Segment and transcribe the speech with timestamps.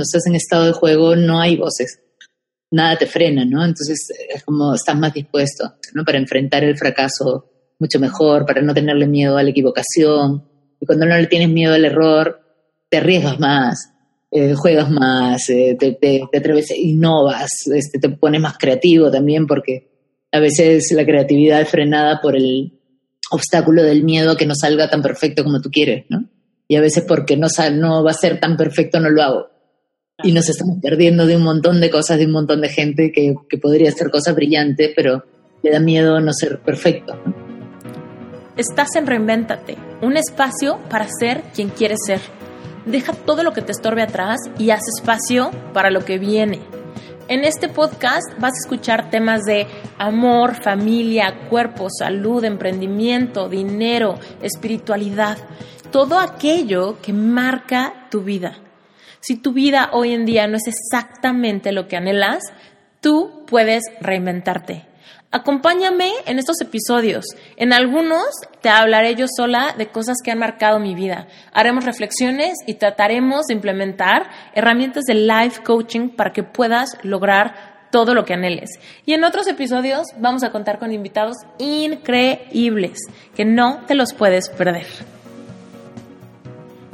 [0.00, 2.00] cuando estás en estado de juego no hay voces,
[2.70, 3.62] nada te frena, ¿no?
[3.62, 6.04] Entonces es como estás más dispuesto, ¿no?
[6.06, 10.42] Para enfrentar el fracaso mucho mejor, para no tenerle miedo a la equivocación.
[10.80, 12.40] Y cuando no le tienes miedo al error,
[12.88, 13.92] te arriesgas más,
[14.30, 19.46] eh, juegas más, eh, te, te, te, atreves, innovas, este, te pones más creativo también,
[19.46, 19.90] porque
[20.32, 22.80] a veces la creatividad es frenada por el
[23.30, 26.24] obstáculo del miedo a que no salga tan perfecto como tú quieres, ¿no?
[26.68, 29.59] Y a veces porque no, no va a ser tan perfecto no lo hago.
[30.22, 33.34] Y nos estamos perdiendo de un montón de cosas, de un montón de gente que,
[33.48, 35.24] que podría hacer cosas brillantes, pero
[35.62, 37.18] le da miedo no ser perfecto.
[38.56, 42.20] Estás en Reinvéntate, un espacio para ser quien quieres ser.
[42.84, 46.60] Deja todo lo que te estorbe atrás y haz espacio para lo que viene.
[47.28, 49.66] En este podcast vas a escuchar temas de
[49.98, 55.38] amor, familia, cuerpo, salud, emprendimiento, dinero, espiritualidad,
[55.92, 58.58] todo aquello que marca tu vida.
[59.20, 62.42] Si tu vida hoy en día no es exactamente lo que anhelas,
[63.00, 64.86] tú puedes reinventarte.
[65.32, 67.24] Acompáñame en estos episodios.
[67.56, 68.24] En algunos
[68.62, 71.28] te hablaré yo sola de cosas que han marcado mi vida.
[71.52, 78.14] Haremos reflexiones y trataremos de implementar herramientas de life coaching para que puedas lograr todo
[78.14, 78.70] lo que anheles.
[79.06, 82.98] Y en otros episodios vamos a contar con invitados increíbles
[83.36, 84.86] que no te los puedes perder.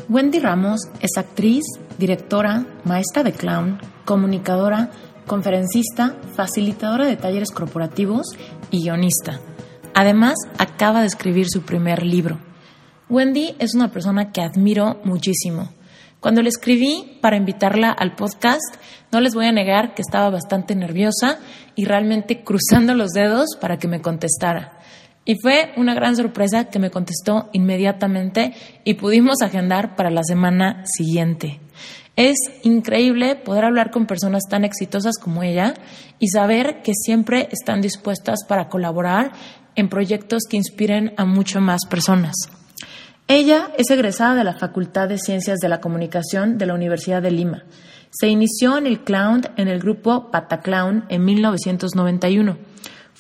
[0.09, 1.65] Wendy Ramos es actriz,
[1.99, 4.91] directora, maestra de clown, comunicadora,
[5.27, 8.29] conferencista, facilitadora de talleres corporativos
[8.71, 9.41] y guionista.
[9.95, 12.39] Además, acaba de escribir su primer libro.
[13.09, 15.71] Wendy es una persona que admiro muchísimo.
[16.21, 18.77] Cuando le escribí para invitarla al podcast,
[19.11, 21.41] no les voy a negar que estaba bastante nerviosa
[21.75, 24.76] y realmente cruzando los dedos para que me contestara.
[25.27, 30.85] Y fue una gran sorpresa que me contestó inmediatamente y pudimos agendar para la semana
[30.87, 31.61] siguiente.
[32.15, 35.75] Es increíble poder hablar con personas tan exitosas como ella
[36.19, 39.33] y saber que siempre están dispuestas para colaborar
[39.75, 42.35] en proyectos que inspiren a mucho más personas.
[43.29, 47.33] Ella es egresada de la Facultad de Ciencias de la Comunicación de la Universidad de
[47.33, 47.65] Lima.
[48.11, 52.57] Se inició en el clown en el grupo Pataclown en 1991.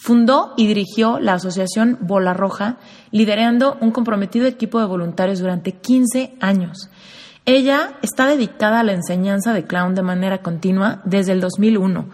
[0.07, 2.77] Fundó y dirigió la asociación Bola Roja,
[3.11, 6.91] liderando un comprometido equipo de voluntarios durante 15 años.
[7.45, 12.09] Ella está dedicada a la enseñanza de clown de manera continua desde el 2001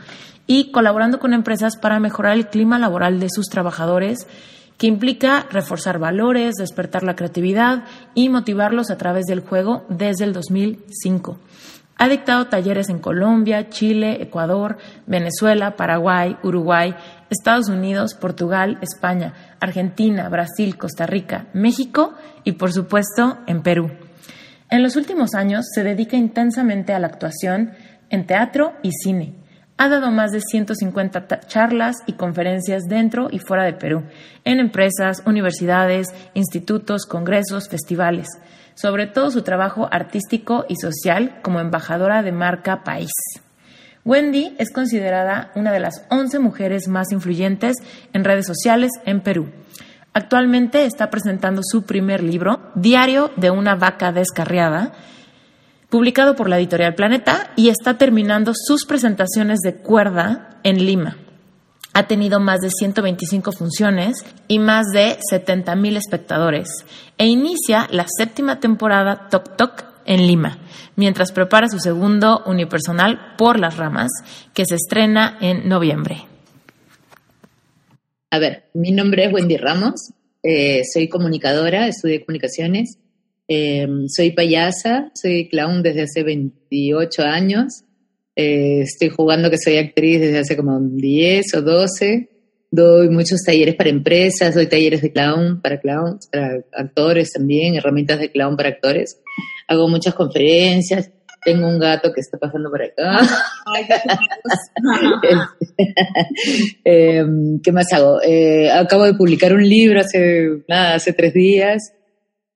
[0.47, 4.27] y colaborando con empresas para mejorar el clima laboral de sus trabajadores,
[4.79, 10.33] que implica reforzar valores, despertar la creatividad y motivarlos a través del juego desde el
[10.33, 11.37] 2005.
[11.99, 16.97] Ha dictado talleres en Colombia, Chile, Ecuador, Venezuela, Paraguay, Uruguay,
[17.33, 23.91] Estados Unidos, Portugal, España, Argentina, Brasil, Costa Rica, México y por supuesto en Perú.
[24.71, 27.73] En los últimos años se dedica intensamente a la actuación
[28.11, 29.35] en teatro y cine.
[29.79, 34.05] Ha dado más de 150 charlas y conferencias dentro y fuera de Perú,
[34.45, 38.29] en empresas, universidades, institutos, congresos, festivales,
[38.75, 43.11] sobre todo su trabajo artístico y social como embajadora de marca País.
[44.05, 47.77] Wendy es considerada una de las 11 mujeres más influyentes
[48.13, 49.51] en redes sociales en Perú.
[50.13, 54.93] Actualmente está presentando su primer libro, Diario de una vaca descarriada,
[55.89, 61.17] publicado por la editorial Planeta, y está terminando sus presentaciones de cuerda en Lima.
[61.95, 66.69] Ha tenido más de 125 funciones y más de 70 mil espectadores
[67.19, 70.59] e inicia la séptima temporada Tok Tok en Lima,
[70.97, 74.11] mientras prepara su segundo unipersonal Por las Ramas,
[74.55, 76.25] que se estrena en noviembre.
[78.31, 80.13] A ver, mi nombre es Wendy Ramos,
[80.43, 82.99] eh, soy comunicadora, estudié comunicaciones,
[83.47, 87.85] eh, soy payasa, soy clown desde hace 28 años,
[88.35, 92.31] eh, estoy jugando que soy actriz desde hace como 10 o 12,
[92.73, 98.19] doy muchos talleres para empresas, doy talleres de clown para clowns, para actores también, herramientas
[98.19, 99.21] de clown para actores,
[99.69, 101.11] hago muchas conferencias,
[101.45, 103.21] tengo un gato que está pasando por acá.
[106.85, 107.25] eh,
[107.63, 108.23] ¿Qué más hago?
[108.23, 111.93] Eh, acabo de publicar un libro hace, nada, hace tres días,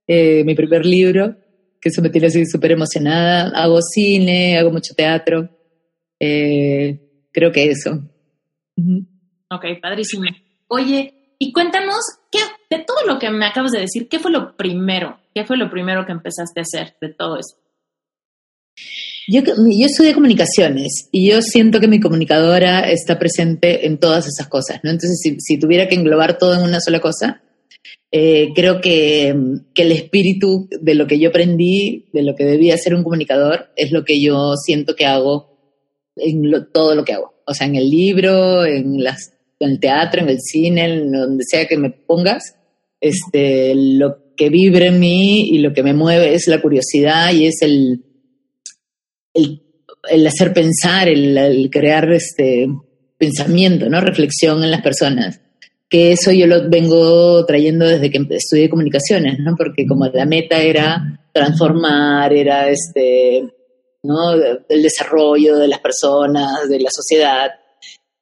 [0.07, 1.37] eh, mi primer libro,
[1.79, 3.51] que eso me tiene así súper emocionada.
[3.55, 5.51] Hago cine, hago mucho teatro.
[6.19, 7.91] Eh, creo que eso.
[8.77, 9.16] Uh -huh.
[9.51, 10.25] Ok, padrísimo.
[10.69, 12.01] Oye, y cuéntanos,
[12.31, 12.39] ¿qué,
[12.71, 15.19] de todo lo que me acabas de decir, ¿qué fue lo primero?
[15.35, 17.57] ¿Qué fue lo primero que empezaste a hacer de todo eso?
[19.29, 24.49] Yo, yo estudié comunicaciones y yo siento que mi comunicadora está presente en todas esas
[24.49, 24.91] cosas, ¿no?
[24.91, 27.43] Entonces, si, tuviera que englobar todo en una sola cosa,
[28.13, 32.95] Eh, creo que, el espíritu de lo que yo aprendí, de lo que debía ser
[32.95, 35.59] un comunicador, es lo que yo siento que hago
[36.17, 37.35] en todo lo que hago.
[37.47, 41.45] O sea, en el libro, en, las, en el teatro, en el cine, en donde
[41.47, 42.57] sea que me pongas,
[43.01, 47.47] este, lo que vibra en mí y lo que me mueve es la curiosidad y
[47.47, 48.05] es el,
[49.33, 52.69] el, hacer pensar, el, el, crear este
[53.19, 54.01] pensamiento, ¿no?
[54.01, 55.41] Reflexión en las personas
[55.89, 59.55] que eso yo lo vengo trayendo desde que estudié comunicaciones, ¿no?
[59.57, 63.49] Porque como la meta era transformar, era este,
[64.03, 64.33] ¿no?
[64.33, 67.51] El desarrollo de las personas, de la sociedad.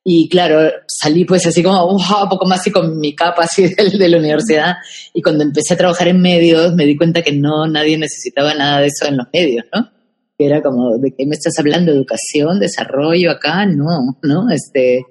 [0.06, 3.90] Y claro, salí pues así como un poco más así con mi capa así de,
[3.98, 4.74] de la universidad.
[5.14, 8.80] Y cuando empecé a trabajar en medios, me di cuenta que no, nadie necesitaba nada
[8.80, 9.90] de eso en los medios, ¿no?
[10.38, 11.90] Que era como, ¿de qué me estás hablando?
[11.90, 12.60] ¿Educación?
[12.60, 13.64] ¿Desarrollo acá?
[13.64, 14.50] No, ¿no?
[14.50, 15.06] Este,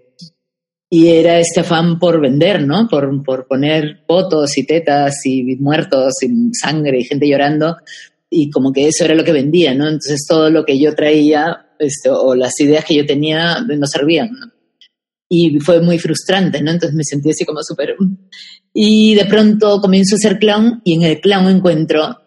[0.92, 2.88] y era este afán por vender, ¿no?
[2.88, 7.78] Por, por poner fotos y tetas y muertos y sangre y gente llorando
[8.30, 9.86] y como que eso era lo que vendía, ¿no?
[9.86, 14.32] Entonces todo lo que yo traía este, o las ideas que yo tenía no servían,
[14.32, 14.53] ¿no?
[15.36, 16.70] Y fue muy frustrante, ¿no?
[16.70, 17.96] Entonces me sentí así como súper...
[18.72, 22.18] Y de pronto comienzo a ser clown y en el clown encuentro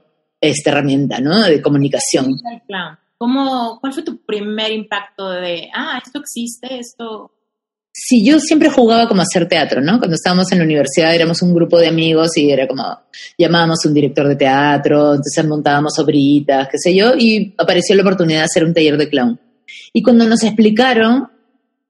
[0.40, 1.40] esta herramienta, ¿no?
[1.42, 2.26] De comunicación.
[2.26, 2.98] El clown?
[3.16, 7.30] ¿Cómo, ¿Cuál fue tu primer impacto de, ah, esto existe, esto
[7.98, 9.98] Sí, yo siempre jugaba como a hacer teatro, ¿no?
[9.98, 12.84] Cuando estábamos en la universidad éramos un grupo de amigos y era como,
[13.38, 18.02] llamábamos a un director de teatro, entonces montábamos obritas, qué sé yo, y apareció la
[18.02, 19.40] oportunidad de hacer un taller de clown.
[19.94, 21.30] Y cuando nos explicaron,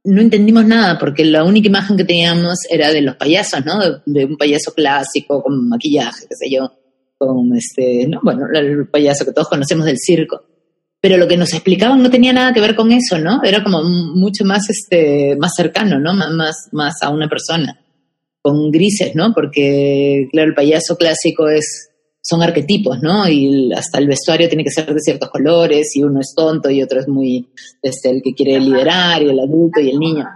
[0.07, 3.79] no entendimos nada, porque la única imagen que teníamos era de los payasos, ¿no?
[4.07, 6.73] De, un payaso clásico con maquillaje, qué sé yo,
[7.19, 8.21] con este, ¿no?
[8.23, 10.43] Bueno, el payaso que todos conocemos del circo
[11.07, 13.41] pero lo que nos explicaban no tenía nada que ver con eso, ¿no?
[13.45, 16.13] Era como mucho más, este, más cercano, ¿no?
[16.15, 17.81] Más, más a una persona,
[18.43, 19.33] con grises, ¿no?
[19.33, 21.91] Porque, claro, el payaso clásico es,
[22.27, 23.29] son arquetipos, ¿no?
[23.29, 26.83] Y hasta el vestuario tiene que ser de ciertos colores, y uno es tonto y
[26.83, 27.49] otro es muy,
[27.81, 30.27] este, el que quiere liderar, y el adulto y el niño.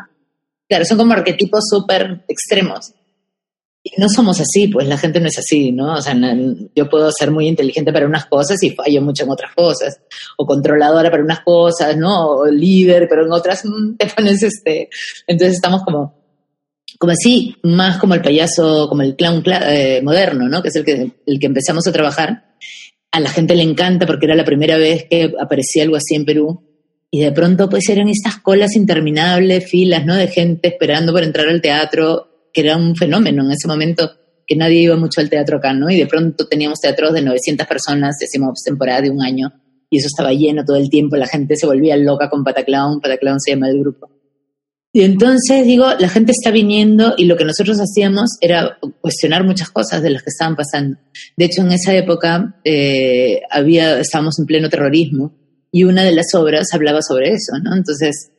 [0.69, 2.93] Claro, son como arquetipos súper extremos.
[3.83, 5.95] Y no somos así, pues la gente no es así, ¿no?
[5.95, 6.15] O sea,
[6.77, 10.01] yo puedo ser muy inteligente para unas cosas y fallo mucho en otras cosas,
[10.37, 12.29] o controladora para unas cosas, ¿no?
[12.29, 14.91] O líder, pero en otras mm, te pones este.
[15.27, 16.20] Entonces estamos como,
[17.01, 20.61] como así, más como el payaso, como el clown eh, moderno, ¿no?
[20.61, 22.53] Que es el que, el que empezamos a trabajar.
[23.11, 26.27] A la gente le encanta porque era la primera vez que aparecía algo así en
[26.27, 26.63] Perú.
[27.11, 30.15] Y de pronto, pues eran estas colas interminables, filas, ¿no?
[30.15, 34.11] De gente esperando por entrar al teatro que era un fenómeno en ese momento
[34.47, 35.89] que nadie iba mucho al teatro acá, ¿no?
[35.89, 39.51] Y de pronto teníamos teatros de 900 personas, decimos temporada de un año,
[39.89, 43.41] y eso estaba lleno todo el tiempo, la gente se volvía loca con Pataclown, Pataclown
[43.41, 44.20] se llama el grupo.
[44.93, 49.71] Y entonces digo, la gente está viniendo y lo que nosotros hacíamos era cuestionar muchas
[49.71, 50.99] cosas de las que estaban pasando.
[51.37, 55.33] De hecho, en esa época eh, había, estábamos en pleno terrorismo
[55.71, 57.77] y una de las obras hablaba sobre eso, ¿no?
[57.77, 58.33] Entonces,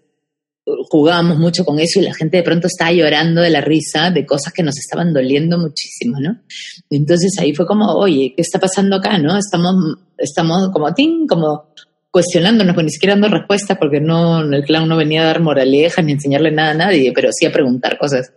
[0.90, 4.26] jugábamos mucho con eso y la gente de pronto estaba llorando de la risa de
[4.26, 6.42] cosas que nos estaban doliendo muchísimo, ¿no?
[6.90, 9.38] Entonces ahí fue como, oye, ¿qué está pasando acá, no?
[9.38, 9.76] Estamos,
[10.18, 11.74] estamos como, ting, como
[12.12, 16.04] cuestionándonos, pues ni siquiera dando respuestas porque no, el clown no venía a dar moralejas
[16.04, 18.34] ni enseñarle nada a nadie, pero sí a preguntar cosas.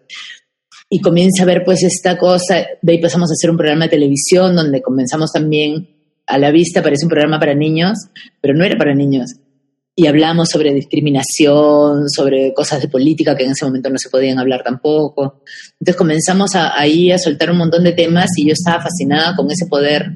[0.89, 3.91] Y comienza a ver pues esta cosa, de ahí pasamos a hacer un programa de
[3.91, 5.89] televisión donde comenzamos también
[6.27, 7.99] a la vista, parece un programa para niños,
[8.41, 9.35] pero no era para niños
[9.97, 14.39] y hablamos sobre discriminación, sobre cosas de política que en ese momento no se podían
[14.39, 15.43] hablar tampoco.
[15.79, 19.51] Entonces comenzamos a, ahí a soltar un montón de temas y yo estaba fascinada con
[19.51, 20.11] ese poder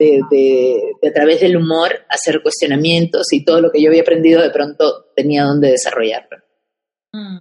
[0.00, 4.40] de, de, a través del humor hacer cuestionamientos y todo lo que yo había aprendido
[4.40, 6.38] de pronto tenía donde desarrollarlo.
[7.12, 7.38] Mm.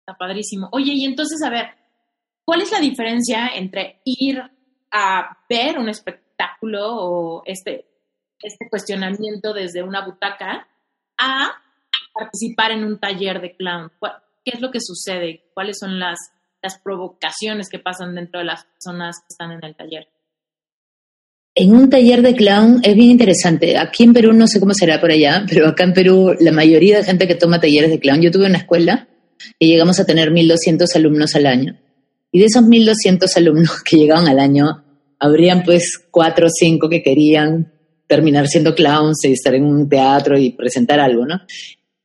[0.00, 0.68] está padrísimo.
[0.72, 1.66] Oye, y entonces, a ver,
[2.44, 4.40] ¿cuál es la diferencia entre ir
[4.90, 7.84] a ver un espectáculo o este,
[8.40, 10.66] este cuestionamiento desde una butaca
[11.18, 11.50] a
[12.14, 13.92] participar en un taller de clown?
[14.42, 15.50] ¿Qué es lo que sucede?
[15.52, 16.18] ¿Cuáles son las,
[16.62, 20.08] las provocaciones que pasan dentro de las personas que están en el taller?
[21.60, 23.76] En un taller de clown es bien interesante.
[23.76, 26.98] Aquí en Perú no sé cómo será por allá, pero acá en Perú la mayoría
[26.98, 29.08] de gente que toma talleres de clown, yo tuve una escuela
[29.58, 31.76] y llegamos a tener 1.200 alumnos al año.
[32.30, 34.84] Y de esos 1.200 alumnos que llegaban al año,
[35.18, 37.72] habrían pues cuatro o cinco que querían
[38.06, 41.40] terminar siendo clowns y estar en un teatro y presentar algo, ¿no?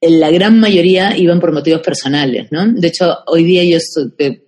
[0.09, 2.67] La gran mayoría iban por motivos personales, ¿no?
[2.67, 3.77] De hecho, hoy día yo,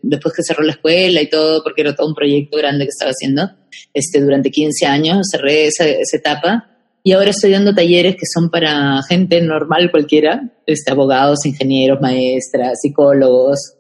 [0.02, 3.12] después que cerró la escuela y todo, porque era todo un proyecto grande que estaba
[3.12, 3.50] haciendo,
[3.94, 6.70] este, durante 15 años cerré esa, etapa
[7.04, 12.80] y ahora estoy dando talleres que son para gente normal cualquiera, este, abogados, ingenieros, maestras,
[12.82, 13.76] psicólogos,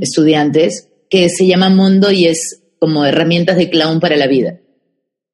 [0.00, 4.60] estudiantes, que se llama Mundo y es como herramientas de clown para la vida.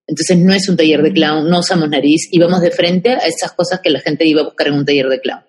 [0.07, 3.27] Entonces no es un taller de clown, no usamos nariz y vamos de frente a
[3.27, 5.43] esas cosas que la gente iba a buscar en un taller de clown,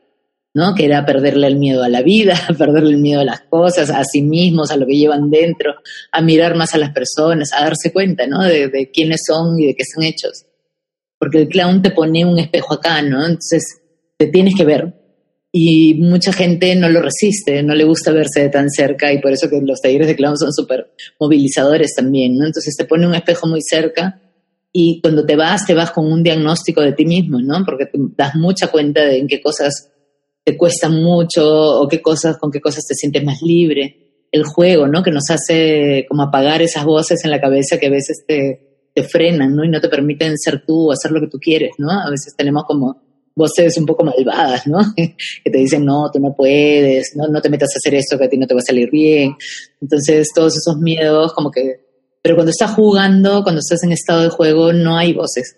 [0.54, 0.76] ¿no?
[0.76, 4.04] Que era perderle el miedo a la vida, perderle el miedo a las cosas, a
[4.04, 5.76] sí mismos, a lo que llevan dentro,
[6.12, 8.44] a mirar más a las personas, a darse cuenta, ¿no?
[8.44, 10.46] De, quiénes son y de qué son hechos.
[11.18, 13.26] Porque el clown te pone un espejo acá, ¿no?
[13.26, 13.64] Entonces
[14.18, 14.94] te tienes que ver,
[15.56, 19.32] y mucha gente no lo resiste, no le gusta verse de tan cerca y por
[19.32, 22.48] eso que los talleres de clown son súper movilizadores también, ¿no?
[22.48, 24.20] Entonces te pone un espejo muy cerca
[24.72, 27.64] y cuando te vas, te vas con un diagnóstico de ti mismo, ¿no?
[27.64, 29.93] Porque te das mucha cuenta de en qué cosas
[30.44, 34.00] te cuestan mucho o qué cosas, con qué cosas te sientes más libre.
[34.32, 35.04] El juego, ¿no?
[35.04, 39.04] Que nos hace como apagar esas voces en la cabeza que a veces te, te
[39.04, 39.64] frenan, ¿no?
[39.64, 41.92] Y no te permiten ser tú o hacer lo que tú quieres, ¿no?
[41.92, 43.02] A veces tenemos como
[43.36, 44.80] voces un poco malvadas, ¿no?
[44.96, 45.16] que
[45.52, 48.30] te dicen, no, tú no puedes, no, no te metas a hacer esto que a
[48.30, 49.36] ti no te va a salir bien.
[49.82, 51.82] Entonces, todos esos miedos, como que...
[52.22, 55.58] Pero cuando estás jugando, cuando estás en estado de juego, no hay voces.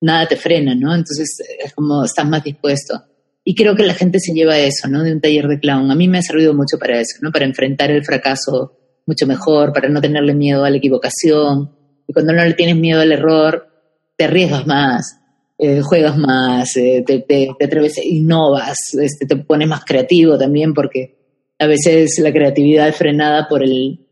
[0.00, 0.94] Nada te frena, ¿no?
[0.94, 3.02] Entonces, es como estás más dispuesto.
[3.48, 5.04] Y creo que la gente se lleva eso, ¿no?
[5.04, 5.88] De un taller de clown.
[5.92, 7.30] A mí me ha servido mucho para eso, ¿no?
[7.30, 8.76] Para enfrentar el fracaso
[9.06, 11.70] mucho mejor, para no tenerle miedo a la equivocación.
[12.08, 13.68] Y cuando no le tienes miedo al error,
[14.16, 15.20] te arriesgas más,
[15.58, 21.16] eh, juegas más, eh, te, te, atreves, innovas, este, te pones más creativo también, porque
[21.60, 24.08] a veces la creatividad es frenada por el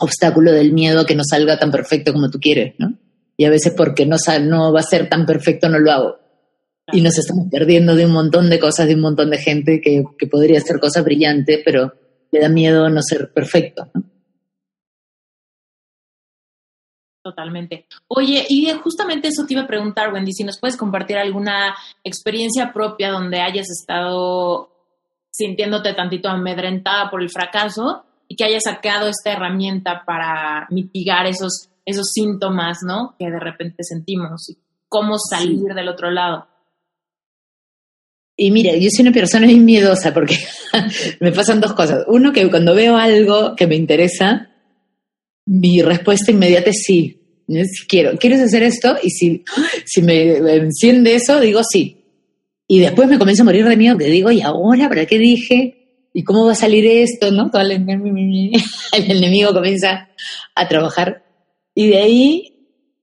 [0.00, 2.98] obstáculo del miedo a que no salga tan perfecto como tú quieres, ¿no?
[3.36, 6.27] Y a veces porque no, no va a ser tan perfecto no lo hago.
[6.92, 10.04] Y nos estamos perdiendo de un montón de cosas, de un montón de gente que,
[10.18, 11.92] que podría hacer cosas brillantes, pero
[12.30, 14.04] le da miedo no ser perfecto, ¿no?
[17.28, 17.86] Totalmente.
[18.06, 22.72] Oye, y justamente eso te iba a preguntar, Wendy, si nos puedes compartir alguna experiencia
[22.72, 24.70] propia donde hayas estado
[25.30, 31.68] sintiéndote tantito amedrentada por el fracaso y que hayas sacado esta herramienta para mitigar esos,
[31.84, 33.14] esos síntomas, ¿no?
[33.18, 34.56] Que de repente sentimos y
[34.88, 36.46] cómo salir del otro lado.
[38.40, 40.36] Y mira, yo soy una persona muy miedosa porque
[41.20, 42.04] me pasan dos cosas.
[42.06, 44.48] Uno, que cuando veo algo que me interesa,
[45.44, 47.20] mi respuesta inmediata es sí.
[47.48, 48.96] Si quiero, ¿quieres hacer esto?
[49.02, 49.44] Y si,
[49.84, 52.04] si me enciende eso, digo sí.
[52.68, 56.08] Y después me comienzo a morir de miedo, que digo, ¿y ahora para qué dije?
[56.14, 57.32] ¿Y cómo va a salir esto?
[57.32, 57.50] ¿No?
[57.50, 57.72] Todo el,
[58.92, 60.10] el enemigo comienza
[60.54, 61.24] a trabajar.
[61.74, 62.57] Y de ahí,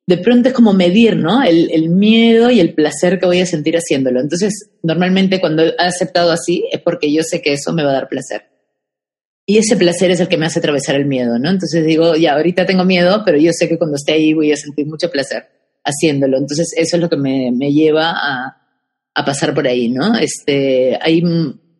[0.07, 1.43] de pronto es como medir, ¿no?
[1.43, 4.21] El, el miedo y el placer que voy a sentir haciéndolo.
[4.21, 7.95] Entonces, normalmente cuando he aceptado así es porque yo sé que eso me va a
[7.95, 8.43] dar placer.
[9.47, 11.49] Y ese placer es el que me hace atravesar el miedo, ¿no?
[11.49, 14.57] Entonces digo, ya, ahorita tengo miedo, pero yo sé que cuando esté ahí voy a
[14.57, 15.45] sentir mucho placer
[15.83, 16.37] haciéndolo.
[16.37, 18.57] Entonces eso es lo que me, me lleva a,
[19.13, 20.17] a, pasar por ahí, ¿no?
[20.17, 21.21] Este, hay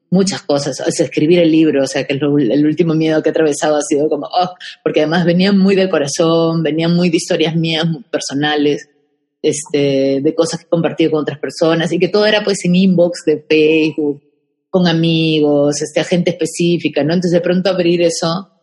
[0.09, 3.31] muchas cosas, o sea, escribir el libro, o sea, que el, último miedo que he
[3.31, 7.55] atravesado ha sido como, oh, porque además venían muy del corazón, venían muy de historias
[7.55, 8.89] mías personales,
[9.41, 13.25] este, de cosas que compartí con otras personas y que todo era pues en inbox
[13.25, 14.23] de Facebook
[14.69, 17.13] con amigos, este, a gente específica, ¿no?
[17.13, 18.54] Entonces de pronto abrir eso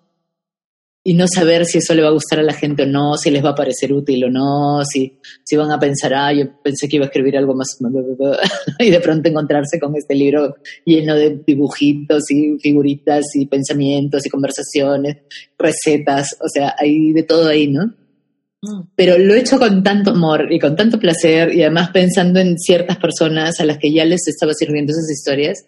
[1.05, 3.31] y no saber si eso le va a gustar a la gente o no, si
[3.31, 6.89] les va a parecer útil o no, si, si van a pensar, ah, yo pensé
[6.89, 7.77] que iba a escribir algo más,
[8.79, 10.55] y de pronto encontrarse con este libro
[10.85, 15.17] lleno de dibujitos y figuritas y pensamientos y conversaciones,
[15.59, 17.87] recetas, o sea, hay de todo ahí, ¿no?
[18.63, 18.91] Mm.
[18.95, 22.57] Pero lo he hecho con tanto amor y con tanto placer y además pensando en
[22.59, 25.67] ciertas personas a las que ya les estaba sirviendo esas historias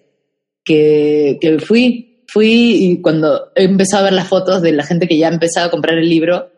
[0.64, 5.07] que, que fui, fui y cuando he empezado a ver las fotos de la gente
[5.07, 6.50] que ya ha empezado a comprar el libro,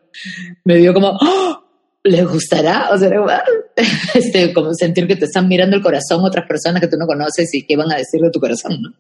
[0.65, 1.65] me dio como, ¡Oh!
[2.03, 2.89] ¿les gustará?
[2.93, 3.11] O sea,
[4.15, 7.53] este, como sentir que te están mirando el corazón otras personas que tú no conoces
[7.53, 8.91] y qué van a decir de tu corazón, ¿no?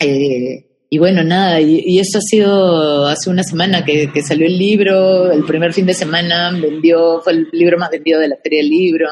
[0.00, 4.46] Eh, y bueno, nada, y, y, eso ha sido hace una semana que, que, salió
[4.46, 8.36] el libro, el primer fin de semana vendió, fue el libro más vendido de la
[8.36, 9.08] feria del libro.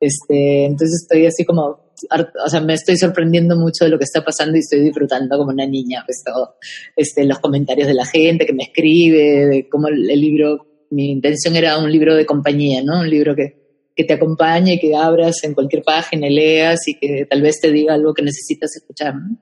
[0.00, 4.24] Este, entonces estoy así como o sea, me estoy sorprendiendo mucho de lo que está
[4.24, 6.56] pasando y estoy disfrutando como una niña, pues todo,
[6.96, 11.10] este, los comentarios de la gente que me escribe, de cómo el, el libro, mi
[11.10, 13.00] intención era un libro de compañía, ¿no?
[13.00, 13.62] Un libro que,
[13.94, 17.94] que te acompañe, que abras en cualquier página leas y que tal vez te diga
[17.94, 19.36] algo que necesitas escuchar, ¿no?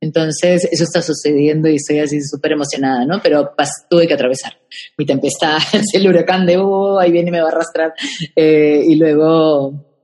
[0.00, 3.20] Entonces, eso está sucediendo y estoy así súper emocionada, ¿no?
[3.22, 3.50] Pero
[3.88, 4.52] tuve que atravesar
[4.96, 5.58] mi tempestad,
[5.94, 7.94] el huracán de, oh, ahí viene y me va a arrastrar.
[8.34, 9.95] Eh, y luego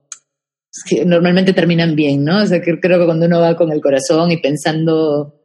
[1.05, 2.43] normalmente terminan bien, ¿no?
[2.43, 5.39] O sea, que creo que cuando uno va con el corazón y pensando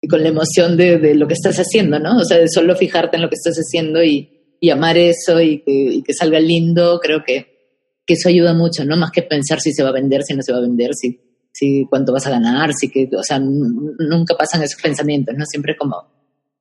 [0.00, 2.18] y con la emoción de, de, lo que estás haciendo, ¿no?
[2.18, 5.62] O sea, de solo fijarte en lo que estás haciendo y, y amar eso y
[5.62, 8.96] que, y que, salga lindo, creo que, que eso ayuda mucho, ¿no?
[8.96, 11.20] Más que pensar si se va a vender, si no se va a vender, si,
[11.52, 15.44] si cuánto vas a ganar, si que, o sea, nunca pasan esos pensamientos, ¿no?
[15.46, 15.96] Siempre como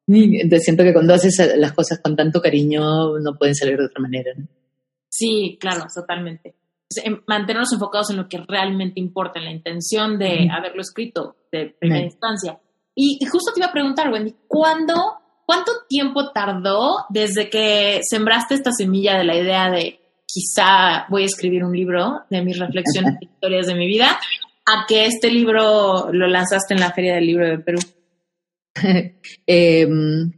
[0.07, 4.01] Entonces siento que cuando haces las cosas con tanto cariño no pueden salir de otra
[4.01, 4.31] manera.
[5.10, 6.55] Sí, claro, totalmente.
[7.27, 12.06] Mantenernos enfocados en lo que realmente importa, en la intención de haberlo escrito de primera
[12.06, 12.60] instancia.
[12.96, 14.94] Y, justo te iba a preguntar, Wendy, ¿cuándo,
[15.46, 21.25] ¿cuánto tiempo tardó desde que sembraste esta semilla de la idea de quizá voy a
[21.25, 24.18] escribir un libro de mis reflexiones y historias de mi vida
[24.65, 27.80] a que este libro lo lanzaste en la Feria del Libro de Perú?
[29.48, 30.32] Em,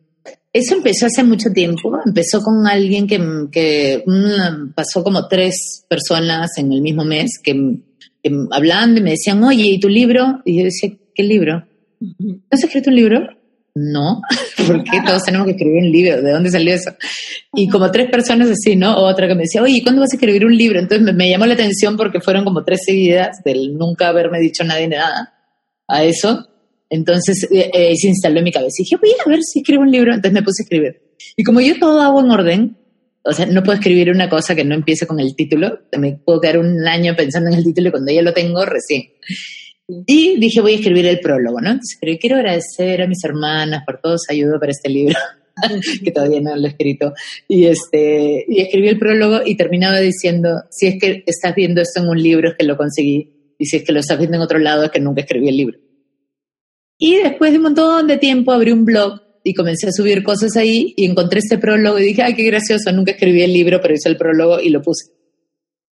[0.54, 2.00] eso empezó hace mucho tiempo.
[2.06, 7.78] Empezó con alguien que, mm, pasó como tres personas en el mismo mes que,
[8.52, 10.42] hablando y me decían, oye, ¿y tu libro?
[10.46, 11.66] Y yo decía, ¿qué libro?
[12.00, 13.38] ¿No has escrito un libro?
[13.78, 14.22] No,
[14.68, 16.92] porque todos tenemos que escribir un libro, ¿de dónde salió eso?
[17.54, 18.98] Y como tres personas así, ¿no?
[18.98, 20.80] Otra que me decía, oye, ¿cuándo vas a escribir un libro?
[20.80, 24.88] Entonces me, llamó la atención porque fueron como tres seguidas del nunca haberme dicho nadie
[24.88, 25.34] nada
[25.88, 26.48] a eso.
[26.90, 29.84] Entonces eh, eh, se instaló en mi cabeza y dije, voy a ver si escribo
[29.84, 30.14] un libro.
[30.14, 31.02] Entonces me puse a escribir.
[31.36, 32.78] Y como yo todo hago en orden,
[33.24, 35.80] o sea, no puedo escribir una cosa que no empiece con el título.
[35.98, 39.04] Me puedo quedar un año pensando en el título y cuando ya lo tengo, recién.
[40.06, 41.72] Y dije, voy a escribir el prólogo, ¿no?
[41.72, 45.16] Entonces, pero quiero agradecer a mis hermanas por todo su ayuda para este libro,
[46.04, 47.14] que todavía no lo he escrito.
[47.48, 52.02] Y, este, y escribí el prólogo y terminaba diciendo, si es que estás viendo esto
[52.02, 54.44] en un libro es que lo conseguí, y si es que lo estás viendo en
[54.44, 55.80] otro lado es que nunca escribí el libro.
[56.98, 60.58] Y después de un montón de tiempo abrí un blog y comencé a subir cosas
[60.58, 63.94] ahí y encontré este prólogo y dije, ay, qué gracioso, nunca escribí el libro, pero
[63.94, 65.12] hice el prólogo y lo puse.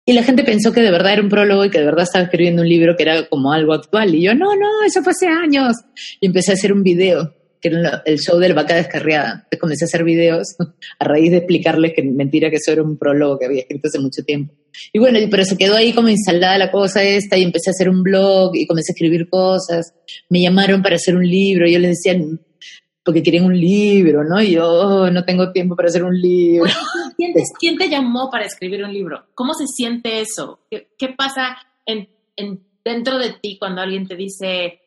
[0.05, 2.25] Y la gente pensó que de verdad era un prólogo y que de verdad estaba
[2.25, 4.15] escribiendo un libro que era como algo actual.
[4.15, 5.75] Y yo, no, no, eso fue hace años.
[6.19, 9.33] Y empecé a hacer un video, que era el show del vaca descarriada.
[9.33, 10.55] Entonces comencé a hacer videos
[10.99, 13.99] a raíz de explicarles que mentira que eso era un prólogo que había escrito hace
[13.99, 14.55] mucho tiempo.
[14.93, 17.89] Y bueno, pero se quedó ahí como instalada la cosa esta y empecé a hacer
[17.89, 19.93] un blog y comencé a escribir cosas.
[20.29, 22.19] Me llamaron para hacer un libro y yo les decía,
[23.03, 24.41] porque quieren un libro, ¿no?
[24.41, 26.69] Y yo oh, no tengo tiempo para hacer un libro.
[27.17, 29.25] ¿quién, te, llamó para escribir un libro?
[29.33, 30.59] ¿Cómo se siente eso?
[30.69, 32.07] ¿Qué, pasa en,
[32.83, 34.81] dentro de ti cuando alguien te dice,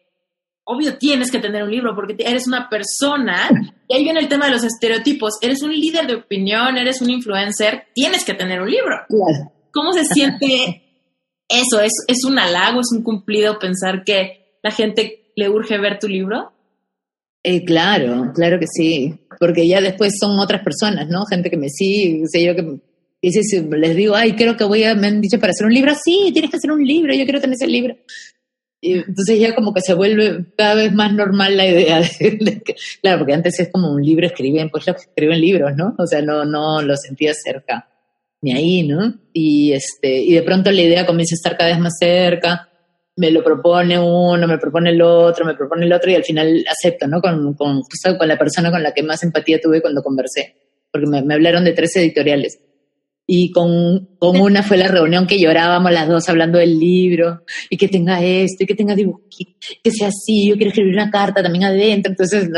[0.65, 3.49] obvio tienes que tener un libro porque eres una persona,
[3.89, 7.11] y ahí viene el tema de los estereotipos, eres un líder de opinión, eres un
[7.11, 8.95] influencer, tienes que tener un libro.
[9.73, 10.83] ¿Cómo se siente
[11.49, 11.81] eso?
[11.81, 16.09] ¿Es, ¿Es un halago, es un cumplido pensar que la gente le urge ver tu
[16.09, 16.53] libro?
[17.45, 21.25] Eh, claro, claro que sí, porque ya después son otras personas, ¿no?
[21.27, 22.79] Gente que me sigue, sé yo que
[23.21, 25.75] dice, si les digo, ay, creo que voy a, me han dicho para hacer un
[25.75, 27.97] libro, sí, tienes que hacer un libro, yo quiero tener ese libro.
[28.81, 32.75] Y entonces ya como que se vuelve cada vez más normal la idea de, que,
[33.01, 35.95] claro, porque antes es como un libro escriben, pues lo escriben libros, ¿no?
[35.99, 37.89] O sea, no, no lo sentía cerca,
[38.43, 39.15] ni ahí, ¿no?
[39.33, 42.69] Y este, y de pronto la idea comienza a estar cada vez más cerca
[43.17, 46.65] me lo propone uno, me propone el otro, me propone el otro y al final
[46.69, 47.21] acepto, ¿no?
[47.21, 50.57] Con, con, justo con la persona con la que más empatía tuve cuando conversé,
[50.91, 52.59] porque me, me hablaron de tres editoriales.
[53.25, 57.77] Y con, con, una fue la reunión que llorábamos las dos hablando del libro, y
[57.77, 59.23] que tenga esto, y que tenga dibujos,
[59.83, 62.11] que sea así, yo quiero escribir una carta también adentro.
[62.11, 62.49] Entonces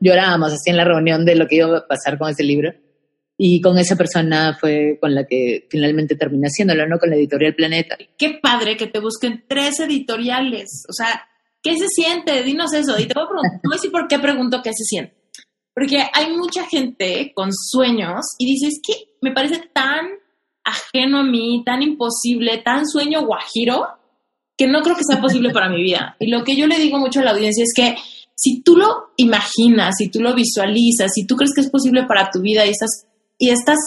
[0.00, 2.72] llorábamos así en la reunión de lo que iba a pasar con ese libro.
[3.42, 6.98] Y con esa persona fue con la que finalmente terminé haciéndolo, ¿no?
[6.98, 7.96] Con la editorial Planeta.
[8.18, 10.84] Qué padre que te busquen tres editoriales.
[10.90, 11.26] O sea,
[11.62, 12.42] ¿qué se siente?
[12.42, 12.98] Dinos eso.
[12.98, 15.14] Y te voy a preguntar, no sé por qué pregunto qué se siente.
[15.74, 20.04] Porque hay mucha gente con sueños y dices que me parece tan
[20.62, 23.86] ajeno a mí, tan imposible, tan sueño guajiro,
[24.54, 26.14] que no creo que sea posible para mi vida.
[26.20, 27.96] Y lo que yo le digo mucho a la audiencia es que
[28.34, 32.28] si tú lo imaginas, si tú lo visualizas, si tú crees que es posible para
[32.30, 33.06] tu vida y estás
[33.40, 33.78] y estás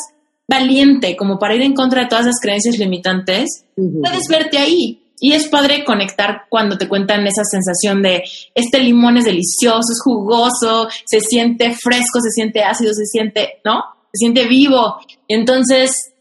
[0.50, 5.00] valiente como para ir en contra de todas las creencias limitantes, puedes verte ahí.
[5.20, 8.24] Y es padre conectar cuando te cuentan esa sensación de
[8.56, 13.84] este limón es delicioso, es jugoso, se siente fresco, se siente ácido, se siente, ¿no?
[14.12, 14.98] Se siente vivo.
[15.30, 16.14] Entonces,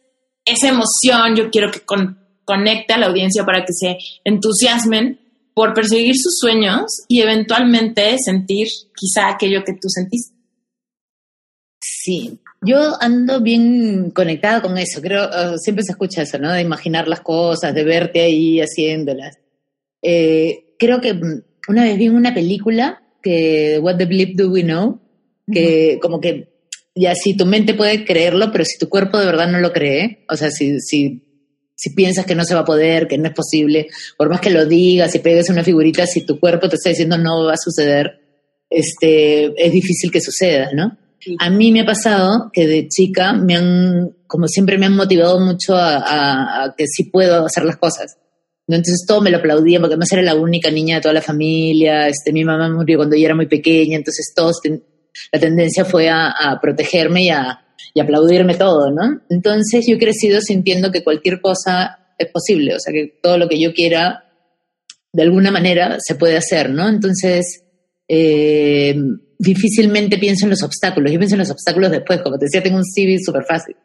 [0.44, 1.80] esa emoción yo quiero que
[2.44, 5.18] conecte a la audiencia para que se entusiasmen
[5.54, 10.36] por perseguir sus sueños y eventualmente sentir quizá aquello que tú sentiste.
[11.80, 16.52] Sí, yo ando bien conectada con eso, creo, eh, siempre se escucha eso, ¿no?
[16.52, 19.38] De imaginar las cosas, de verte ahí haciéndolas.
[20.00, 24.62] Eh, creo que mm, una vez vi una película que What the Bleep Do We
[24.62, 25.00] Know,
[25.52, 26.52] que como que
[26.94, 30.24] ya si tu mente puede creerlo, pero si tu cuerpo de verdad no lo cree,
[30.28, 31.22] o sea, si, si,
[31.74, 34.50] si piensas que no se va a poder, que no es posible, por más que
[34.50, 37.56] lo digas y pegues una figurita, si tu cuerpo te está diciendo no va a
[37.56, 38.20] suceder,
[38.68, 40.98] este, es difícil que suceda, ¿no?
[41.38, 45.40] A mí me ha pasado que de chica me han, como siempre me han motivado
[45.40, 48.16] mucho a, que sí puedo hacer las cosas.
[48.66, 52.08] Entonces todo me lo aplaudían porque además era la única niña de toda la familia.
[52.08, 54.60] Este, mi mamá murió cuando yo era muy pequeña, entonces todos
[55.32, 57.58] la tendencia fue a, protegerme y a
[58.00, 59.20] aplaudirme todo, ¿no?
[59.28, 63.48] Entonces yo he crecido sintiendo que cualquier cosa es posible, o sea, que todo lo
[63.48, 64.24] que yo quiera,
[65.12, 66.88] de alguna manera, se puede hacer, ¿no?
[66.88, 67.64] Entonces,
[68.08, 68.94] eh,
[69.42, 72.76] difícilmente pienso en los obstáculos, yo pienso en los obstáculos después, como te decía, tengo
[72.76, 73.76] un CV súper fácil.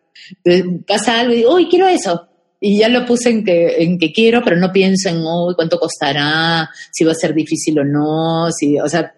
[0.85, 2.27] Pasa algo y digo, uy, quiero eso.
[2.59, 5.79] Y ya lo puse en que, en que quiero, pero no pienso en, uy, cuánto
[5.79, 9.13] costará, si va a ser difícil o no, si, o sea,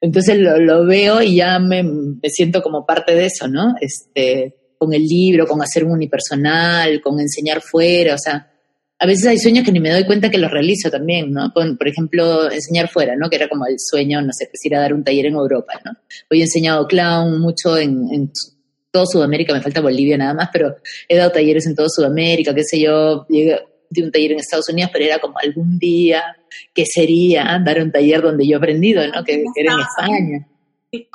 [0.00, 1.84] entonces lo, veo y ya me,
[2.24, 3.74] siento como parte de eso, ¿no?
[3.80, 8.53] Este, con el libro, con hacer un unipersonal, con enseñar fuera, o sea,
[8.98, 11.52] a veces hay sueños que ni me doy cuenta que los realizo también, ¿no?
[11.52, 13.28] por ejemplo, enseñar fuera, ¿no?
[13.28, 15.74] Que era como el sueño, no sé, pues ir a dar un taller en Europa,
[15.84, 15.92] ¿no?
[16.30, 18.30] Hoy he enseñado clown mucho en, en
[18.90, 20.76] todo Sudamérica, me falta Bolivia nada más, pero
[21.08, 23.58] he dado talleres en todo Sudamérica, qué sé yo, llegué
[23.90, 26.22] de un taller en Estados Unidos, pero era como algún día
[26.72, 29.24] que sería dar un taller donde yo he aprendido, ¿no?
[29.24, 30.48] Que, era en España.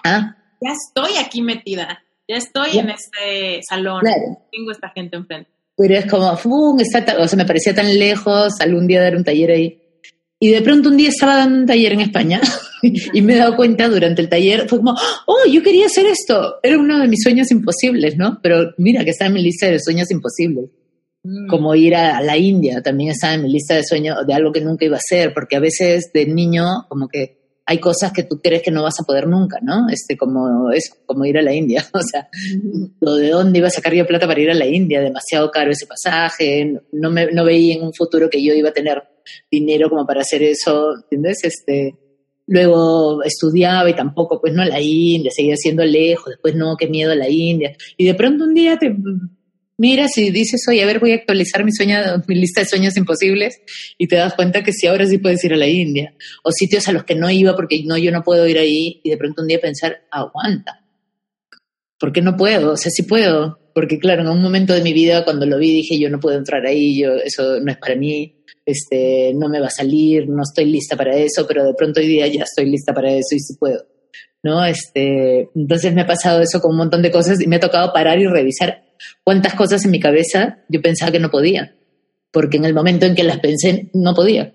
[0.03, 0.35] ¿Ah?
[0.61, 4.03] Ya estoy aquí metida, ya estoy en este salón,
[4.51, 5.49] tengo esta gente enfrente.
[5.79, 6.77] Pero es como, ¡fum!
[6.81, 9.81] Está o sea, me parecía tan lejos, algún día dar un taller ahí.
[10.37, 12.41] Y de pronto un día estaba dando un taller en España
[13.13, 14.91] y me he dado cuenta durante el taller, fue como,
[15.25, 16.55] oh, yo quería hacer esto.
[16.63, 18.39] Era uno de mis sueños imposibles, ¿no?
[18.43, 20.69] Pero mira que está en mi lista de sueños imposibles.
[21.21, 21.47] Mm.
[21.47, 24.61] como ir a, la India, también estaba en mi lista de sueños de algo que
[24.61, 27.38] nunca iba a hacer, porque a veces de niño como que
[27.69, 29.87] hay cosas que tú crees que no vas a poder nunca, ¿no?
[29.89, 32.27] Este, como es como ir a la India, o sea,
[32.99, 35.69] lo de dónde iba a sacar yo plata para ir a la India, demasiado caro
[35.69, 39.03] ese pasaje, no me no veía en un futuro que yo iba a tener
[39.51, 41.43] dinero como para hacer eso, ¿entiendes?
[41.43, 41.93] Este,
[42.47, 47.11] luego estudiaba y tampoco, pues no, la India, seguía siendo lejos, después no, qué miedo
[47.11, 48.95] a la India, y de pronto un día te
[49.79, 52.97] Mira, si dices, oye, a ver, voy a actualizar mi, sueño, mi lista de sueños
[52.97, 53.61] imposibles
[53.97, 56.13] y te das cuenta que sí, ahora sí puedes ir a la India.
[56.43, 59.09] O sitios a los que no iba porque no, yo no puedo ir ahí y
[59.09, 60.85] de pronto un día pensar, aguanta.
[61.97, 62.73] ¿Por qué no puedo?
[62.73, 63.57] O sea, sí puedo.
[63.73, 66.37] Porque claro, en un momento de mi vida cuando lo vi dije, yo no puedo
[66.37, 70.43] entrar ahí, yo, eso no es para mí, este, no me va a salir, no
[70.43, 73.39] estoy lista para eso, pero de pronto hoy día ya estoy lista para eso y
[73.39, 73.85] sí puedo.
[74.43, 74.65] ¿no?
[74.65, 77.93] Este, entonces me ha pasado eso con un montón de cosas y me ha tocado
[77.93, 78.88] parar y revisar
[79.23, 81.75] cuántas cosas en mi cabeza yo pensaba que no podía,
[82.31, 84.53] porque en el momento en que las pensé no podía,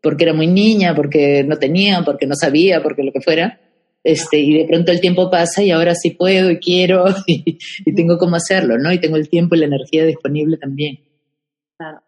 [0.00, 3.60] porque era muy niña, porque no tenía, porque no sabía, porque lo que fuera.
[4.04, 7.58] Este, y de pronto el tiempo pasa y ahora sí puedo y quiero y,
[7.96, 8.92] tengo cómo hacerlo, ¿no?
[8.92, 11.00] Y tengo el tiempo y la energía disponible también.
[11.76, 12.02] Claro.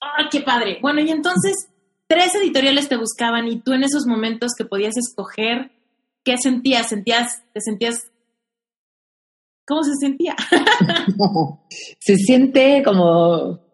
[0.00, 0.78] ¡Ay, qué padre!
[0.82, 1.68] Bueno, y entonces,
[2.08, 5.70] tres editoriales te buscaban y tú en esos momentos que podías escoger,
[6.24, 6.88] ¿qué sentías?
[6.88, 8.10] ¿Sentías, te sentías
[9.66, 10.36] ¿Cómo se sentía?
[11.98, 13.66] se siente como...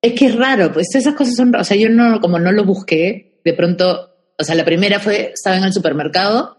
[0.00, 1.54] Es que es raro, pues esas cosas son...
[1.54, 4.10] O sea, yo no, como no lo busqué, de pronto...
[4.38, 6.56] O sea, la primera fue, estaba en el supermercado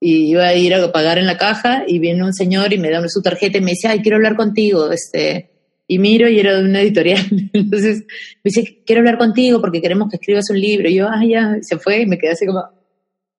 [0.00, 2.90] y iba a ir a pagar en la caja y viene un señor y me
[2.90, 5.50] da su tarjeta y me dice, ay, quiero hablar contigo, este...
[5.86, 7.26] Y miro y era de una editorial.
[7.52, 8.04] Entonces
[8.42, 10.88] me dice, quiero hablar contigo porque queremos que escribas un libro.
[10.88, 12.62] Y yo, ay, ya, se fue y me quedé así como,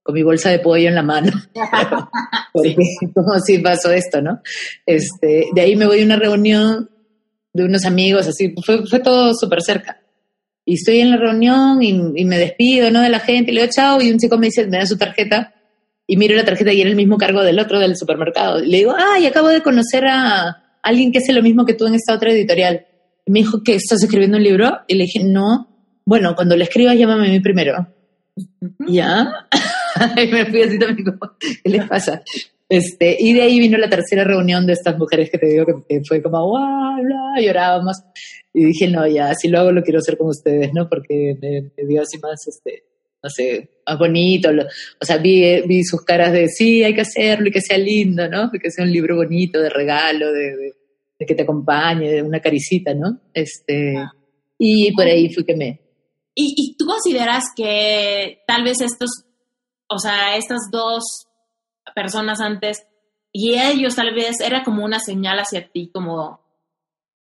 [0.06, 1.32] con mi bolsa de pollo en la mano.
[2.54, 2.76] Porque,
[3.14, 4.40] ¿cómo si pasó esto, no?
[4.86, 6.92] Este, de ahí me voy a una reunión
[7.52, 10.00] de unos amigos, así, fue, fue todo súper cerca.
[10.64, 13.02] Y estoy en la reunión y, me despido, ¿no?
[13.02, 14.98] De la gente, y le digo chao, y un chico me dice, me da su
[14.98, 15.56] tarjeta,
[16.06, 18.64] y miro la tarjeta y era el mismo cargo del otro del supermercado.
[18.64, 21.88] Y le digo, ay, acabo de conocer a alguien que hace lo mismo que tú
[21.88, 22.86] en esta otra editorial.
[23.26, 24.82] Y me dijo, ¿que estás escribiendo un libro?
[24.88, 25.68] Y le dije, no.
[26.06, 27.88] Bueno, cuando le escribas, llámame a mí primero.
[28.88, 29.48] ¿Ya?
[30.18, 31.18] y me fui así también
[31.64, 32.22] ¿qué les pasa?
[32.68, 36.02] Este, y de ahí vino la tercera reunión de estas mujeres que te digo que,
[36.04, 36.98] fue como, wow,
[37.40, 37.98] llorábamos.
[38.54, 40.90] Y dije, no, ya, si lo hago lo quiero hacer con ustedes, ¿no?
[40.90, 42.86] Porque me, dio así más, este,
[43.22, 44.50] no sé, más bonito.
[44.50, 48.28] o sea, vi, vi sus caras de, sí, hay que hacerlo y que sea lindo,
[48.30, 48.50] ¿no?
[48.52, 50.74] Que sea un libro bonito, de regalo, de,
[51.20, 53.22] de, que te acompañe, de una caricita, ¿no?
[53.34, 53.96] Este,
[54.58, 55.82] y por ahí fui que me...
[56.34, 59.25] ¿Y, ¿Y tú consideras que tal vez estos
[59.88, 61.04] o sea, estas dos
[61.94, 62.86] personas antes
[63.32, 66.40] y ellos tal vez era como una señal hacia ti, como,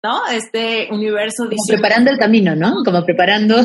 [0.02, 0.28] ¿no?
[0.30, 1.44] Este universo.
[1.48, 2.84] Como preparando el camino, ¿no?
[2.84, 3.56] Como preparando,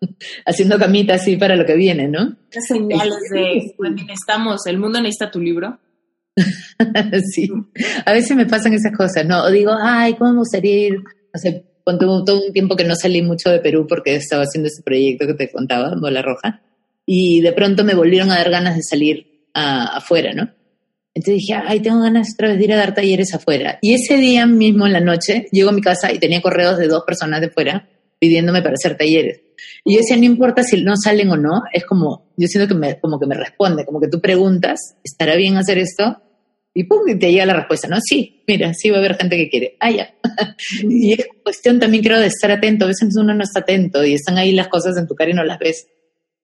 [0.46, 2.36] haciendo camita así para lo que viene, ¿no?
[2.50, 5.78] señales de, pues, necesitamos, el mundo necesita tu libro.
[7.32, 7.48] sí,
[8.04, 9.44] a veces me pasan esas cosas, ¿no?
[9.44, 10.96] O digo, ay, ¿cómo me gustaría ir?
[11.32, 11.52] O sea,
[11.84, 15.34] todo un tiempo que no salí mucho de Perú porque estaba haciendo ese proyecto que
[15.34, 16.62] te contaba, Bola Roja
[17.06, 20.50] y de pronto me volvieron a dar ganas de salir afuera, ¿no?
[21.14, 23.78] Entonces dije, ay, tengo ganas otra vez de ir a dar talleres afuera.
[23.80, 26.88] Y ese día mismo en la noche llego a mi casa y tenía correos de
[26.88, 27.88] dos personas de fuera
[28.18, 29.40] pidiéndome para hacer talleres.
[29.84, 32.78] Y yo decía, no importa si no salen o no, es como, yo siento que
[32.78, 36.22] me, como que me responde, como que tú preguntas, ¿estará bien hacer esto?
[36.74, 37.96] Y pum, y te llega la respuesta, ¿no?
[38.06, 39.76] Sí, mira, sí va a haber gente que quiere.
[39.80, 40.14] Ah, ya.
[40.82, 42.84] y es cuestión también creo de estar atento.
[42.84, 45.34] A veces uno no está atento y están ahí las cosas en tu cara y
[45.34, 45.86] no las ves.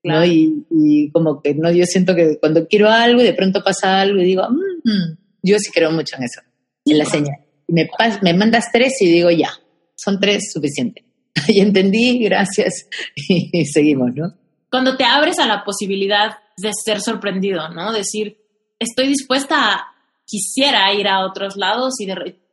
[0.02, 0.24] ¿No?
[0.24, 4.00] Y, y, como que no, yo siento que cuando quiero algo y de pronto pasa
[4.00, 6.40] algo y digo, mm, yo sí creo mucho en eso,
[6.84, 7.36] en la señal.
[7.68, 7.88] Me,
[8.22, 9.50] me mandas tres y digo, ya,
[9.96, 11.04] son tres suficiente.
[11.48, 12.88] y entendí, gracias,
[13.28, 14.34] y, seguimos, ¿no?
[14.70, 17.92] Cuando te abres a la posibilidad de ser sorprendido, ¿no?
[17.92, 18.38] Decir,
[18.78, 19.86] estoy dispuesta a,
[20.26, 22.10] quisiera ir a otros lados y,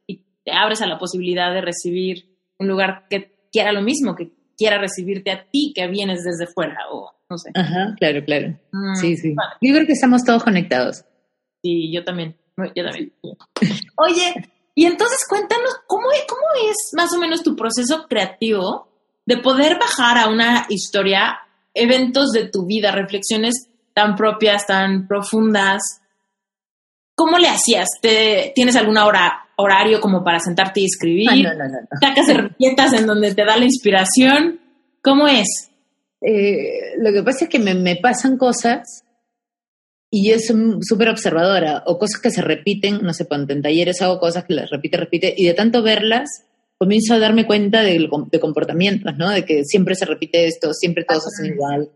[0.07, 4.31] y te abres a la posibilidad de recibir un lugar que quiera lo mismo, que
[4.59, 7.51] quiera recibirte a ti que vienes desde fuera o no sé.
[7.55, 8.59] Ajá, claro, claro.
[8.73, 9.33] Mm, sí, sí.
[9.61, 11.05] Yo creo que estamos todos conectados.
[11.63, 12.35] Sí, yo también.
[12.75, 13.13] Yo también.
[13.95, 14.33] Oye,
[14.75, 18.89] y entonces cuéntanos cómo, cómo es más o menos tu proceso creativo
[19.25, 21.39] de poder bajar a una historia
[21.73, 25.81] eventos de tu vida, reflexiones tan propias, tan profundas.
[27.15, 27.87] ¿Cómo le hacías?
[28.01, 31.29] ¿Te, ¿Tienes alguna hora, horario como para sentarte y escribir?
[31.29, 34.59] Ah, no, no, no, ¿Sacas herramientas en donde te da la inspiración?
[35.03, 35.69] ¿Cómo es?
[36.21, 39.03] Eh, lo que pasa es que me, me pasan cosas
[40.11, 44.01] y yo soy súper observadora, o cosas que se repiten, no sé, cuando en talleres
[44.01, 46.27] hago cosas que las repite, repite, y de tanto verlas,
[46.79, 49.29] comienzo a darme cuenta de, de comportamientos, ¿no?
[49.29, 51.91] De que siempre se repite esto, siempre todos hacen igual.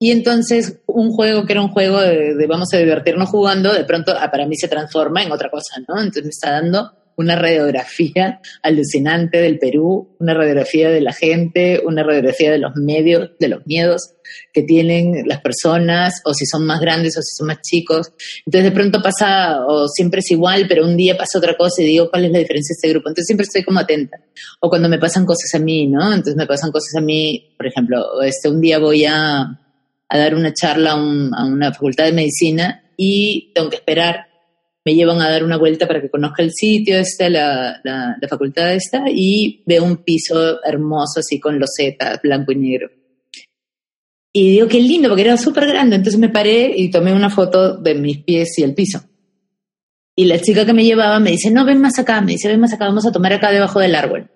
[0.00, 3.84] Y entonces un juego que era un juego de, de, vamos a divertirnos jugando, de
[3.84, 5.98] pronto ah, para mí se transforma en otra cosa, ¿no?
[5.98, 12.02] Entonces me está dando una radiografía alucinante del Perú, una radiografía de la gente, una
[12.02, 14.14] radiografía de los medios, de los miedos
[14.52, 18.12] que tienen las personas, o si son más grandes o si son más chicos.
[18.46, 21.86] Entonces de pronto pasa, o siempre es igual, pero un día pasa otra cosa y
[21.86, 23.08] digo, ¿cuál es la diferencia de este grupo?
[23.08, 24.18] Entonces siempre estoy como atenta.
[24.60, 26.06] O cuando me pasan cosas a mí, ¿no?
[26.06, 29.58] Entonces me pasan cosas a mí, por ejemplo, este, un día voy a,
[30.10, 34.26] dar una charla a una facultad de medicina y tengo que esperar
[34.84, 38.28] me llevan a dar una vuelta para que conozca el sitio, esta, la, la, la
[38.28, 42.90] facultad esta, y veo un piso hermoso así con losetas, blanco y negro.
[44.32, 45.96] Y digo, qué lindo, porque era súper grande.
[45.96, 49.02] Entonces me paré y tomé una foto de mis pies y el piso.
[50.16, 52.60] Y la chica que me llevaba me dice, no, ven más acá, me dice, ven
[52.60, 54.30] más acá, vamos a tomar acá debajo del árbol.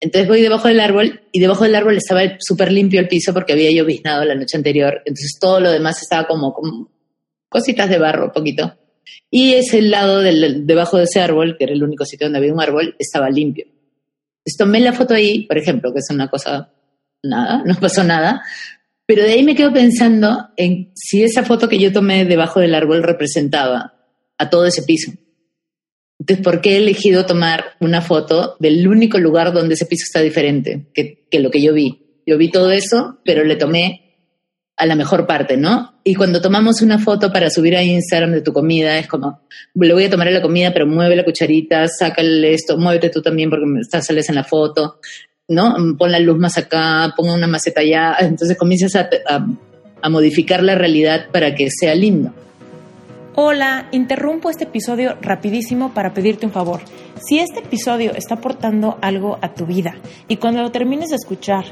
[0.00, 3.54] Entonces voy debajo del árbol y debajo del árbol estaba súper limpio el piso porque
[3.54, 5.00] había lloviznado la noche anterior.
[5.06, 6.90] Entonces todo lo demás estaba como, como
[7.48, 8.76] cositas de barro, poquito.
[9.30, 12.52] Y ese lado del, debajo de ese árbol, que era el único sitio donde había
[12.52, 13.66] un árbol, estaba limpio.
[13.66, 16.72] Entonces tomé la foto ahí, por ejemplo, que es una cosa,
[17.22, 18.42] nada, no pasó nada,
[19.06, 22.74] pero de ahí me quedo pensando en si esa foto que yo tomé debajo del
[22.74, 23.94] árbol representaba
[24.38, 25.12] a todo ese piso.
[26.18, 30.20] Entonces, ¿por qué he elegido tomar una foto del único lugar donde ese piso está
[30.20, 32.22] diferente que, que lo que yo vi?
[32.26, 34.03] Yo vi todo eso, pero le tomé
[34.76, 35.94] a la mejor parte, ¿no?
[36.02, 39.40] Y cuando tomamos una foto para subir a Instagram de tu comida, es como,
[39.74, 43.50] le voy a tomar la comida, pero mueve la cucharita, sácale esto, muévete tú también
[43.50, 44.98] porque estás, sales en la foto,
[45.48, 45.74] ¿no?
[45.96, 48.16] Pon la luz más acá, pon una maceta allá.
[48.20, 49.46] Entonces comienzas a, a,
[50.02, 52.32] a modificar la realidad para que sea lindo.
[53.36, 56.80] Hola, interrumpo este episodio rapidísimo para pedirte un favor.
[57.20, 59.96] Si este episodio está aportando algo a tu vida
[60.28, 61.64] y cuando lo termines de escuchar,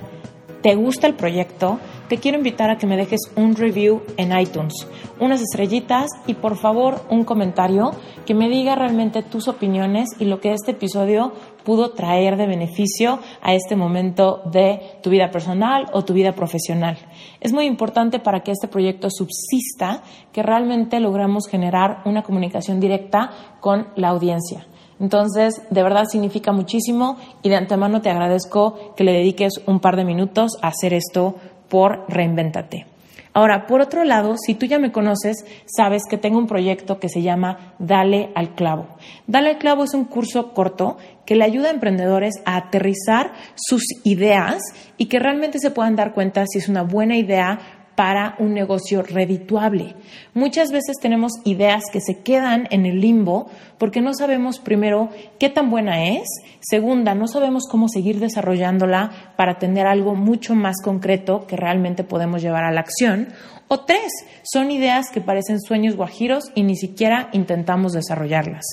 [0.62, 4.86] te gusta el proyecto, te quiero invitar a que me dejes un review en iTunes,
[5.18, 7.90] unas estrellitas y por favor un comentario
[8.26, 11.32] que me diga realmente tus opiniones y lo que este episodio
[11.64, 16.96] pudo traer de beneficio a este momento de tu vida personal o tu vida profesional.
[17.40, 23.30] Es muy importante para que este proyecto subsista que realmente logramos generar una comunicación directa
[23.60, 24.66] con la audiencia.
[25.02, 29.96] Entonces, de verdad significa muchísimo y de antemano te agradezco que le dediques un par
[29.96, 31.34] de minutos a hacer esto
[31.68, 32.86] por Reinventate.
[33.34, 37.08] Ahora, por otro lado, si tú ya me conoces, sabes que tengo un proyecto que
[37.08, 38.86] se llama Dale al Clavo.
[39.26, 43.82] Dale al Clavo es un curso corto que le ayuda a emprendedores a aterrizar sus
[44.04, 44.62] ideas
[44.98, 49.02] y que realmente se puedan dar cuenta si es una buena idea para un negocio
[49.02, 49.94] redituable.
[50.34, 55.50] Muchas veces tenemos ideas que se quedan en el limbo porque no sabemos primero qué
[55.50, 56.28] tan buena es,
[56.60, 62.42] segunda, no sabemos cómo seguir desarrollándola para tener algo mucho más concreto que realmente podemos
[62.42, 63.28] llevar a la acción,
[63.68, 68.64] o tres, son ideas que parecen sueños guajiros y ni siquiera intentamos desarrollarlas.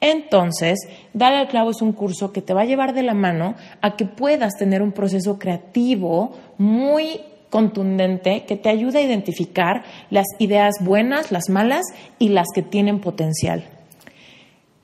[0.00, 0.80] Entonces,
[1.14, 3.94] Dale al Clavo es un curso que te va a llevar de la mano a
[3.94, 7.20] que puedas tener un proceso creativo muy
[7.52, 11.84] contundente que te ayude a identificar las ideas buenas, las malas
[12.18, 13.68] y las que tienen potencial.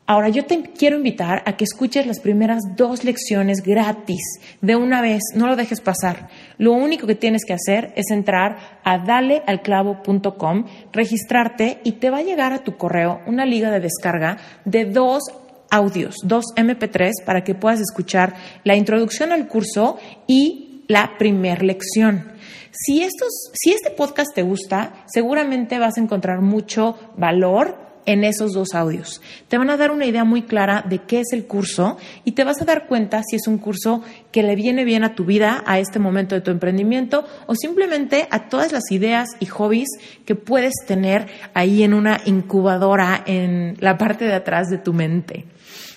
[0.04, 4.20] Ahora yo te quiero invitar a que escuches las primeras dos lecciones gratis
[4.61, 6.28] de una vez, no lo dejes pasar.
[6.59, 12.22] Lo único que tienes que hacer es entrar a dalealclavo.com, registrarte y te va a
[12.22, 15.22] llegar a tu correo una liga de descarga de dos
[15.70, 22.38] audios, dos MP3 para que puedas escuchar la introducción al curso y la primer lección.
[22.70, 28.54] Si, estos, si este podcast te gusta, seguramente vas a encontrar mucho valor en esos
[28.54, 29.20] dos audios.
[29.48, 32.42] Te van a dar una idea muy clara de qué es el curso y te
[32.42, 35.62] vas a dar cuenta si es un curso que le viene bien a tu vida,
[35.66, 39.88] a este momento de tu emprendimiento o simplemente a todas las ideas y hobbies
[40.24, 45.44] que puedes tener ahí en una incubadora en la parte de atrás de tu mente.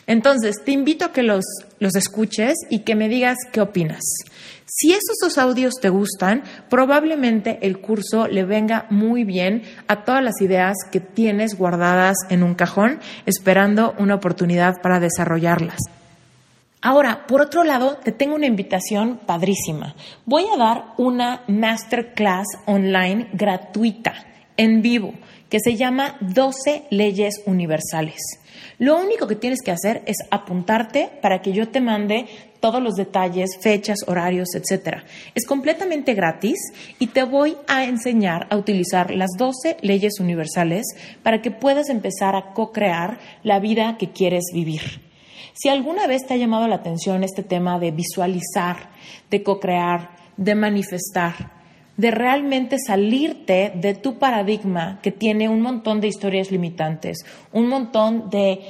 [0.07, 1.45] Entonces, te invito a que los,
[1.79, 4.01] los escuches y que me digas qué opinas.
[4.65, 10.23] Si esos dos audios te gustan, probablemente el curso le venga muy bien a todas
[10.23, 15.77] las ideas que tienes guardadas en un cajón, esperando una oportunidad para desarrollarlas.
[16.81, 19.93] Ahora, por otro lado, te tengo una invitación padrísima.
[20.25, 24.13] Voy a dar una masterclass online gratuita,
[24.55, 25.13] en vivo,
[25.49, 28.21] que se llama 12 leyes universales.
[28.81, 32.25] Lo único que tienes que hacer es apuntarte para que yo te mande
[32.59, 35.03] todos los detalles, fechas, horarios, etc.
[35.35, 36.57] Es completamente gratis
[36.97, 40.87] y te voy a enseñar a utilizar las 12 leyes universales
[41.21, 44.81] para que puedas empezar a co-crear la vida que quieres vivir.
[45.53, 48.89] Si alguna vez te ha llamado la atención este tema de visualizar,
[49.29, 51.60] de co-crear, de manifestar,
[51.97, 57.19] de realmente salirte de tu paradigma que tiene un montón de historias limitantes,
[57.51, 58.61] un montón de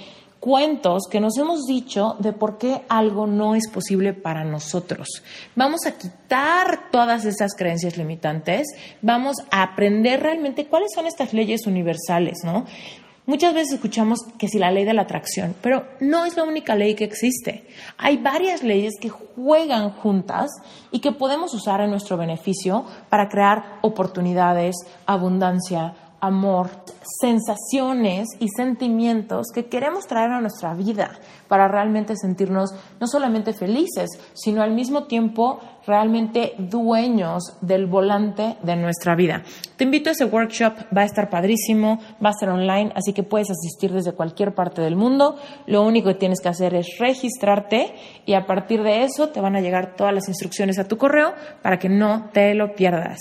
[0.41, 5.07] cuentos que nos hemos dicho de por qué algo no es posible para nosotros.
[5.55, 8.67] Vamos a quitar todas esas creencias limitantes,
[9.03, 12.65] vamos a aprender realmente cuáles son estas leyes universales, ¿no?
[13.27, 16.75] Muchas veces escuchamos que si la ley de la atracción, pero no es la única
[16.75, 17.67] ley que existe.
[17.97, 20.49] Hay varias leyes que juegan juntas
[20.91, 26.69] y que podemos usar en nuestro beneficio para crear oportunidades, abundancia, amor,
[27.19, 34.09] sensaciones y sentimientos que queremos traer a nuestra vida para realmente sentirnos no solamente felices,
[34.33, 39.43] sino al mismo tiempo realmente dueños del volante de nuestra vida.
[39.77, 43.23] Te invito a ese workshop, va a estar padrísimo, va a ser online, así que
[43.23, 45.37] puedes asistir desde cualquier parte del mundo.
[45.65, 47.93] Lo único que tienes que hacer es registrarte
[48.25, 51.33] y a partir de eso te van a llegar todas las instrucciones a tu correo
[51.61, 53.19] para que no te lo pierdas.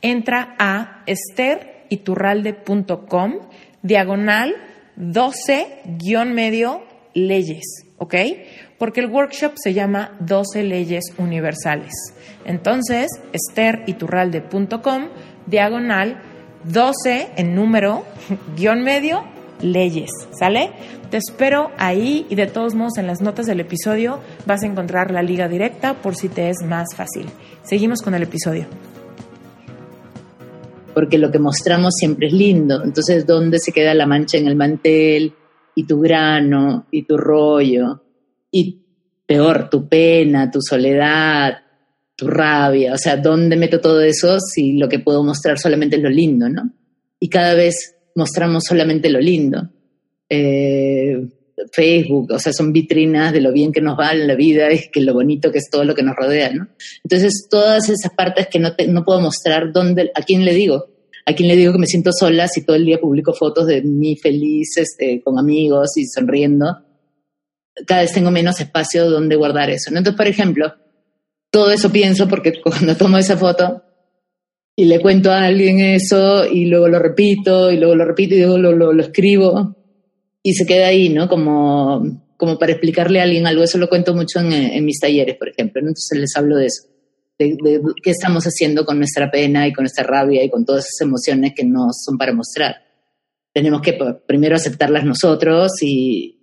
[0.00, 3.34] Entra a esteriturralde.com
[3.82, 4.54] diagonal
[4.96, 6.82] 12-medio
[7.14, 7.64] leyes,
[7.98, 8.14] ¿ok?
[8.78, 11.92] Porque el workshop se llama 12 leyes universales.
[12.44, 15.08] Entonces, esteriturralde.com,
[15.46, 16.20] diagonal
[16.64, 18.04] 12 en número,
[18.56, 19.24] guion medio,
[19.60, 20.70] leyes, ¿sale?
[21.10, 25.10] Te espero ahí y de todos modos en las notas del episodio vas a encontrar
[25.10, 27.26] la liga directa por si te es más fácil.
[27.62, 28.66] Seguimos con el episodio
[30.94, 32.82] porque lo que mostramos siempre es lindo.
[32.84, 35.32] Entonces, ¿dónde se queda la mancha en el mantel?
[35.74, 38.02] Y tu grano y tu rollo
[38.50, 38.80] y
[39.26, 41.58] peor, tu pena, tu soledad,
[42.16, 46.02] tu rabia, o sea, ¿dónde meto todo eso si lo que puedo mostrar solamente es
[46.02, 46.70] lo lindo, ¿no?
[47.18, 49.68] Y cada vez mostramos solamente lo lindo.
[50.28, 51.26] Eh,
[51.72, 54.90] Facebook, o sea, son vitrinas de lo bien que nos va en la vida y
[54.90, 56.68] que lo bonito que es todo lo que nos rodea, ¿no?
[57.04, 60.91] Entonces, todas esas partes que no, no puedo mostrar, ¿dónde, ¿a quién le digo?
[61.24, 63.82] A quien le digo que me siento sola si todo el día publico fotos de
[63.82, 66.78] mí feliz, este, con amigos y sonriendo.
[67.86, 69.88] Cada vez tengo menos espacio donde guardar eso.
[69.88, 70.74] Entonces, por ejemplo,
[71.50, 73.82] todo eso pienso porque cuando tomo esa foto
[74.74, 78.38] y le cuento a alguien eso y luego lo repito y luego lo repito y
[78.40, 79.76] luego lo, lo, escribo
[80.42, 81.28] y se queda ahí, ¿no?
[81.28, 83.62] Como, como para explicarle a alguien algo.
[83.62, 85.80] Eso lo cuento mucho en, en mis talleres, por ejemplo.
[85.80, 86.91] Entonces les hablo de eso
[87.38, 91.06] de, qué estamos haciendo con nuestra pena y con nuestra rabia y con todas esas
[91.06, 92.76] emociones que no son para mostrar.
[93.54, 96.40] Tenemos que primero aceptarlas nosotros y,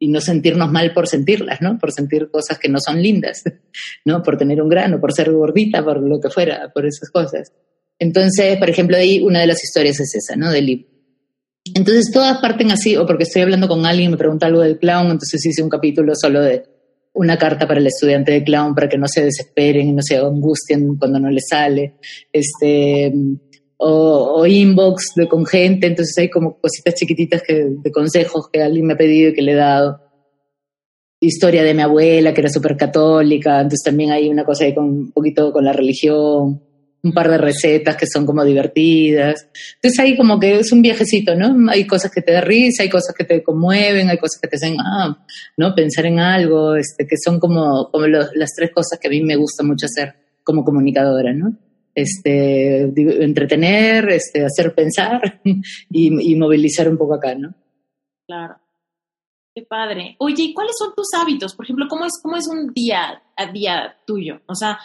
[0.00, 1.78] y, no sentirnos mal por sentirlas, ¿no?
[1.78, 3.42] Por sentir cosas que no son lindas,
[4.06, 4.22] ¿no?
[4.22, 7.52] Por tener un grano, por ser gordita, por lo que fuera, por esas cosas.
[7.98, 10.50] Entonces, por ejemplo, ahí una de las historias es esa, ¿no?
[10.50, 10.86] Del.
[11.74, 14.78] Entonces todas parten así, o porque estoy hablando con alguien y me pregunta algo del
[14.78, 16.64] clown, entonces hice un capítulo solo de
[17.18, 20.16] una carta para el estudiante de clown para que no se desesperen y no se
[20.16, 21.94] angustien cuando no le sale,
[22.32, 23.12] este,
[23.76, 28.86] o, inbox de, con gente, entonces hay como cositas chiquititas que, de consejos que alguien
[28.86, 30.00] me ha pedido y que le he dado.
[31.20, 34.84] Historia de mi abuela, que era súper católica, entonces también hay una cosa ahí con
[34.84, 36.62] un poquito con la religión.
[37.02, 39.48] Un par de recetas que son como divertidas.
[39.76, 41.70] Entonces ahí como que es un viajecito, ¿no?
[41.70, 44.56] Hay cosas que te da risa, hay cosas que te conmueven, hay cosas que te
[44.56, 45.24] hacen, ah,
[45.56, 45.74] ¿no?
[45.74, 49.36] Pensar en algo, este, que son como, como las tres cosas que a mí me
[49.36, 51.56] gusta mucho hacer como comunicadora, ¿no?
[51.94, 57.54] Este, entretener, este, hacer pensar y, y movilizar un poco acá, ¿no?
[58.26, 58.56] Claro.
[59.54, 60.14] Qué padre.
[60.18, 61.54] Oye, ¿y cuáles son tus hábitos?
[61.54, 64.40] Por ejemplo, ¿cómo es, cómo es un día a día tuyo?
[64.46, 64.78] O sea,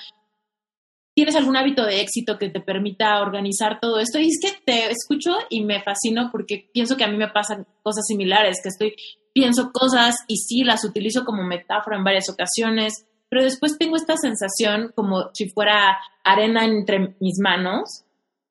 [1.16, 4.20] ¿Tienes algún hábito de éxito que te permita organizar todo esto?
[4.20, 7.68] Y es que te escucho y me fascino porque pienso que a mí me pasan
[7.84, 8.96] cosas similares, que estoy,
[9.34, 14.18] pienso cosas y sí las utilizo como metáfora en varias ocasiones, pero después tengo esta
[14.18, 18.06] sensación como si fuera arena entre mis manos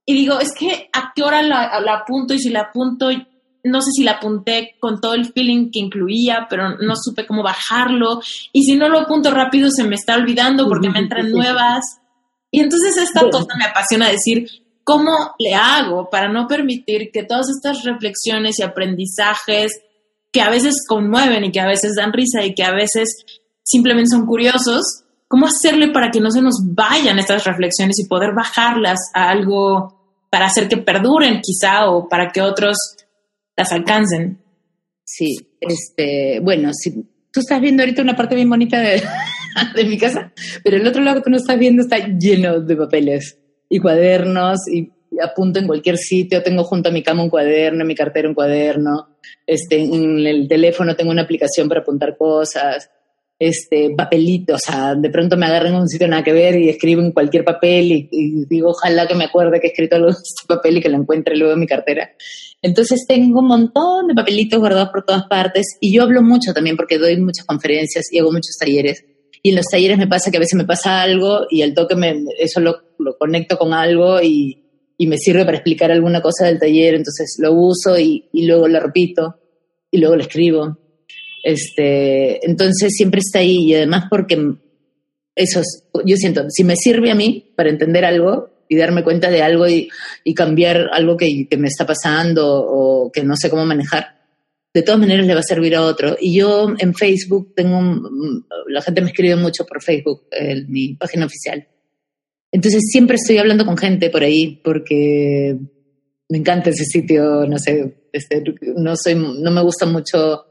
[0.05, 3.11] y digo, es que a qué hora la, la apunto y si la apunto,
[3.65, 7.43] no sé si la apunté con todo el feeling que incluía, pero no supe cómo
[7.43, 8.21] bajarlo.
[8.53, 12.02] Y si no lo apunto rápido se me está olvidando porque me entran nuevas
[12.53, 14.47] y entonces esta cosa me apasiona decir,
[14.85, 19.73] ¿cómo le hago para no permitir que todas estas reflexiones y aprendizajes
[20.31, 23.25] que a veces conmueven y que a veces dan risa y que a veces
[23.63, 24.83] simplemente son curiosos,
[25.29, 30.27] cómo hacerle para que no se nos vayan estas reflexiones y poder bajarlas a algo
[30.31, 32.77] para hacer que perduren quizá o para que otros
[33.57, 34.43] las alcancen?
[35.05, 39.03] Sí, este, bueno, si tú estás viendo ahorita una parte bien bonita de,
[39.77, 40.33] de mi casa,
[40.65, 43.39] pero el otro lado que tú no estás viendo está lleno de papeles
[43.69, 44.91] y cuadernos y
[45.23, 48.35] apunto en cualquier sitio, tengo junto a mi cama un cuaderno, en mi cartera un
[48.35, 52.91] cuaderno, este, en el teléfono tengo una aplicación para apuntar cosas,
[53.39, 56.69] este, papelitos, o sea, de pronto me agarran en un sitio nada que ver y
[56.69, 60.09] escribo en cualquier papel y, y, digo, ojalá que me acuerde que he escrito algo
[60.09, 62.11] en este papel y que lo encuentre luego en mi cartera.
[62.63, 66.77] Entonces tengo un montón de papelitos guardados por todas partes y yo hablo mucho también
[66.77, 69.05] porque doy muchas conferencias y hago muchos talleres
[69.43, 71.97] y en los talleres me pasa que a veces me pasa algo y al toque
[71.97, 74.65] me, eso lo, lo conecto con algo y,
[74.97, 78.69] y, me sirve para explicar alguna cosa del taller, entonces lo uso y, y luego
[78.69, 79.37] lo repito
[79.91, 80.79] y luego lo escribo.
[81.43, 84.37] Este, entonces siempre está ahí y además porque
[85.35, 89.29] eso es, yo siento, si me sirve a mí para entender algo y darme cuenta
[89.29, 89.91] de algo y,
[90.23, 94.22] y cambiar algo que, que, me está pasando o que no sé cómo manejar,
[94.75, 96.17] de todas maneras le va a servir a otro.
[96.21, 97.81] Y yo en Facebook tengo,
[98.69, 101.67] la gente me escribe mucho por Facebook, en mi página oficial.
[102.51, 105.57] Entonces siempre estoy hablando con gente por ahí porque
[106.29, 108.43] me encanta ese sitio, no sé, este,
[108.77, 110.47] no soy, no me gusta mucho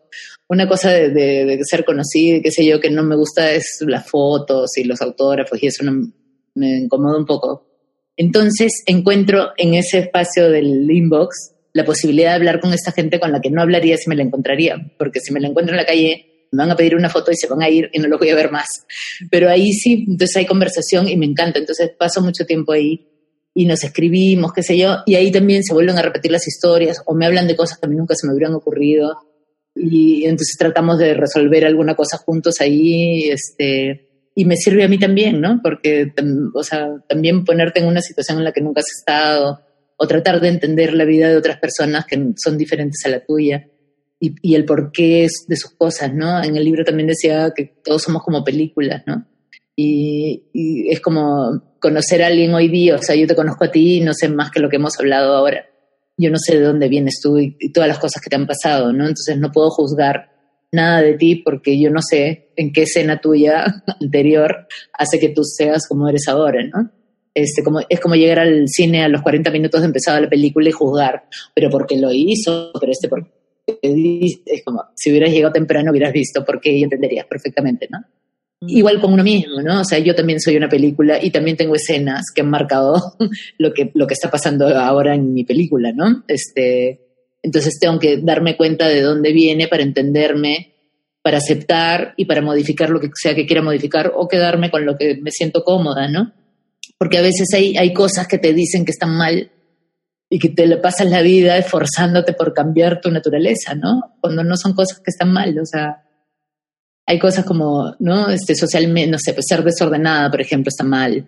[0.48, 4.78] una cosa de, ser conocida, qué sé yo, que no me gusta es las fotos
[4.78, 6.12] y los autógrafos y eso no,
[6.56, 7.68] me incomoda un poco.
[8.18, 13.32] Entonces encuentro en ese espacio del inbox la posibilidad de hablar con esta gente con
[13.32, 15.86] la que no hablaría si me la encontraría, porque si me la encuentro en la
[15.86, 18.20] calle me van a pedir una foto y se van a ir y no los
[18.20, 18.68] voy a ver más.
[19.30, 23.08] Pero ahí sí, entonces hay conversación y me encanta, entonces paso mucho tiempo ahí
[23.54, 27.02] y nos escribimos, qué sé yo, y ahí también se vuelven a repetir las historias
[27.06, 29.18] o me hablan de cosas que a mí nunca se me hubieran ocurrido
[29.76, 35.00] y entonces tratamos de resolver alguna cosa juntos ahí, este, y me sirve a mí
[35.00, 35.62] también, ¿no?
[35.64, 36.14] Porque,
[36.54, 39.62] o sea, también ponerte en una situación en la que nunca has estado
[40.02, 43.68] o tratar de entender la vida de otras personas que son diferentes a la tuya
[44.20, 46.43] y, y el porqué de sus cosas, ¿no?
[46.43, 49.28] En el libro también decía que todos somos como películas, ¿no?
[49.76, 53.97] Y, es como conocer a alguien hoy día, o sea, yo te conozco a ti
[53.97, 55.68] y no sé más que lo que hemos hablado ahora.
[56.18, 58.47] Yo no sé de dónde vienes tú y, y todas las cosas que te han
[58.47, 59.04] pasado, ¿no?
[59.04, 60.32] Entonces no puedo juzgar
[60.72, 64.66] nada de ti porque yo no sé en qué escena tuya anterior
[64.97, 66.91] hace que tú seas como eres ahora, ¿no?
[67.34, 70.68] Este, como, es como llegar al cine a los 40 minutos de empezada la película
[70.68, 71.24] y juzgar,
[71.54, 73.32] pero porque lo hizo, pero este porque
[73.82, 78.00] es como si hubieras llegado temprano hubieras visto porque y entenderías perfectamente, ¿no?
[78.68, 79.82] Igual con uno mismo, ¿no?
[79.82, 82.96] O sea, yo también soy una película y también tengo escenas que han marcado
[83.58, 86.24] lo que, lo que está pasando ahora en mi película, ¿no?
[86.28, 87.00] Este,
[87.42, 90.74] entonces tengo que darme cuenta de dónde viene para entenderme,
[91.24, 94.96] para aceptar y para modificar lo que sea que quiera modificar o quedarme con lo
[94.96, 96.32] que me siento cómoda, ¿no?
[97.02, 99.49] Porque a veces hay, hay cosas que te dicen que están mal
[100.30, 104.18] y que te pasas la vida esforzándote por cambiar tu naturaleza, ¿no?
[104.22, 106.04] Cuando no son cosas que están mal, o sea,
[107.08, 108.30] hay cosas como, ¿no?
[108.30, 111.26] Este, socialmente, no sé, pues ser desordenada, por ejemplo, está mal,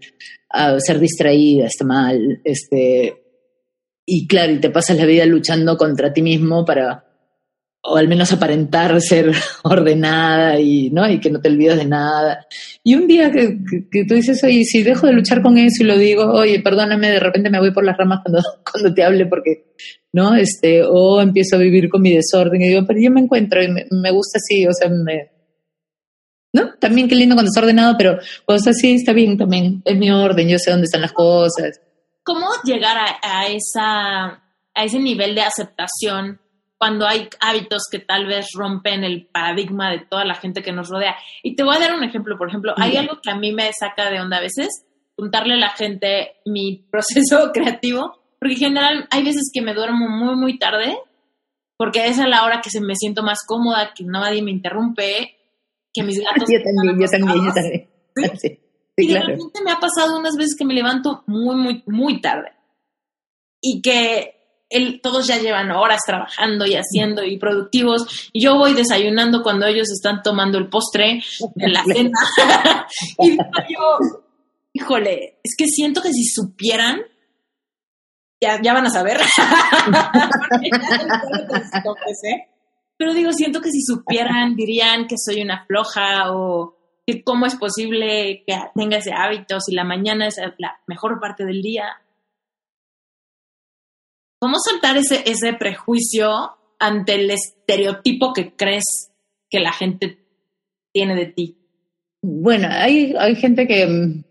[0.54, 3.16] uh, ser distraída está mal, este,
[4.06, 7.13] y claro, y te pasas la vida luchando contra ti mismo para,
[7.86, 9.32] o al menos aparentar ser
[9.64, 11.10] ordenada y, ¿no?
[11.10, 12.48] y que no te olvides de nada.
[12.84, 13.60] Y un día que,
[13.92, 17.10] que, tú dices, oye, si dejo de luchar con eso y lo digo, oye, perdóname,
[17.10, 19.74] de repente me voy por las ramas cuando, cuando te hable porque,
[20.12, 20.36] ¿no?
[20.36, 23.68] Este, o empiezo a vivir con mi desorden y digo, pero yo me encuentro y
[23.68, 25.34] me, me gusta así, o sea, me,
[26.54, 26.76] ¿no?
[26.80, 30.12] También qué lindo cuando está ordenado, pero cuando está así está bien también, es mi
[30.12, 31.82] orden, yo sé dónde están las cosas.
[32.24, 34.42] ¿Cómo llegar a, esa,
[34.74, 36.40] a ese nivel de aceptación
[36.84, 40.90] cuando hay hábitos que tal vez rompen el paradigma de toda la gente que nos
[40.90, 41.16] rodea?
[41.42, 43.72] Y te voy a dar un ejemplo, por ejemplo, hay algo que a mí me
[43.72, 44.84] saca de onda a veces,
[45.16, 50.10] contarle a la gente mi proceso creativo, porque en general hay veces que me duermo
[50.10, 50.98] muy, muy tarde,
[51.78, 55.38] porque esa es la hora que se me siento más cómoda, que nadie me interrumpe,
[55.94, 56.50] que mis gatos...
[56.52, 58.40] yo también, yo también, yo también.
[58.42, 58.60] ¿Sí?
[58.98, 62.52] y de repente me ha pasado unas veces que me levanto muy, muy, muy tarde.
[63.62, 64.33] Y que
[64.74, 68.30] el, todos ya llevan horas trabajando y haciendo y productivos.
[68.34, 71.22] Y yo voy desayunando cuando ellos están tomando el postre
[71.56, 72.12] en la cena.
[73.20, 73.98] y yo,
[74.74, 77.02] híjole, es que siento que si supieran,
[78.42, 79.20] ya, ya van a saber.
[82.98, 87.56] Pero digo, siento que si supieran, dirían que soy una floja o que cómo es
[87.56, 91.86] posible que tenga ese hábito si la mañana es la mejor parte del día.
[94.44, 96.30] ¿Cómo soltar ese, ese prejuicio
[96.78, 98.84] ante el estereotipo que crees
[99.50, 100.18] que la gente
[100.92, 101.58] tiene de ti?
[102.22, 104.22] Bueno, hay, hay gente que,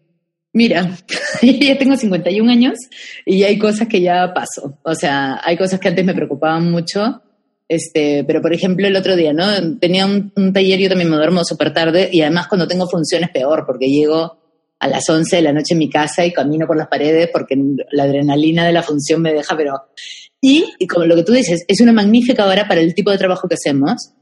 [0.52, 0.98] mira,
[1.42, 2.78] ya tengo 51 años
[3.24, 4.78] y hay cosas que ya paso.
[4.82, 7.22] O sea, hay cosas que antes me preocupaban mucho
[7.72, 9.46] este, pero por ejemplo el otro día, ¿no?
[9.78, 13.64] Tenía un, taller, yo también me duermo súper tarde y además cuando tengo funciones peor
[13.66, 14.41] porque llego
[14.82, 17.56] a las 11 de la noche en mi casa y camino por las paredes porque
[17.92, 19.74] la adrenalina de la función me deja, pero...
[20.44, 23.48] Y, como lo que tú dices, es una magnífica hora para el tipo de trabajo
[23.48, 24.12] que hacemos,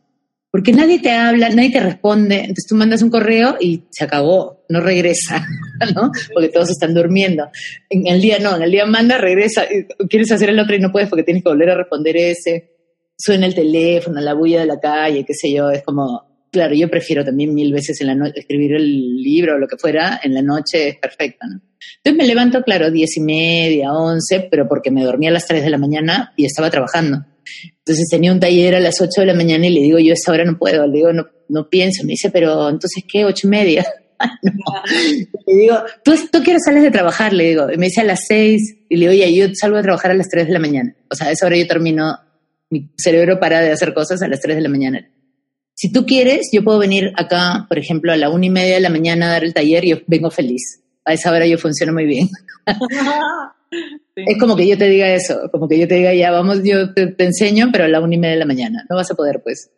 [0.50, 4.66] porque nadie te habla, nadie te responde, entonces tú mandas un correo y se acabó,
[4.68, 5.46] no regresa,
[5.94, 6.12] ¿no?
[6.34, 7.48] Porque todos están durmiendo.
[7.88, 9.64] En el día no, en el día manda, regresa,
[10.10, 12.70] quieres hacer el otro y no puedes porque tienes que volver a responder ese
[13.16, 16.88] suena el teléfono, la bulla de la calle, qué sé yo, es como, claro, yo
[16.88, 20.34] prefiero también mil veces en la noche escribir el libro o lo que fuera, en
[20.34, 21.60] la noche es perfecto, ¿no?
[21.96, 25.62] Entonces me levanto, claro, diez y media, once, pero porque me dormía a las tres
[25.62, 27.24] de la mañana y estaba trabajando.
[27.78, 30.14] Entonces tenía un taller a las ocho de la mañana y le digo, yo a
[30.14, 33.24] esa hora no puedo, le digo, no, no pienso, me dice, pero entonces, ¿qué?
[33.24, 33.86] Ocho y media.
[35.46, 37.32] Le digo, ¿tú, ¿tú qué hora sales de trabajar?
[37.32, 39.82] Le digo, y me dice a las seis, y le digo, oye, yo salgo a
[39.82, 40.94] trabajar a las tres de la mañana.
[41.10, 42.18] O sea, a esa hora yo termino
[42.70, 45.10] mi cerebro para de hacer cosas a las 3 de la mañana.
[45.80, 48.82] Si tú quieres, yo puedo venir acá, por ejemplo, a la una y media de
[48.82, 50.82] la mañana a dar el taller y yo vengo feliz.
[51.06, 52.28] A esa hora yo funciono muy bien.
[54.16, 56.92] Es como que yo te diga eso, como que yo te diga, ya vamos, yo
[56.92, 58.84] te, enseño, pero a la una y media de la mañana.
[58.90, 59.70] No vas a poder, pues,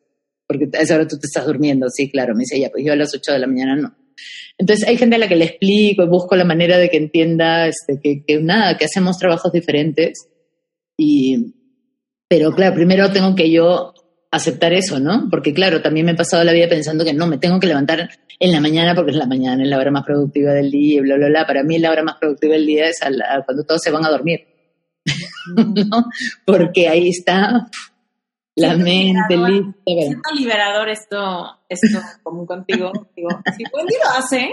[0.48, 1.88] porque a esa hora tú te estás durmiendo.
[1.90, 3.94] Sí, claro, me dice ella, pues yo a las 8 de la mañana no.
[4.58, 8.00] Entonces hay gente a la que le explico, busco la manera de que entienda este,
[8.02, 10.26] que, que nada, que hacemos trabajos diferentes
[10.96, 11.54] y,
[12.28, 13.92] pero claro, primero tengo que yo
[14.32, 15.28] aceptar eso, ¿no?
[15.30, 18.08] Porque claro, también me he pasado la vida pensando que no, me tengo que levantar
[18.40, 21.00] en la mañana porque es la mañana, es la hora más productiva del día, y
[21.02, 21.46] bla, bla, bla.
[21.46, 22.98] Para mí la hora más productiva del día es
[23.44, 24.40] cuando todos se van a dormir,
[25.56, 26.06] ¿no?
[26.46, 27.68] Porque ahí está
[28.56, 29.74] la mente lista.
[29.84, 32.90] Siento liberador esto, esto común contigo.
[33.14, 34.50] Digo, si Wendy lo hace,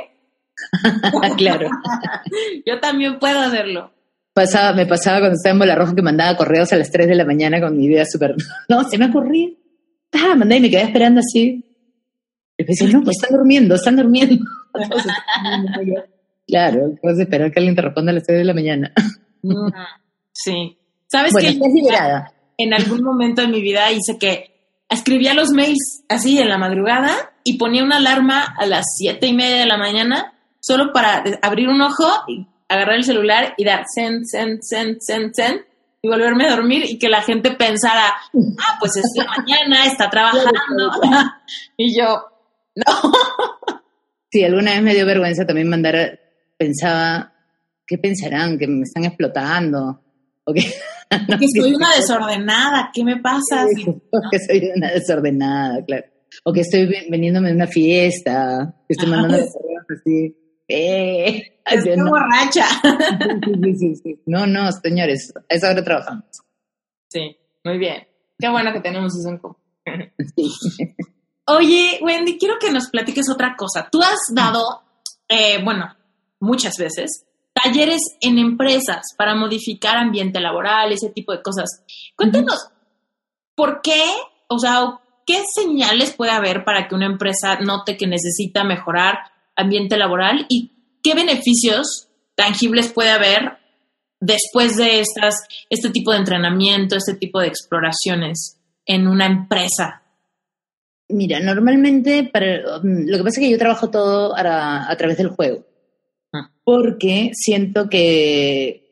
[1.37, 1.69] claro.
[2.65, 3.93] yo también puedo hacerlo
[4.39, 7.15] pasaba, me pasaba cuando estaba en Bola Roja que mandaba correos a las 3 de
[7.15, 8.35] la mañana con mi idea súper...
[8.69, 9.49] No, se me ocurrió.
[10.13, 11.63] Ah, mandé y me quedé esperando así.
[12.57, 14.43] Y me no, pues están durmiendo, están durmiendo.
[16.47, 18.93] claro, puedes esperar que alguien te responda a las 3 de la mañana.
[20.33, 20.77] sí.
[21.07, 21.69] ¿Sabes bueno, qué?
[21.73, 22.33] liberada.
[22.57, 24.51] En algún momento de mi vida hice que
[24.89, 29.33] escribía los mails así en la madrugada y ponía una alarma a las siete y
[29.33, 33.85] media de la mañana solo para abrir un ojo y agarrar el celular y dar
[33.93, 35.61] send, send, send, send, send
[36.01, 40.09] y volverme a dormir y que la gente pensara, ah, pues es la mañana, está
[40.09, 40.91] trabajando.
[41.77, 42.23] y yo,
[42.75, 42.83] no.
[44.31, 46.19] Sí, alguna vez me dio vergüenza también mandar,
[46.55, 47.33] pensaba,
[47.87, 48.59] ¿qué pensarán?
[48.59, 50.03] ¿Que me están explotando?
[50.43, 50.61] ¿O que,
[51.39, 53.65] que soy una desordenada, ¿qué me pasa?
[54.31, 56.05] que soy una desordenada, claro.
[56.43, 60.35] O que estoy veniéndome de una fiesta, que estoy mandando así
[60.69, 62.09] eh, Estoy no.
[62.09, 62.65] borracha.
[64.25, 66.25] No, no, señores, a esa hora trabajamos.
[67.09, 68.07] Sí, muy bien.
[68.37, 69.57] Qué bueno que tenemos eso en común.
[71.47, 73.89] Oye, Wendy, quiero que nos platiques otra cosa.
[73.91, 74.83] Tú has dado,
[75.27, 75.95] eh, bueno,
[76.39, 81.83] muchas veces, talleres en empresas para modificar ambiente laboral, ese tipo de cosas.
[82.15, 82.69] Cuéntanos,
[83.55, 84.03] ¿por qué?
[84.47, 89.17] O sea, ¿qué señales puede haber para que una empresa note que necesita mejorar
[89.59, 90.71] ambiente laboral y
[91.03, 93.57] qué beneficios tangibles puede haber
[94.19, 95.35] después de estas,
[95.69, 100.01] este tipo de entrenamiento, este tipo de exploraciones en una empresa?
[101.09, 105.29] Mira, normalmente para, lo que pasa es que yo trabajo todo a, a través del
[105.29, 105.65] juego,
[106.33, 106.51] ah.
[106.63, 108.89] porque siento que,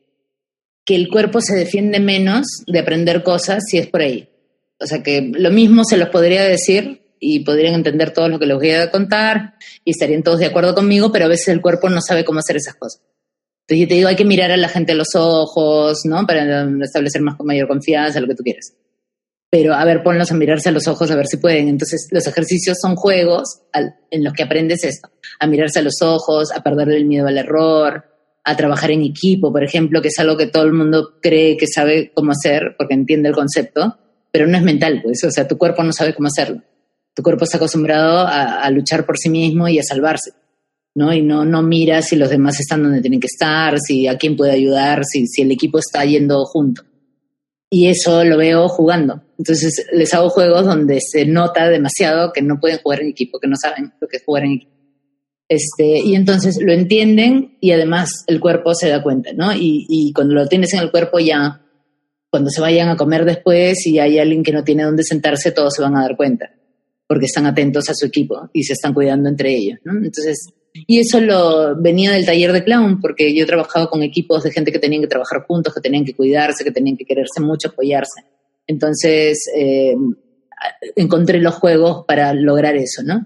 [0.84, 4.28] que el cuerpo se defiende menos de aprender cosas si es por ahí.
[4.80, 8.46] O sea que lo mismo se los podría decir y podrían entender todo lo que
[8.46, 11.90] les voy a contar y estarían todos de acuerdo conmigo, pero a veces el cuerpo
[11.90, 13.02] no sabe cómo hacer esas cosas.
[13.68, 16.26] Entonces yo te digo, hay que mirar a la gente a los ojos, ¿no?
[16.26, 18.74] Para establecer más con mayor confianza, lo que tú quieras.
[19.50, 21.68] Pero a ver, ponlos a mirarse a los ojos a ver si pueden.
[21.68, 25.10] Entonces los ejercicios son juegos en los que aprendes esto,
[25.40, 28.06] a mirarse a los ojos, a perderle el miedo al error,
[28.44, 31.68] a trabajar en equipo, por ejemplo, que es algo que todo el mundo cree que
[31.68, 33.98] sabe cómo hacer porque entiende el concepto,
[34.32, 36.62] pero no es mental, pues, o sea, tu cuerpo no sabe cómo hacerlo
[37.18, 40.34] tu cuerpo está acostumbrado a, luchar por sí mismo y a salvarse,
[40.94, 41.12] ¿no?
[41.12, 44.38] Y no, no mira si los demás están donde tienen que estar, si a quién
[44.38, 46.84] puede ayudar, si, el equipo está yendo junto.
[47.72, 49.24] Y eso lo veo jugando.
[49.40, 53.48] Entonces les hago juegos donde se nota demasiado que no pueden jugar en equipo, que
[53.48, 54.74] no saben lo que es jugar en equipo.
[55.50, 59.56] Este, y entonces lo entienden y además el cuerpo se da cuenta, ¿no?
[59.56, 61.66] Y, y cuando lo tienes en el cuerpo ya,
[62.30, 65.74] cuando se vayan a comer después y hay alguien que no tiene dónde sentarse, todos
[65.74, 66.52] se van a dar cuenta
[67.08, 69.94] porque están atentos a su equipo y se están cuidando entre ellos, ¿no?
[69.94, 70.50] Entonces,
[70.86, 74.52] y eso lo venía del taller de clown, porque yo he trabajado con equipos de
[74.52, 77.70] gente que tenían que trabajar juntos, que tenían que cuidarse, que tenían que quererse mucho,
[77.70, 78.26] apoyarse.
[78.68, 79.96] Entonces, eh,
[80.96, 83.26] encontré los juegos para lograr eso, ¿no?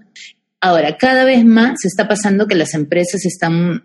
[0.60, 3.84] Ahora, cada vez más se está pasando que las empresas están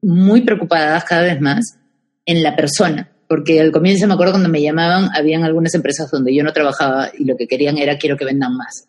[0.00, 1.78] muy preocupadas cada vez más
[2.24, 6.34] en la persona, porque al comienzo me acuerdo cuando me llamaban, habían algunas empresas donde
[6.34, 8.88] yo no trabajaba y lo que querían era quiero que vendan más.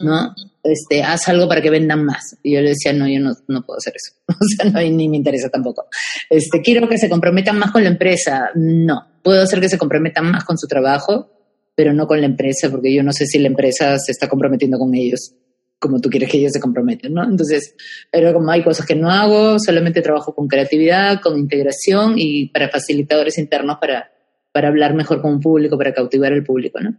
[0.00, 0.34] ¿No?
[0.62, 2.36] Este, haz algo para que vendan más.
[2.42, 4.14] Y yo le decía, no, yo no, no puedo hacer eso.
[4.28, 5.86] o sea, no, ni me interesa tampoco.
[6.28, 8.50] Este, quiero que se comprometan más con la empresa.
[8.54, 11.30] No, puedo hacer que se comprometan más con su trabajo,
[11.74, 14.78] pero no con la empresa, porque yo no sé si la empresa se está comprometiendo
[14.78, 15.34] con ellos
[15.80, 17.24] como tú quieres que ellos se comprometan, ¿no?
[17.24, 17.74] Entonces,
[18.12, 22.68] pero como hay cosas que no hago, solamente trabajo con creatividad, con integración y para
[22.68, 24.12] facilitadores internos para,
[24.52, 26.98] para hablar mejor con un público, para cautivar al público, ¿no?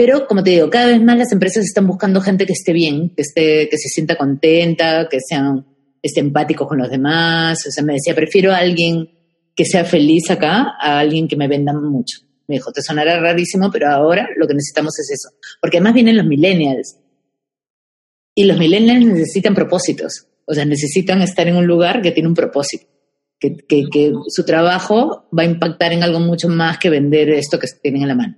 [0.00, 3.10] Pero, como te digo, cada vez más las empresas están buscando gente que esté bien,
[3.10, 5.66] que, esté, que se sienta contenta, que sean
[6.00, 7.58] esté empático con los demás.
[7.68, 9.10] O sea, me decía, prefiero a alguien
[9.54, 12.20] que sea feliz acá a alguien que me venda mucho.
[12.48, 15.36] Me dijo, te sonará rarísimo, pero ahora lo que necesitamos es eso.
[15.60, 16.96] Porque además vienen los millennials.
[18.34, 20.28] Y los millennials necesitan propósitos.
[20.46, 22.86] O sea, necesitan estar en un lugar que tiene un propósito.
[23.38, 28.00] Que, su trabajo va a impactar en algo mucho más que vender esto que tienen
[28.00, 28.36] en la mano.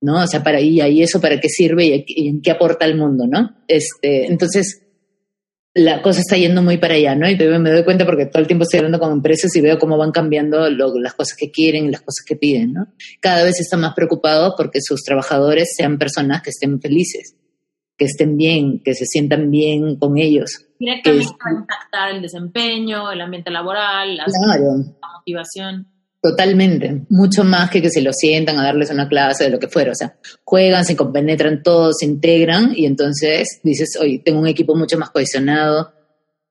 [0.00, 0.22] ¿No?
[0.22, 3.26] O sea, para y ahí eso para qué sirve y, en qué aporta al mundo,
[3.26, 3.56] ¿no?
[3.66, 4.82] Este, entonces,
[5.74, 7.28] la cosa está yendo muy para allá, ¿no?
[7.28, 9.96] Y me doy cuenta porque todo el tiempo estoy hablando con empresas y veo cómo
[9.96, 12.86] van cambiando las cosas que quieren y las cosas que piden, ¿no?
[13.20, 17.36] Cada vez están más preocupados porque sus trabajadores sean personas que estén felices,
[17.96, 20.66] que estén bien, que se sientan bien con ellos.
[20.78, 24.26] Directamente para impactar el desempeño, el ambiente laboral, la
[25.16, 25.97] motivación.
[26.20, 29.68] Totalmente, mucho más que que se lo sientan a darles una clase de lo que
[29.68, 34.48] fuera, o sea, juegan, se compenetran todos, se integran y entonces dices, oye, tengo un
[34.48, 35.92] equipo mucho más cohesionado.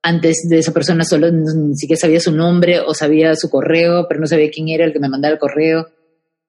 [0.00, 4.20] Antes de esa persona solo ni siquiera sabía su nombre o sabía su correo, pero
[4.20, 5.88] no sabía quién era el que me mandaba el correo.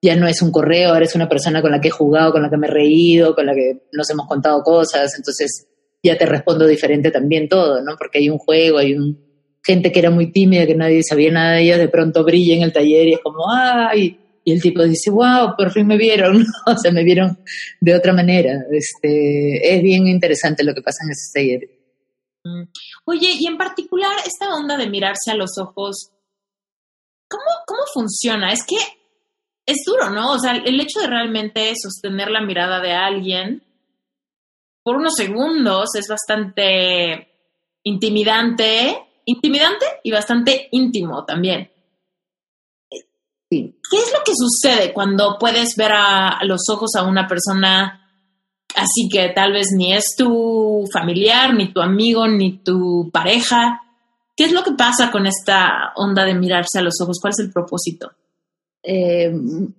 [0.00, 2.40] Ya no es un correo, ahora es una persona con la que he jugado, con
[2.40, 5.66] la que me he reído, con la que nos hemos contado cosas, entonces
[6.02, 7.96] ya te respondo diferente también todo, ¿no?
[7.98, 9.29] Porque hay un juego, hay un,
[9.62, 12.62] gente que era muy tímida, que nadie sabía nada de ella, de pronto brilla en
[12.62, 14.18] el taller y es como, ¡ay!
[14.42, 17.38] Y el tipo dice, wow, por fin me vieron, o sea, me vieron
[17.80, 18.64] de otra manera.
[18.70, 21.70] Este, es bien interesante lo que pasa en ese taller.
[22.44, 22.70] Mm.
[23.04, 26.10] Oye, y en particular esta onda de mirarse a los ojos,
[27.28, 28.52] ¿cómo, cómo funciona?
[28.52, 28.76] Es que
[29.66, 30.32] es duro, ¿no?
[30.32, 33.62] O sea, el hecho de realmente sostener la mirada de alguien
[34.82, 37.28] por unos segundos es bastante
[37.82, 41.70] intimidante intimidante y bastante íntimo también.
[43.50, 47.96] ¿Qué es lo que sucede cuando puedes ver a, los ojos a una persona
[48.76, 53.80] así que tal vez ni es tu familiar, ni tu amigo, ni tu pareja?
[54.36, 57.18] ¿Qué es lo que pasa con esta onda de mirarse a los ojos?
[57.20, 58.12] ¿Cuál es el propósito?
[58.82, 59.30] Eh,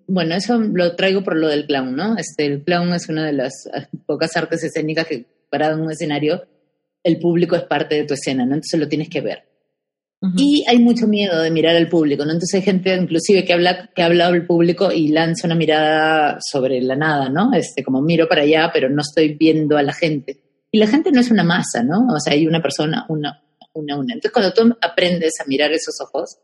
[0.07, 2.17] bueno, eso lo traigo por lo del clown, ¿no?
[2.17, 3.69] Este, el clown es una de las
[4.05, 6.43] pocas artes escénicas que parado en un escenario
[7.03, 8.55] el público es parte de tu escena, ¿no?
[8.55, 9.51] Entonces lo tienes que ver.
[10.37, 12.31] Y hay mucho miedo de mirar al público, ¿no?
[12.31, 16.79] Entonces hay gente inclusive que habla, que habla al público y lanza una mirada sobre
[16.79, 17.51] la nada, ¿no?
[17.55, 20.39] Este, como miro para allá, pero no estoy viendo a la gente.
[20.69, 22.05] Y la gente no es una masa, ¿no?
[22.13, 23.43] O sea, hay una persona, una,
[23.73, 24.13] una, una.
[24.13, 26.37] Entonces cuando tú aprendes a mirar esos ojos,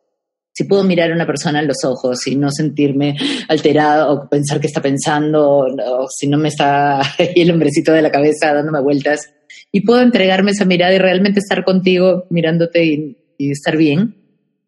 [0.51, 3.15] si puedo mirar a una persona en los ojos y no sentirme
[3.47, 8.01] alterada o pensar qué está pensando, o, si no me está ahí el hombrecito de
[8.01, 9.35] la cabeza dándome vueltas,
[9.71, 13.17] y puedo entregarme esa mirada y realmente estar contigo mirándote y,
[13.51, 14.15] estar bien.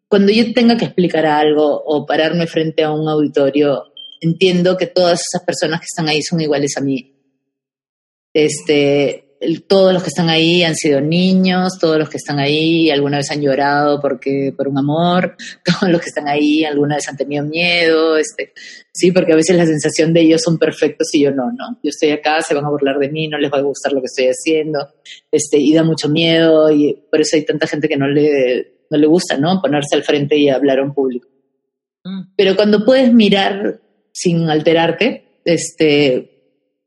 [0.08, 3.84] Cuando yo tenga que explicar algo o pararme frente a un auditorio,
[4.20, 7.14] entiendo que todas esas personas que están ahí son iguales a mí.
[8.32, 9.29] Este,
[9.66, 13.30] todos los que están ahí han sido niños, todos los que están ahí alguna vez
[13.30, 17.44] han llorado porque por un amor, todos los que están ahí alguna vez han tenido
[17.44, 18.52] miedo, este,
[18.92, 21.78] sí, porque a veces la sensación de ellos son perfectos y yo no, no.
[21.82, 24.00] Yo estoy acá, se van a burlar de mí, no les va a gustar lo
[24.00, 24.88] que estoy haciendo,
[25.32, 28.98] este, y da mucho miedo y por eso hay tanta gente que no le, no
[28.98, 29.60] le gusta, ¿no?
[29.62, 31.28] Ponerse al frente y hablar a un público.
[32.04, 32.32] Mm.
[32.36, 33.80] Pero cuando puedes mirar
[34.12, 36.39] sin alterarte, este,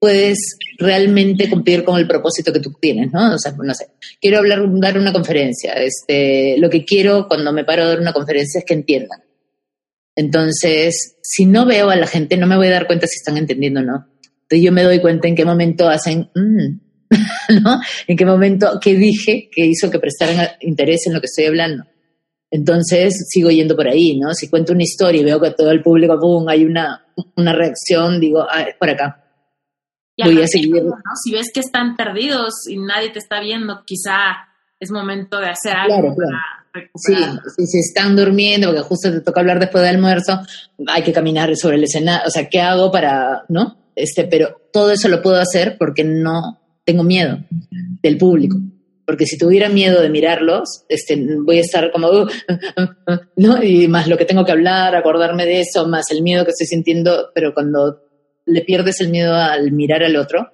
[0.03, 3.35] puedes realmente cumplir con el propósito que tú tienes, ¿no?
[3.35, 3.87] O sea, no sé,
[4.19, 5.71] quiero hablar, dar una conferencia.
[5.75, 9.21] Este, lo que quiero cuando me paro a dar una conferencia es que entiendan.
[10.13, 13.37] Entonces, si no veo a la gente, no me voy a dar cuenta si están
[13.37, 14.05] entendiendo o no.
[14.41, 17.09] Entonces yo me doy cuenta en qué momento hacen, mm",
[17.63, 17.79] ¿no?
[18.05, 21.85] En qué momento, qué dije que hizo que prestaran interés en lo que estoy hablando.
[22.51, 24.33] Entonces sigo yendo por ahí, ¿no?
[24.33, 27.05] Si cuento una historia y veo que todo el público, boom, hay una,
[27.37, 29.22] una reacción, digo, ah, es por acá
[30.17, 30.83] voy a seguir.
[31.23, 34.47] Si ves que están perdidos y nadie te está viendo, quizá
[34.79, 36.63] es momento de hacer algo para
[36.95, 37.15] Sí,
[37.55, 40.39] si se están durmiendo, porque justo te toca hablar después del almuerzo,
[40.87, 43.77] hay que caminar sobre el escenario, o sea, ¿qué hago para, no?
[43.95, 47.39] Este, pero todo eso lo puedo hacer porque no tengo miedo
[48.01, 48.57] del público.
[49.05, 53.61] Porque si tuviera miedo de mirarlos, este, voy a estar como, uh, uh, uh, ¿no?
[53.61, 56.67] Y más lo que tengo que hablar, acordarme de eso, más el miedo que estoy
[56.67, 58.02] sintiendo, pero cuando
[58.45, 60.51] le pierdes el miedo al mirar al otro.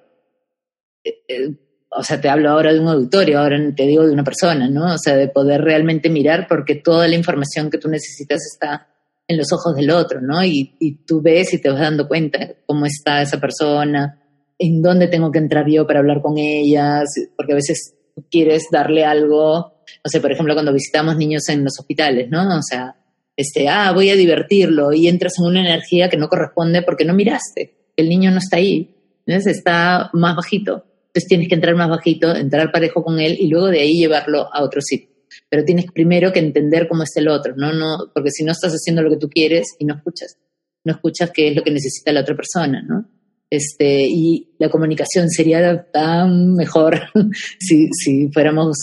[1.04, 1.54] Eh, eh,
[1.90, 4.94] o sea, te hablo ahora de un auditorio, ahora te digo de una persona, ¿no?
[4.94, 8.86] O sea, de poder realmente mirar porque toda la información que tú necesitas está
[9.26, 10.44] en los ojos del otro, ¿no?
[10.44, 14.20] Y, y tú ves y te vas dando cuenta cómo está esa persona,
[14.58, 17.02] en dónde tengo que entrar yo para hablar con ella,
[17.36, 17.94] porque a veces
[18.30, 22.56] quieres darle algo, no sé, por ejemplo, cuando visitamos niños en los hospitales, ¿no?
[22.56, 22.94] O sea,
[23.36, 27.14] este, ah, voy a divertirlo y entras en una energía que no corresponde porque no
[27.14, 28.94] miraste el niño no está ahí,
[29.26, 30.84] está más bajito.
[31.08, 34.48] Entonces tienes que entrar más bajito, entrar parejo con él y luego de ahí llevarlo
[34.52, 35.08] a otro sitio.
[35.48, 37.72] Pero tienes primero que entender cómo está el otro, ¿no?
[37.72, 40.38] no porque si no estás haciendo lo que tú quieres y no escuchas,
[40.84, 43.08] no escuchas qué es lo que necesita la otra persona, ¿no?
[43.50, 47.00] Este, y la comunicación sería tan mejor
[47.58, 48.76] si, si fuéramos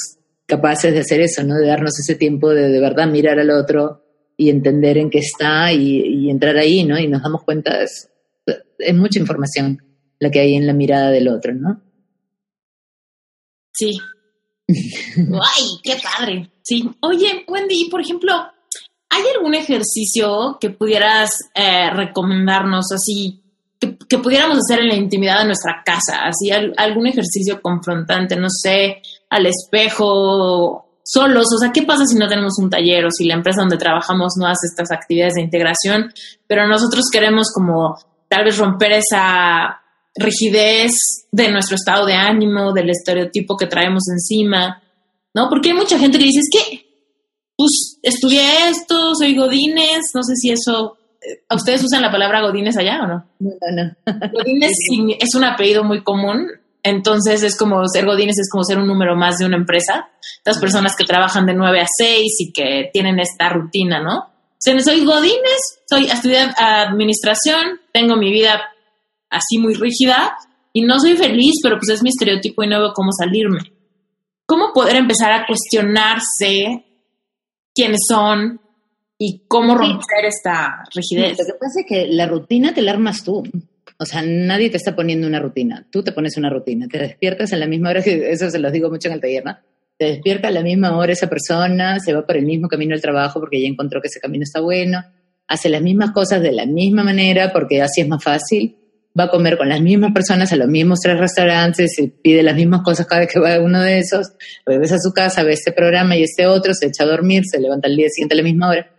[0.46, 1.56] capaces de hacer eso, ¿no?
[1.56, 4.04] De darnos ese tiempo de de verdad mirar al otro
[4.36, 7.00] y entender en qué está y, y entrar ahí, ¿no?
[7.00, 8.10] Y nos damos cuenta de eso
[8.80, 9.82] es mucha información
[10.20, 11.82] la que hay en la mirada del otro, ¿no?
[13.74, 13.98] Sí.
[14.68, 16.52] ¡Ay, qué padre!
[16.64, 16.90] Sí.
[17.02, 18.34] Oye, Wendy, por ejemplo,
[19.10, 23.44] ¿hay algún ejercicio que pudieras eh, recomendarnos así,
[23.80, 26.26] que, pudiéramos hacer en la intimidad de nuestra casa?
[26.26, 32.28] Así, algún ejercicio confrontante, no sé, al espejo, solos, o sea, ¿qué pasa si no
[32.28, 36.12] tenemos un taller o si la empresa donde trabajamos no hace estas actividades de integración,
[36.48, 37.98] pero nosotros queremos como
[38.30, 39.82] tal vez romper esa
[40.16, 40.92] rigidez
[41.32, 44.82] de nuestro estado de ánimo, del estereotipo que traemos encima,
[45.34, 45.50] ¿no?
[45.50, 46.86] Porque hay mucha gente que dice, es que,
[47.56, 50.98] pues, estudié esto, soy Godines, no sé si eso,
[51.50, 53.26] ¿a ustedes usan la palabra Godines allá o no?
[53.40, 54.30] No, no.
[54.34, 54.74] Godines
[55.20, 56.48] es un apellido muy común,
[56.84, 60.10] entonces es como ser Godines es como ser un número más de una empresa.
[60.46, 64.37] Las personas que trabajan de 9 a 6 y que tienen esta rutina, ¿no?
[64.60, 68.62] Soy Godines, soy estudiante administración, tengo mi vida
[69.30, 70.38] así muy rígida
[70.74, 73.60] y no soy feliz, pero pues es mi estereotipo y no veo cómo salirme.
[74.46, 76.86] ¿Cómo poder empezar a cuestionarse
[77.74, 78.62] quiénes son
[79.18, 81.38] y cómo romper esta rigidez?
[81.40, 83.44] Lo que pasa es que la rutina te la armas tú.
[84.00, 85.86] O sea, nadie te está poniendo una rutina.
[85.92, 86.88] Tú te pones una rutina.
[86.88, 89.58] Te despiertas en la misma hora, eso se los digo mucho en el taller, ¿no?
[89.98, 93.02] Te despierta a la misma hora esa persona, se va por el mismo camino al
[93.02, 95.04] trabajo porque ya encontró que ese camino está bueno,
[95.48, 98.78] hace las mismas cosas de la misma manera porque así es más fácil,
[99.20, 102.56] va a comer con las mismas personas a los mismos tres restaurantes, y pide las
[102.56, 104.34] mismas cosas cada vez que va a uno de esos,
[104.66, 107.60] regresa a su casa, ve este programa y este otro, se echa a dormir, se
[107.60, 108.92] levanta el día siguiente a la misma hora.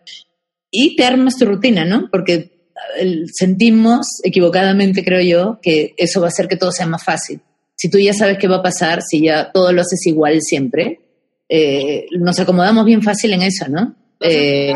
[0.70, 2.08] Y te armas tu rutina, ¿no?
[2.10, 2.72] Porque
[3.32, 7.40] sentimos equivocadamente, creo yo, que eso va a hacer que todo sea más fácil
[7.78, 11.00] si tú ya sabes qué va a pasar, si ya todo lo haces igual siempre,
[11.48, 13.94] eh, nos acomodamos bien fácil en eso, ¿no?
[14.20, 14.74] Eh,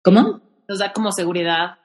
[0.00, 0.40] ¿Cómo?
[0.68, 1.78] Nos da como seguridad.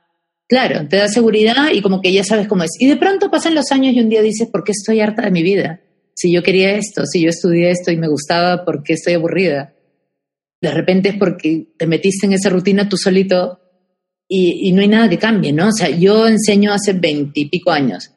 [0.48, 2.72] Claro, te da seguridad y como que ya sabes cómo es.
[2.80, 5.32] Y de pronto pasan los años y un día dices, ¿por qué estoy harta de
[5.32, 5.82] mi vida?
[6.14, 9.74] Si yo quería esto, si yo estudié esto y me gustaba, ¿por qué estoy aburrida?
[10.62, 13.60] de repente es porque te metiste en esa rutina tú solito
[14.28, 15.68] y, y no hay nada que cambie, ¿no?
[15.68, 18.15] O sea, yo enseño hace veintipico años.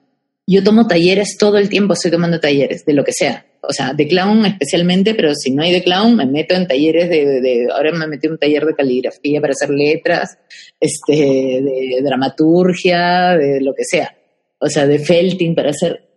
[0.51, 3.44] Yo tomo talleres todo el tiempo, estoy tomando talleres de lo que sea.
[3.61, 7.11] O sea, de clown especialmente, pero si no hay de clown, me meto en talleres
[7.11, 10.38] de, de, ahora me metí en un taller de caligrafía para hacer letras,
[10.80, 14.16] este, de dramaturgia, de lo que sea.
[14.59, 16.09] O sea, de felting para hacer.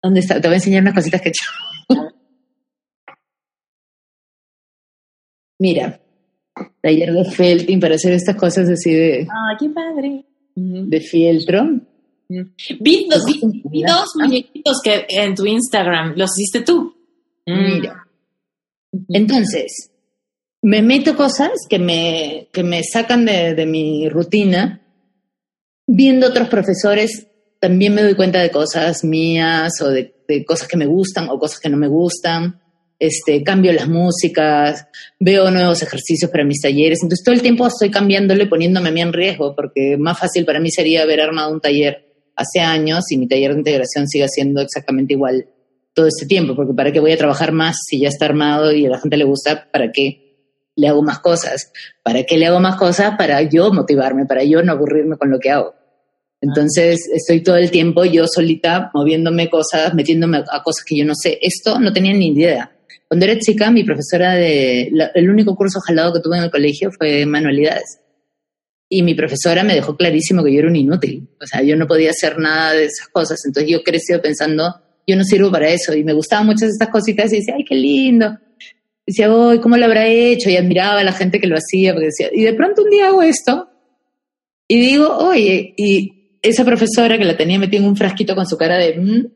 [0.00, 0.40] ¿Dónde está?
[0.40, 1.50] Te voy a enseñar unas cositas que he hecho.
[5.58, 6.00] Mira,
[6.80, 9.26] taller de felting para hacer estas cosas así de.
[9.28, 10.24] ¡Ah, qué padre!
[10.54, 11.80] De fieltro.
[12.80, 16.94] Vi, dos, vi, vi dos muñequitos que en tu Instagram los hiciste tú.
[17.46, 18.06] Mira.
[19.08, 19.90] Entonces,
[20.62, 24.80] me meto cosas que me, que me sacan de, de mi rutina.
[25.86, 27.26] Viendo otros profesores,
[27.58, 31.38] también me doy cuenta de cosas mías o de, de cosas que me gustan o
[31.38, 32.60] cosas que no me gustan
[33.00, 34.86] este, cambio las músicas,
[35.18, 37.00] veo nuevos ejercicios para mis talleres.
[37.02, 40.60] Entonces todo el tiempo estoy cambiándole, poniéndome a mí en riesgo, porque más fácil para
[40.60, 42.09] mí sería haber armado un taller
[42.40, 45.46] hace años y mi taller de integración siga siendo exactamente igual
[45.92, 48.86] todo este tiempo, porque para qué voy a trabajar más si ya está armado y
[48.86, 50.30] a la gente le gusta, ¿para qué
[50.76, 51.72] le hago más cosas?
[52.02, 53.14] ¿Para qué le hago más cosas?
[53.18, 55.74] Para yo motivarme, para yo no aburrirme con lo que hago.
[56.40, 61.14] Entonces estoy todo el tiempo yo solita moviéndome cosas, metiéndome a cosas que yo no
[61.14, 61.38] sé.
[61.42, 62.72] Esto no tenía ni idea.
[63.08, 64.90] Cuando era chica, mi profesora de...
[65.14, 67.98] El único curso jalado que tuve en el colegio fue manualidades.
[68.92, 71.28] Y mi profesora me dejó clarísimo que yo era un inútil.
[71.40, 73.40] O sea, yo no podía hacer nada de esas cosas.
[73.46, 74.74] Entonces yo crecí pensando,
[75.06, 75.94] yo no sirvo para eso.
[75.94, 78.36] Y me gustaban muchas estas cositas y decía, ay, qué lindo.
[79.06, 80.50] Y decía, uy, ¿cómo lo habrá hecho?
[80.50, 81.92] Y admiraba a la gente que lo hacía.
[81.92, 83.70] Porque decía, y de pronto un día hago esto
[84.70, 88.56] y digo, oye, y esa profesora que la tenía metida en un frasquito con su
[88.56, 88.96] cara de...
[88.98, 89.26] Mm,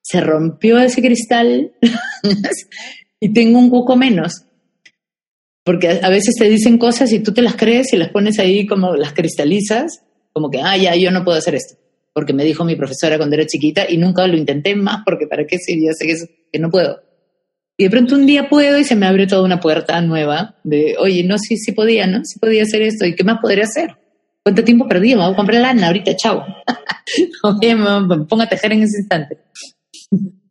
[0.00, 1.72] se rompió ese cristal
[3.20, 4.46] y tengo un poco menos.
[5.68, 8.66] Porque a veces te dicen cosas y tú te las crees y las pones ahí
[8.66, 10.02] como las cristalizas,
[10.32, 11.74] como que, ah, ya, yo no puedo hacer esto.
[12.14, 15.46] Porque me dijo mi profesora cuando era chiquita y nunca lo intenté más porque para
[15.46, 16.14] qué si ya sé que,
[16.50, 17.02] que no puedo.
[17.76, 20.96] Y de pronto un día puedo y se me abre toda una puerta nueva de,
[20.98, 22.24] oye, no, sí, sí podía, ¿no?
[22.24, 23.04] Sí podía hacer esto.
[23.04, 23.94] ¿Y qué más podría hacer?
[24.42, 25.10] ¿Cuánto tiempo perdí?
[25.10, 26.46] Me voy a comprar lana ahorita, chao.
[27.42, 29.36] Oye, me pongo a tejer en ese instante.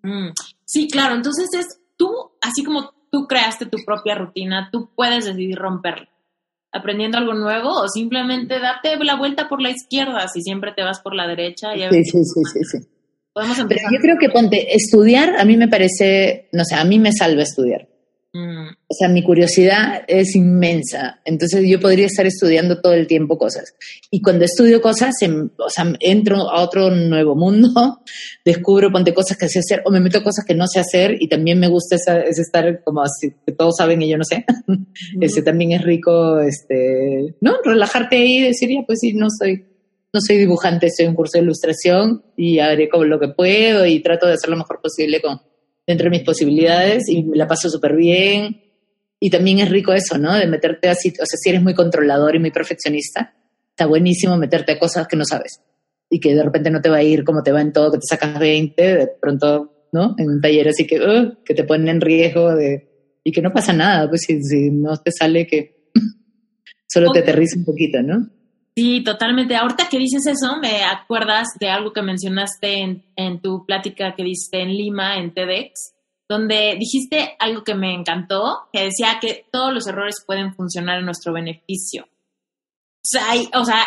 [0.03, 0.30] Mm,
[0.63, 2.07] sí, claro, entonces es tú,
[2.39, 6.07] así como tú creaste tu propia rutina, tú puedes decidir romperla,
[6.72, 10.99] aprendiendo algo nuevo o simplemente date la vuelta por la izquierda si siempre te vas
[10.99, 11.76] por la derecha.
[11.76, 12.88] Y sí, sí, sí, sí, sí.
[13.34, 13.89] Podemos empezar.
[13.89, 17.11] Pero yo creo que ponte, estudiar a mí me parece, no sé, a mí me
[17.11, 17.88] salva estudiar.
[18.38, 18.68] Mm.
[18.88, 21.20] O sea, mi curiosidad es inmensa.
[21.26, 23.74] Entonces yo podría estar estudiando todo el tiempo cosas.
[24.12, 28.02] Y cuando estudio cosas, em, o sea, entro a otro nuevo mundo,
[28.46, 31.28] descubro, ponte cosas que sé hacer o me meto cosas que no sé hacer y
[31.28, 34.46] también me gusta esa, ese estar como así, que todos saben y yo no sé.
[35.22, 37.56] Ese también es rico, este, ¿no?
[37.64, 39.66] Relajarte ahí y decir, ya, pues sí, no soy,
[40.14, 43.86] no soy dibujante, estoy en un curso de ilustración y haré como lo que puedo
[43.86, 45.40] y trato de hacer lo mejor posible con
[45.88, 48.62] dentro de mis posibilidades y me la paso súper bien.
[49.20, 50.36] Y también es rico eso, ¿no?
[50.36, 53.34] De meterte así, o sea, si eres muy controlador y muy perfeccionista,
[53.70, 55.62] está buenísimo meterte a cosas que no sabes
[56.10, 57.98] y que de repente no te va a ir como te va en todo, que
[57.98, 60.14] te sacas 20, de pronto, ¿no?
[60.18, 62.88] En un taller así que, uh, que te ponen en riesgo de,
[63.24, 65.90] y que no pasa nada, pues si, si no te sale que
[66.88, 68.30] solo te aterriza un poquito, ¿no?
[68.78, 69.56] Sí, totalmente.
[69.56, 74.62] Ahorita que dices eso, me acuerdas de algo que mencionaste en, tu plática que diste
[74.62, 75.96] en Lima, en TEDx,
[76.30, 81.06] donde dijiste algo que me encantó, que decía que todos los errores pueden funcionar en
[81.06, 82.04] nuestro beneficio.
[82.04, 83.24] O sea,
[83.60, 83.84] o sea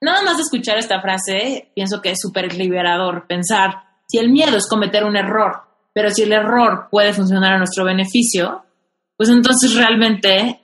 [0.00, 4.56] nada más de escuchar esta frase, pienso que es súper liberador pensar, si el miedo
[4.56, 5.62] es cometer un error,
[5.92, 8.64] pero si el error puede funcionar a nuestro beneficio,
[9.16, 10.60] pues entonces realmente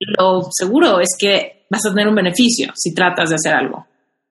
[0.00, 3.86] lo seguro es que vas a tener un beneficio si tratas de hacer algo,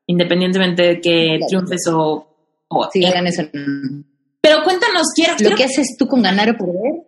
[0.06, 2.28] independientemente de que triunfes o...
[2.68, 3.44] o sí, eso.
[4.40, 5.34] Pero cuéntanos, quiero...
[5.40, 7.08] Lo que haces tú con ganar o perder,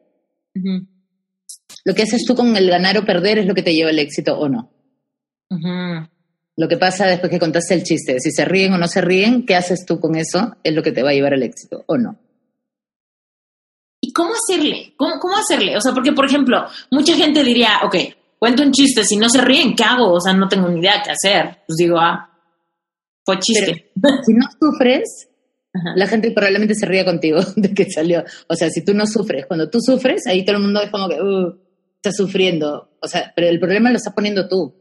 [1.85, 3.99] lo que haces tú con el ganar o perder es lo que te lleva al
[3.99, 4.71] éxito o no.
[6.55, 9.45] Lo que pasa después que contaste el chiste, si se ríen o no se ríen,
[9.45, 10.55] ¿qué haces tú con eso?
[10.63, 12.17] Es lo que te va a llevar al éxito o no.
[14.01, 14.95] ¿Y cómo hacerle?
[14.97, 15.77] ¿Cómo, ¿Cómo hacerle?
[15.77, 17.95] O sea, porque, por ejemplo, mucha gente diría, ok,
[18.43, 20.11] cuento un chiste, si no se ríen, ¿qué hago?
[20.11, 21.59] O sea, no tengo ni idea qué hacer.
[21.65, 22.29] Pues digo, ah,
[23.23, 23.93] fue chiste.
[24.25, 25.29] si no sufres,
[25.95, 28.25] la gente probablemente se ría contigo de que salió.
[28.49, 31.07] O sea, si tú no sufres, cuando tú sufres, ahí todo el mundo es como
[31.07, 31.57] que, uh,
[31.95, 32.97] estás sufriendo.
[33.01, 34.75] O sea, pero el problema lo estás poniendo tú.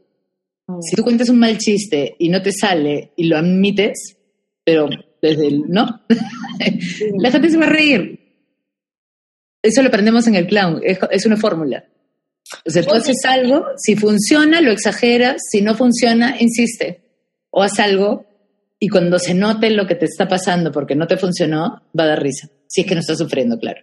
[0.67, 0.81] Mm.
[0.81, 4.17] Si tú cuentas un mal chiste y no te sale y lo admites,
[4.65, 4.89] pero
[5.21, 6.01] desde el no,
[7.17, 8.19] la gente se va a reír.
[9.61, 11.85] Eso lo aprendemos en el clown, es, es una fórmula
[12.65, 17.01] Tú haces algo, si funciona, lo exageras, si no funciona, insiste.
[17.49, 18.25] O haz algo
[18.79, 22.07] y cuando se note lo que te está pasando porque no te funcionó, va a
[22.07, 22.49] dar risa.
[22.67, 23.81] Si es que no estás sufriendo, claro.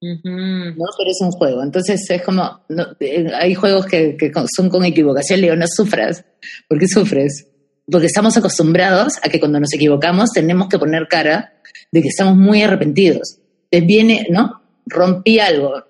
[0.00, 0.86] ¿no?
[0.98, 1.62] Pero es un juego.
[1.62, 2.64] Entonces es como,
[2.98, 6.24] eh, hay juegos que, que, son con equivocación, le digo, no sufras.
[6.68, 7.46] ¿Por qué sufres?
[7.88, 11.54] Porque estamos acostumbrados a que cuando nos equivocamos tenemos que poner cara
[11.92, 13.38] de que estamos muy arrepentidos.
[13.70, 14.60] Te viene, ¿no?
[14.86, 15.84] Rompí algo.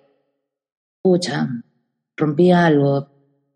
[1.01, 1.49] Pucha,
[2.17, 3.09] rompí algo,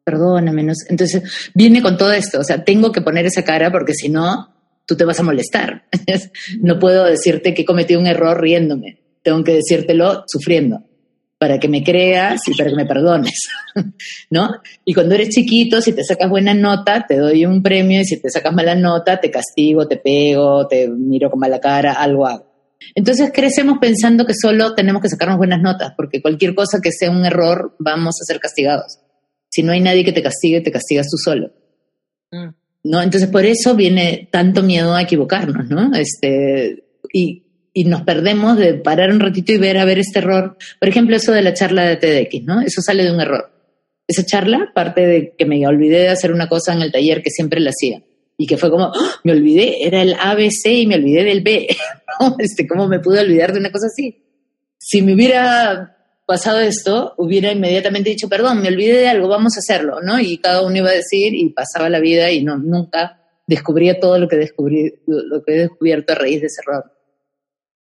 [0.05, 0.63] perdóname.
[0.63, 2.41] No Entonces viene con todo esto.
[2.41, 4.55] O sea, tengo que poner esa cara porque si no,
[4.87, 5.85] tú te vas a molestar.
[6.61, 10.85] no puedo decirte que cometí un error riéndome tengo que decírtelo sufriendo,
[11.37, 13.49] para que me creas y para que me perdones,
[14.31, 14.49] ¿no?
[14.85, 18.23] Y cuando eres chiquito, si te sacas buena nota, te doy un premio, y si
[18.23, 22.56] te sacas mala nota, te castigo, te pego, te miro con mala cara, algo hago.
[22.95, 27.11] Entonces crecemos pensando que solo tenemos que sacarnos buenas notas, porque cualquier cosa que sea
[27.11, 28.99] un error, vamos a ser castigados.
[29.49, 31.53] Si no hay nadie que te castigue, te castigas tú solo.
[32.31, 32.49] Mm.
[32.85, 33.03] ¿No?
[33.03, 35.93] Entonces por eso viene tanto miedo a equivocarnos, ¿no?
[35.95, 37.47] Este, y
[37.79, 40.57] y nos perdemos de parar un ratito y ver a ver este error.
[40.81, 42.63] Por ejemplo, eso de la charla de TEDx, ¿no?
[42.63, 43.53] Eso sale de un error.
[44.09, 47.29] Esa charla parte de que me olvidé de hacer una cosa en el taller que
[47.29, 48.03] siempre la hacía
[48.37, 49.21] y que fue como, ¡Ah!
[49.25, 51.69] me olvidé, era el ABC y me olvidé del B.
[52.39, 54.23] este, ¿Cómo me pude olvidar de una cosa así?
[54.79, 59.61] Si me hubiera pasado esto, hubiera inmediatamente dicho, perdón, me olvidé de algo, vamos a
[59.61, 60.19] hacerlo, ¿no?
[60.19, 64.19] Y cada uno iba a decir y pasaba la vida y no, nunca descubría todo
[64.19, 66.93] lo que descubrí, lo que he descubierto a raíz de ese error.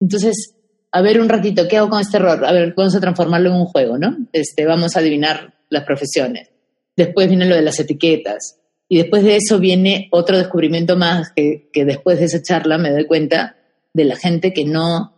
[0.01, 0.55] Entonces,
[0.93, 2.45] a ver un ratito, ¿qué hago con este error?
[2.45, 4.17] A ver, vamos a transformarlo en un juego, ¿no?
[4.33, 6.51] Este, vamos a adivinar las profesiones.
[6.97, 8.59] Después viene lo de las etiquetas.
[8.89, 12.91] Y después de eso viene otro descubrimiento más que, que después de esa charla me
[12.91, 13.57] doy cuenta
[13.93, 15.15] de la gente que no,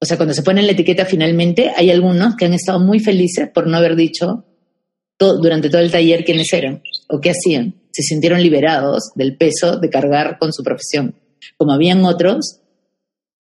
[0.00, 3.48] o sea, cuando se pone la etiqueta finalmente, hay algunos que han estado muy felices
[3.52, 4.44] por no haber dicho
[5.18, 7.74] durante todo el taller quiénes eran o qué hacían.
[7.90, 11.16] Se sintieron liberados del peso de cargar con su profesión.
[11.56, 12.60] Como habían otros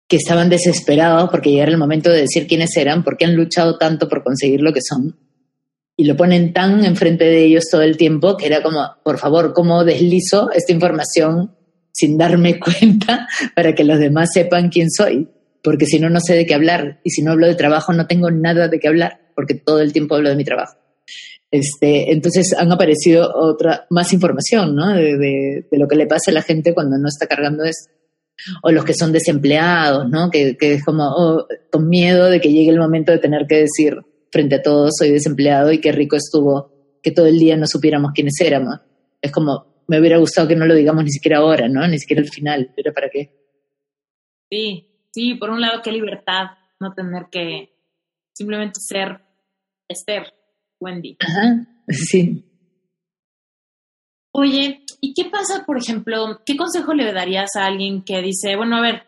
[0.07, 4.07] que estaban desesperados porque llegara el momento de decir quiénes eran, porque han luchado tanto
[4.07, 5.17] por conseguir lo que son.
[5.97, 9.53] Y lo ponen tan enfrente de ellos todo el tiempo que era como, por favor,
[9.53, 11.55] ¿cómo deslizo esta información
[11.91, 15.29] sin darme cuenta para que los demás sepan quién soy?
[15.63, 16.99] Porque si no, no sé de qué hablar.
[17.03, 19.93] Y si no hablo de trabajo, no tengo nada de qué hablar, porque todo el
[19.93, 20.75] tiempo hablo de mi trabajo.
[21.49, 24.93] Este, entonces han aparecido otra, más información, ¿no?
[24.93, 27.95] De, de, lo que le pasa a la gente cuando no está cargando esto
[28.63, 30.29] o los que son desempleados, ¿no?
[30.29, 33.61] Que, que es como oh, con miedo de que llegue el momento de tener que
[33.61, 33.97] decir
[34.35, 36.69] frente a todos soy desempleado y qué rico estuvo
[37.01, 38.81] que todo el día no supiéramos quiénes éramos.
[39.21, 41.87] Es como, me hubiera gustado que no lo digamos ni siquiera ahora, ¿no?
[41.87, 43.31] Ni siquiera al final, pero ¿para qué?
[44.51, 46.47] Sí, sí, por un lado, qué libertad
[46.81, 47.77] no tener que
[48.33, 49.21] simplemente ser
[49.87, 50.33] Esther,
[50.81, 51.15] Wendy.
[51.21, 52.43] Ajá, sí.
[54.33, 58.75] Oye, ¿y qué pasa, por ejemplo, qué consejo le darías a alguien que dice, bueno,
[58.75, 59.03] a ver,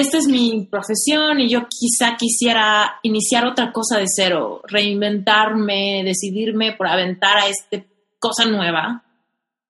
[0.00, 6.72] esta es mi profesión y yo quizá quisiera iniciar otra cosa de cero, reinventarme, decidirme
[6.72, 7.84] por aventar a esta
[8.18, 9.04] cosa nueva,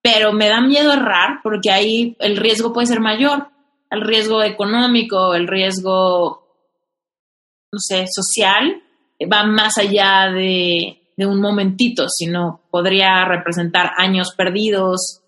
[0.01, 3.47] pero me da miedo errar porque ahí el riesgo puede ser mayor,
[3.89, 6.47] el riesgo económico, el riesgo,
[7.71, 8.81] no sé, social,
[9.31, 15.21] va más allá de de un momentito, sino podría representar años perdidos.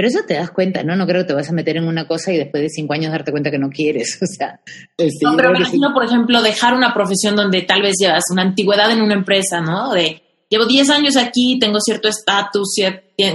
[0.00, 0.96] Pero eso te das cuenta, ¿no?
[0.96, 3.12] No creo que te vas a meter en una cosa y después de cinco años
[3.12, 4.18] darte cuenta que no quieres.
[4.22, 4.58] O sea,
[4.96, 8.40] este, no, pero me imagino, por ejemplo, dejar una profesión donde tal vez llevas una
[8.40, 9.92] antigüedad en una empresa, ¿no?
[9.92, 12.76] De llevo 10 años aquí, tengo cierto estatus,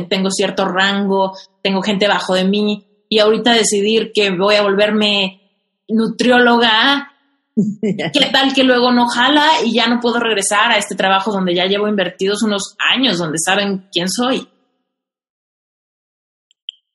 [0.10, 5.42] tengo cierto rango, tengo gente bajo de mí, y ahorita decidir que voy a volverme
[5.88, 7.12] nutrióloga
[8.12, 11.54] ¿Qué tal que luego no jala y ya no puedo regresar a este trabajo donde
[11.54, 14.48] ya llevo invertidos unos años, donde saben quién soy?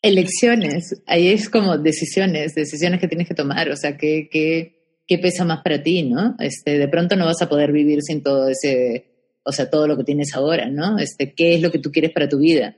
[0.02, 5.18] Elecciones, ahí es como decisiones, decisiones que tienes que tomar, o sea, ¿qué, qué, qué
[5.18, 6.36] pesa más para ti, no?
[6.38, 9.04] Este, de pronto no vas a poder vivir sin todo ese,
[9.44, 10.98] o sea, todo lo que tienes ahora, ¿no?
[10.98, 12.76] Este, ¿qué es lo que tú quieres para tu vida?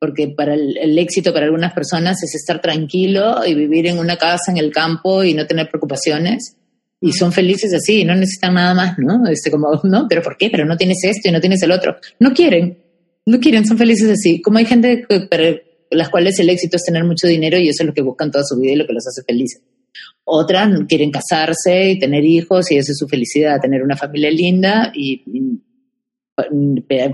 [0.00, 4.50] Porque para el éxito para algunas personas es estar tranquilo y vivir en una casa
[4.50, 6.56] en el campo y no tener preocupaciones
[7.04, 9.26] y son felices así, no necesitan nada más, ¿no?
[9.28, 10.48] Este, como, no, pero ¿por qué?
[10.48, 11.96] Pero no tienes esto y no tienes el otro.
[12.18, 12.78] No quieren,
[13.26, 14.40] no quieren, son felices así.
[14.40, 15.44] Como hay gente para
[15.90, 18.44] las cuales el éxito es tener mucho dinero y eso es lo que buscan toda
[18.44, 19.62] su vida y lo que los hace felices.
[20.24, 24.90] Otras quieren casarse y tener hijos y esa es su felicidad, tener una familia linda
[24.94, 25.22] y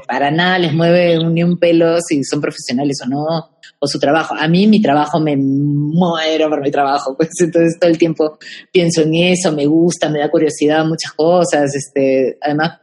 [0.06, 4.34] para nada les mueve ni un pelo si son profesionales o no, o su trabajo.
[4.34, 8.38] A mí mi trabajo me muero por mi trabajo, pues entonces todo el tiempo
[8.72, 12.78] pienso en eso, me gusta, me da curiosidad muchas cosas, este, además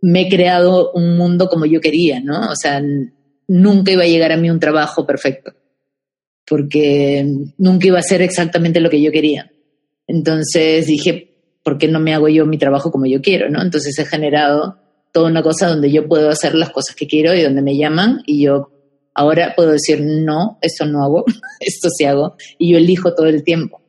[0.00, 2.50] me he creado un mundo como yo quería, ¿no?
[2.50, 2.82] O sea,
[3.48, 5.52] nunca iba a llegar a mí un trabajo perfecto,
[6.46, 7.26] porque
[7.58, 9.50] nunca iba a ser exactamente lo que yo quería.
[10.06, 13.62] Entonces dije, ¿por qué no me hago yo mi trabajo como yo quiero, no?
[13.62, 14.78] Entonces he generado
[15.12, 18.22] toda una cosa donde yo puedo hacer las cosas que quiero y donde me llaman
[18.26, 18.70] y yo
[19.14, 21.24] ahora puedo decir, no, esto no hago,
[21.60, 23.82] esto sí hago, y yo elijo todo el tiempo.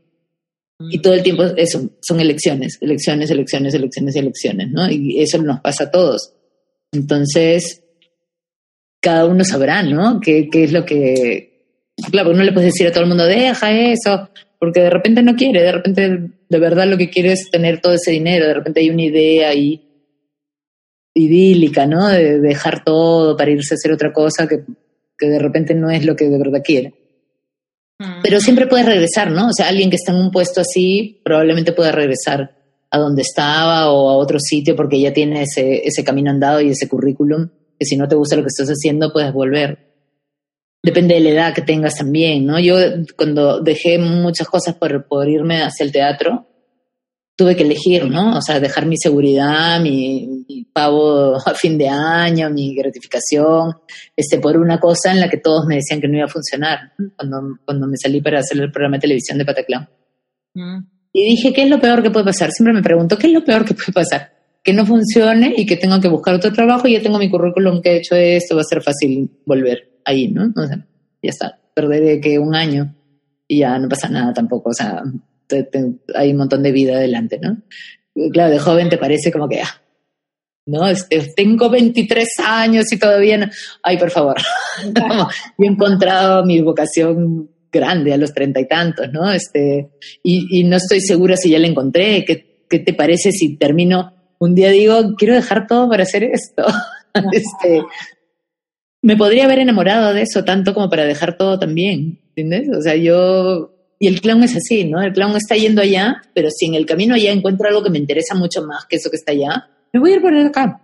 [0.79, 4.89] Y todo el tiempo eso, son elecciones, elecciones, elecciones, elecciones elecciones, ¿no?
[4.89, 6.33] Y eso nos pasa a todos.
[6.91, 7.83] Entonces,
[9.07, 10.19] cada uno sabrá, ¿no?
[10.19, 11.93] ¿Qué, qué es lo que...
[12.11, 14.29] Claro, no le puedes decir a todo el mundo, deja eso,
[14.59, 17.93] porque de repente no quiere, de repente de verdad lo que quiere es tener todo
[17.93, 19.81] ese dinero, de repente hay una idea ahí
[21.13, 22.09] idílica, ¿no?
[22.09, 24.65] De dejar todo para irse a hacer otra cosa que,
[25.17, 26.93] que de repente no es lo que de verdad quiere.
[28.21, 29.47] Pero siempre puedes regresar, ¿no?
[29.47, 32.57] O sea, alguien que está en un puesto así probablemente pueda regresar
[32.91, 36.69] a donde estaba o a otro sitio porque ya tiene ese, ese camino andado y
[36.69, 39.87] ese currículum, que si no te gusta lo que estás haciendo, puedes volver.
[40.83, 42.59] Depende de la edad que tengas también, ¿no?
[42.59, 42.77] Yo
[43.15, 46.47] cuando dejé muchas cosas por, por irme hacia el teatro,
[47.37, 48.37] tuve que elegir, ¿no?
[48.37, 53.77] O sea, dejar mi seguridad, mi, pavo a fin de año, mi gratificación,
[54.15, 56.93] este, por una cosa en la que todos me decían que no iba a funcionar,
[57.15, 59.89] cuando, cuando me salí para hacer el programa de televisión de Pataclán.
[60.53, 60.79] Mm.
[61.13, 62.51] Y dije, ¿qué es lo peor que puede pasar?
[62.51, 64.36] Siempre me pregunto, ¿qué es lo peor que puede pasar?
[64.67, 67.81] Que no funcione y que tengo que buscar otro trabajo y ya tengo mi currículum
[67.81, 70.51] que he hecho esto, va a ser fácil volver ahí, ¿no?
[70.53, 70.85] O sea,
[71.23, 72.93] ya está, perderé que un año
[73.47, 75.03] y ya no pasa nada tampoco, o sea,
[76.15, 77.61] hay un montón de vida adelante, ¿no?
[78.33, 79.81] Claro, de joven te parece como que, ah,
[80.65, 83.47] no, este, tengo 23 años y todavía no.
[83.81, 84.35] Ay, por favor.
[85.57, 89.31] he encontrado mi vocación grande a los treinta y tantos, ¿no?
[89.31, 89.91] Este,
[90.23, 92.25] y, no estoy segura si ya la encontré.
[92.25, 96.65] ¿Qué, ¿Qué, te parece si termino un día digo, quiero dejar todo para hacer esto?
[97.31, 97.83] este,
[99.01, 102.69] me podría haber enamorado de eso tanto como para dejar todo también, ¿entiendes?
[102.75, 105.01] O sea, yo y el clown es así, ¿no?
[105.01, 107.97] El clown está yendo allá, pero si en el camino allá encuentro algo que me
[107.97, 110.81] interesa mucho más que eso que está allá, me voy a ir por acá.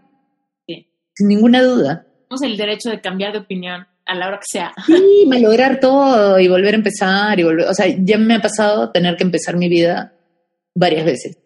[0.67, 0.87] Sí.
[1.15, 2.07] Sin ninguna duda.
[2.29, 4.73] Tenemos el derecho de cambiar de opinión a la hora que sea.
[4.85, 7.67] Sí, malograr todo y volver a empezar y volver.
[7.67, 10.13] O sea, ya me ha pasado tener que empezar mi vida
[10.73, 11.37] varias veces.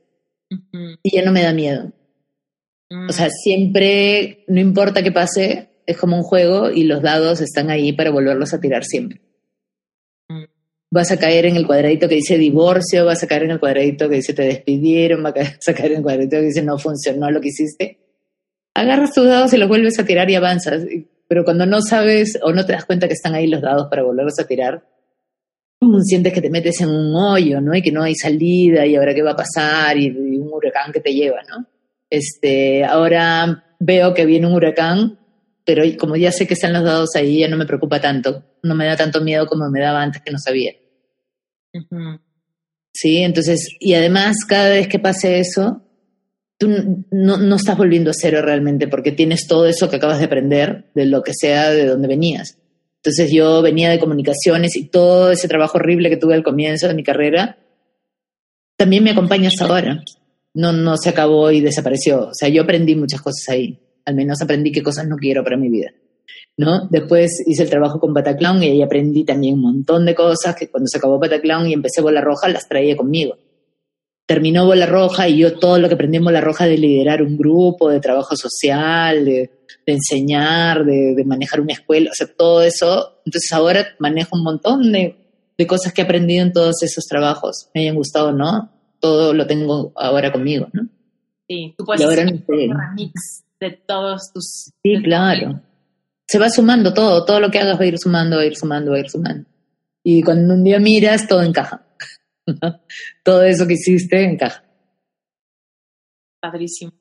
[1.03, 1.91] Y ya no me da miedo.
[2.89, 3.31] O sea, mm.
[3.31, 8.11] siempre, no importa qué pase, es como un juego y los dados están ahí para
[8.11, 9.21] volverlos a tirar siempre
[10.89, 14.09] vas a caer en el cuadradito que dice divorcio, vas a caer en el cuadradito
[14.09, 15.33] que dice te despidieron, vas
[15.67, 17.99] a caer en el cuadradito que dice no funcionó lo que hiciste.
[18.73, 20.83] Agarras tus dados y los vuelves a tirar y avanzas.
[21.27, 24.03] Pero cuando no sabes o no te das cuenta que están ahí los dados para
[24.03, 24.87] volverlos a tirar,
[26.03, 27.75] sientes que te metes en un hoyo, ¿no?
[27.75, 31.01] Y que no hay salida y ahora qué va a pasar y, un huracán que
[31.01, 31.65] te lleva, ¿no?
[32.09, 35.19] Este, ahora veo que viene un huracán,
[35.65, 38.75] pero como ya sé que están los dados ahí, ya no me preocupa tanto no
[38.75, 40.73] me da tanto miedo como me daba antes que no sabía.
[42.93, 45.83] Sí, entonces, y además cada vez que pase eso,
[46.57, 46.67] tú
[47.11, 50.91] no, no, estás volviendo a cero realmente porque tienes todo eso que acabas de aprender
[50.95, 52.57] de lo que sea de donde venías.
[52.97, 56.95] Entonces yo venía de comunicaciones y todo ese trabajo horrible que tuve al comienzo de
[56.95, 57.59] mi carrera,
[58.75, 60.03] también me acompaña hasta ahora.
[60.57, 62.29] No, no se acabó y desapareció.
[62.29, 63.79] O sea, yo aprendí muchas cosas ahí.
[64.05, 65.91] Al menos aprendí qué cosas no quiero para mi vida.
[66.57, 66.87] ¿no?
[66.89, 70.69] Después hice el trabajo con Bataclown y ahí aprendí también un montón de cosas que
[70.69, 73.37] cuando se acabó Bataclown y empecé Bola Roja las traía conmigo.
[74.25, 77.37] Terminó Bola Roja y yo todo lo que aprendí en Bola Roja de liderar un
[77.37, 79.51] grupo, de trabajo social, de,
[79.85, 83.21] enseñar, de, manejar una escuela, o sea, todo eso.
[83.25, 85.15] Entonces ahora manejo un montón de,
[85.67, 89.91] cosas que he aprendido en todos esos trabajos, me hayan gustado no, todo lo tengo
[89.95, 90.87] ahora conmigo, ¿no?
[91.47, 94.71] Sí, tú puedes hacer un remix de todos tus...
[94.83, 95.61] Sí, claro
[96.27, 98.55] se va sumando todo, todo lo que hagas va a ir sumando, va a ir
[98.55, 99.47] sumando, va a ir sumando.
[100.03, 101.85] Y cuando un día miras, todo encaja.
[103.23, 104.63] todo eso que hiciste encaja.
[106.39, 106.91] Padrísimo.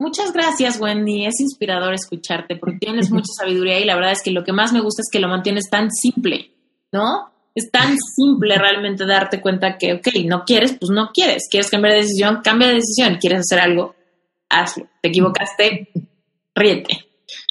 [0.00, 1.26] Muchas gracias, Wendy.
[1.26, 4.72] Es inspirador escucharte porque tienes mucha sabiduría y la verdad es que lo que más
[4.72, 6.52] me gusta es que lo mantienes tan simple,
[6.92, 7.32] ¿no?
[7.58, 11.48] Es tan simple realmente darte cuenta que, ok, no quieres, pues no quieres.
[11.50, 12.40] ¿Quieres cambiar de decisión?
[12.42, 13.16] Cambia de decisión.
[13.20, 13.96] ¿Quieres hacer algo?
[14.48, 14.86] Hazlo.
[15.02, 15.88] ¿Te equivocaste?
[16.54, 17.08] Ríete.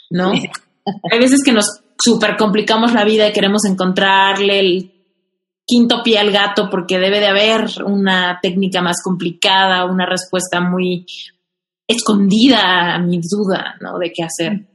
[0.09, 0.31] ¿no?
[0.31, 4.91] Hay veces que nos super complicamos la vida y queremos encontrarle el
[5.65, 11.05] quinto pie al gato porque debe de haber una técnica más complicada, una respuesta muy
[11.87, 13.97] escondida a mi duda, ¿no?
[13.99, 14.67] De qué hacer.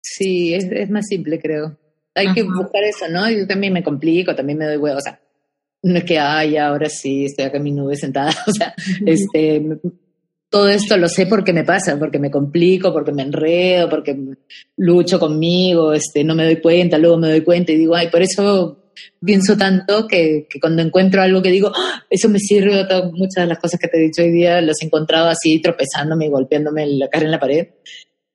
[0.00, 1.76] Sí, es, más simple, creo.
[2.18, 3.30] Hay que buscar eso, ¿no?
[3.30, 5.20] Yo también me complico, también me doy huevo, o sea,
[5.82, 8.74] no es que, ay, ahora sí, estoy acá en mi nube sentada, o sea,
[9.06, 9.62] este,
[10.50, 14.16] todo esto lo sé porque me pasa, porque me complico, porque me enredo, porque
[14.76, 18.22] lucho conmigo, este, no me doy cuenta, luego me doy cuenta y digo, ay, por
[18.22, 18.78] eso
[19.24, 22.04] pienso tanto que, que cuando encuentro algo que digo, ¡Ah!
[22.08, 24.86] eso me sirve, muchas de las cosas que te he dicho hoy día las he
[24.86, 27.68] encontrado así tropezándome y golpeándome la cara en la pared.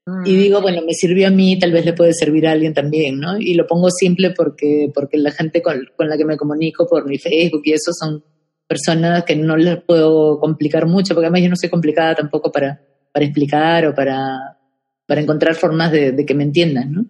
[0.05, 0.38] Y mm.
[0.38, 3.38] digo, bueno, me sirvió a mí, tal vez le puede servir a alguien también, ¿no?
[3.38, 7.07] Y lo pongo simple porque, porque la gente con, con la que me comunico por
[7.07, 8.23] mi Facebook y eso son
[8.67, 12.81] personas que no les puedo complicar mucho, porque además yo no soy complicada tampoco para,
[13.11, 14.57] para explicar o para,
[15.05, 17.05] para encontrar formas de, de que me entiendan, ¿no?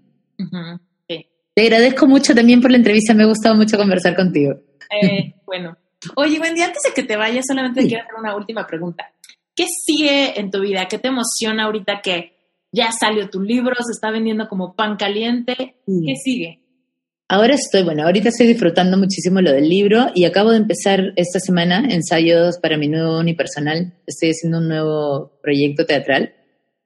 [1.55, 4.53] Te agradezco mucho también por la entrevista, me ha gustado mucho conversar contigo.
[5.01, 5.77] Eh, bueno.
[6.15, 9.11] Oye, Wendy, antes de que te vayas, solamente quiero hacer una última pregunta.
[9.55, 10.87] ¿Qué sigue en tu vida?
[10.87, 12.32] ¿Qué te emociona ahorita que
[12.73, 15.55] ya salió tu libro, se está vendiendo como pan caliente?
[15.85, 16.59] ¿Qué sigue?
[17.29, 21.39] Ahora estoy, bueno, ahorita estoy disfrutando muchísimo lo del libro y acabo de empezar esta
[21.39, 23.93] semana ensayos para mi nuevo unipersonal.
[24.05, 26.33] Estoy haciendo un nuevo proyecto teatral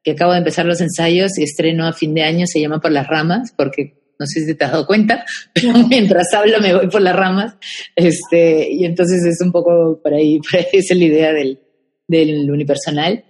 [0.04, 2.92] que acabo de empezar los ensayos y estreno a fin de año, se llama Por
[2.92, 6.88] las Ramas, porque no sé si te has dado cuenta, pero mientras hablo me voy
[6.88, 7.58] por las ramas,
[7.96, 11.60] este, y entonces es un poco por ahí, por ahí es la idea del,
[12.08, 13.24] del unipersonal.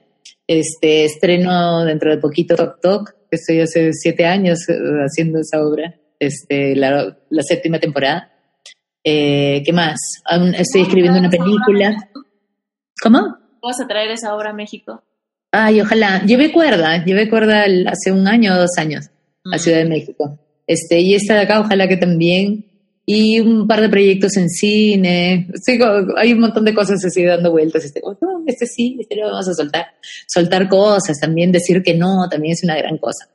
[0.48, 4.76] Este, estreno dentro de poquito Tok Tok, que estoy hace siete años eh,
[5.06, 8.32] haciendo esa obra, este, la, la séptima temporada.
[9.04, 10.00] Eh, ¿Qué más?
[10.58, 11.96] estoy escribiendo una película.
[13.02, 13.38] ¿Cómo?
[13.62, 15.04] ¿Vas a traer esa obra a México?
[15.52, 16.24] Ay, ojalá.
[16.26, 19.10] Llevé cuerda, llevé cuerda hace un año o dos años
[19.52, 20.40] a Ciudad de México.
[20.68, 22.66] Este, y esta de acá, ojalá que también.
[23.10, 25.48] Y un par de proyectos en cine.
[26.18, 27.86] Hay un montón de cosas así dando vueltas.
[27.86, 29.86] Este, oh, este sí, este lo vamos a soltar.
[30.28, 33.30] Soltar cosas, también decir que no, también es una gran cosa.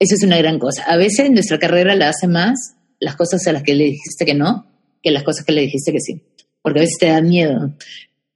[0.00, 0.82] Eso es una gran cosa.
[0.82, 4.34] A veces nuestra carrera la hace más las cosas a las que le dijiste que
[4.34, 4.66] no
[5.02, 6.22] que las cosas que le dijiste que sí.
[6.60, 7.72] Porque a veces te da miedo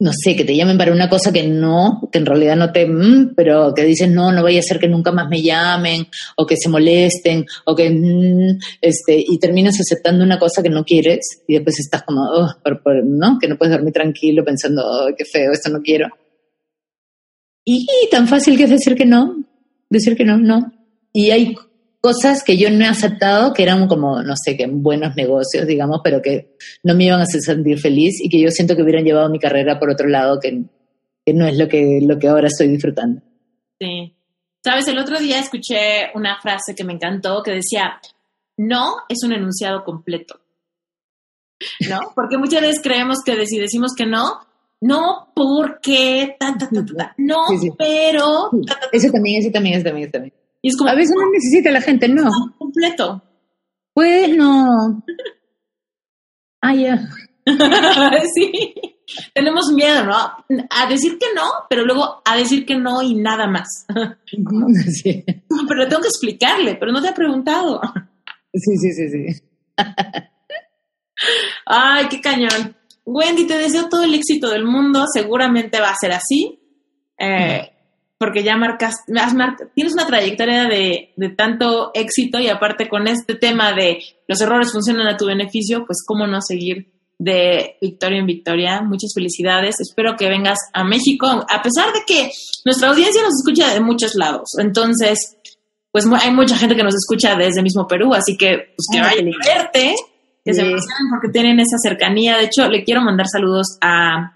[0.02, 2.86] no sé, que te llamen para una cosa que no, que en realidad no te,
[2.86, 6.44] mm, pero que dicen, no, no vaya a ser que nunca más me llamen, o
[6.44, 11.42] que se molesten, o que, mm, este, y terminas aceptando una cosa que no quieres,
[11.46, 12.48] y después estás como, oh,
[13.04, 13.38] ¿no?
[13.40, 16.08] Que no puedes dormir tranquilo pensando, oh, qué feo, esto no quiero.
[17.64, 19.44] Y, y tan fácil que es decir que no,
[19.88, 20.72] decir que no, no.
[21.12, 21.54] Y hay
[22.02, 26.00] cosas que yo no he aceptado, que eran como, no sé, que buenos negocios, digamos,
[26.02, 29.04] pero que no me iban a hacer sentir feliz y que yo siento que hubieran
[29.04, 30.64] llevado mi carrera por otro lado, que,
[31.24, 33.22] que no es lo que, lo que ahora estoy disfrutando.
[33.80, 34.16] Sí.
[34.64, 38.00] Sabes, el otro día escuché una frase que me encantó que decía,
[38.56, 40.40] no es un enunciado completo.
[41.88, 42.00] ¿No?
[42.16, 44.40] Porque muchas veces creemos que si decimos que no,
[44.80, 47.44] no porque, ta, ta, ta, no,
[47.78, 48.50] pero...
[48.90, 50.41] Ese también, ese también, ese también, ese también
[50.88, 52.30] a veces no necesita la gente, no.
[52.58, 53.22] completo.
[53.94, 55.02] Pues no.
[56.64, 56.96] Ah, ya.
[58.34, 58.72] sí.
[59.34, 60.14] Tenemos miedo, ¿no?
[60.70, 63.84] A decir que no, pero luego a decir que no y nada más.
[65.02, 65.24] sí.
[65.68, 67.80] Pero tengo que explicarle, pero no te ha preguntado.
[68.54, 69.42] Sí, sí, sí, sí.
[71.66, 72.76] Ay, qué cañón.
[73.04, 75.06] Wendy, te deseo todo el éxito del mundo.
[75.12, 76.60] Seguramente va a ser así.
[77.18, 77.71] Eh,
[78.22, 78.94] porque ya marcas,
[79.74, 85.08] tienes una trayectoria de, tanto éxito y aparte con este tema de los errores funcionan
[85.08, 88.80] a tu beneficio, pues cómo no seguir de victoria en victoria.
[88.80, 89.80] Muchas felicidades.
[89.80, 92.30] Espero que vengas a México, a pesar de que
[92.64, 94.50] nuestra audiencia nos escucha de muchos lados.
[94.60, 95.36] Entonces,
[95.90, 99.26] pues hay mucha gente que nos escucha desde mismo Perú, así que pues que vayan
[99.34, 99.96] a verte,
[100.44, 102.36] que se emocionen porque tienen esa cercanía.
[102.36, 104.32] De hecho, le quiero mandar saludos a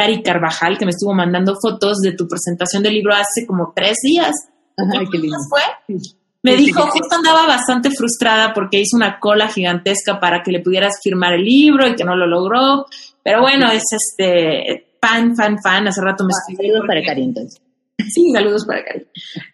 [0.00, 3.98] Cari Carvajal, que me estuvo mandando fotos de tu presentación del libro hace como tres
[4.02, 4.32] días.
[4.74, 5.36] Ay, qué lindo.
[5.50, 5.98] fue?
[6.42, 10.94] Me dijo, justo andaba bastante frustrada porque hizo una cola gigantesca para que le pudieras
[11.02, 12.86] firmar el libro y que no lo logró.
[13.22, 15.86] Pero bueno, es este fan, fan, fan.
[15.86, 16.72] Hace rato me ah, escribió.
[16.72, 17.60] Saludos para Cari entonces.
[18.10, 19.06] Sí, saludos para Cari.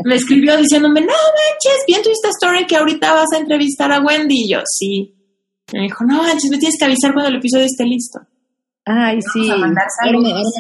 [0.05, 4.01] Me escribió diciéndome, no manches, bien tu Insta Story que ahorita vas a entrevistar a
[4.01, 4.45] Wendy.
[4.45, 5.13] Y yo, sí.
[5.73, 8.21] Me dijo, no manches, me tienes que avisar cuando el episodio esté listo.
[8.87, 9.51] Ay, sí.
[9.51, 9.75] Ahora me,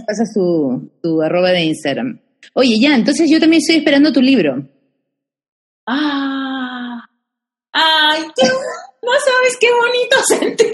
[0.06, 2.20] pasa su, su arroba de Instagram.
[2.54, 4.68] Oye, ya, entonces yo también estoy esperando tu libro.
[5.86, 7.04] Ah.
[7.72, 10.64] Ay, no sabes qué bonito sentí.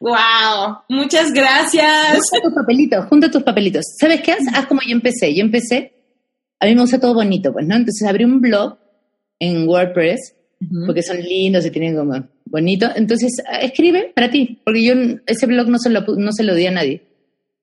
[0.00, 2.18] wow, muchas gracias.
[2.30, 3.84] Junta tus papelitos, junta tus papelitos.
[4.00, 4.32] ¿Sabes qué?
[4.32, 5.32] Haz, haz como yo empecé.
[5.34, 5.92] Yo empecé,
[6.58, 7.76] a mí me gusta todo bonito, pues, ¿no?
[7.76, 8.78] Entonces abrí un blog
[9.38, 10.34] en WordPress,
[10.86, 12.88] porque son lindos y tienen como bonito.
[12.94, 13.32] Entonces,
[13.62, 14.94] escribe para ti, porque yo
[15.26, 17.02] ese blog no se lo, no se lo di a nadie.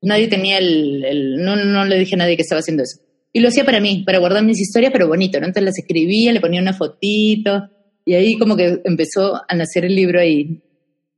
[0.01, 2.99] Nadie tenía el, el no, no le dije a nadie que estaba haciendo eso.
[3.33, 5.45] Y lo hacía para mí, para guardar mis historias, pero bonito, ¿no?
[5.45, 7.69] Entonces las escribía, le ponía una fotito,
[8.05, 10.61] y ahí como que empezó a nacer el libro ahí,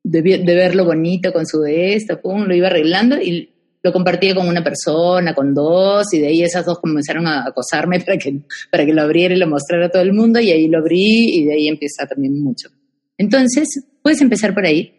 [0.04, 3.50] de, verlo bonito con su de esto, pum, lo iba arreglando y
[3.88, 8.00] lo compartía con una persona, con dos, y de ahí esas dos comenzaron a acosarme
[8.06, 10.68] para que, para que lo abriera y lo mostrara a todo el mundo, y ahí
[10.68, 12.70] lo abrí, y de ahí empieza también mucho.
[13.18, 13.68] Entonces,
[14.02, 14.94] puedes empezar por ahí.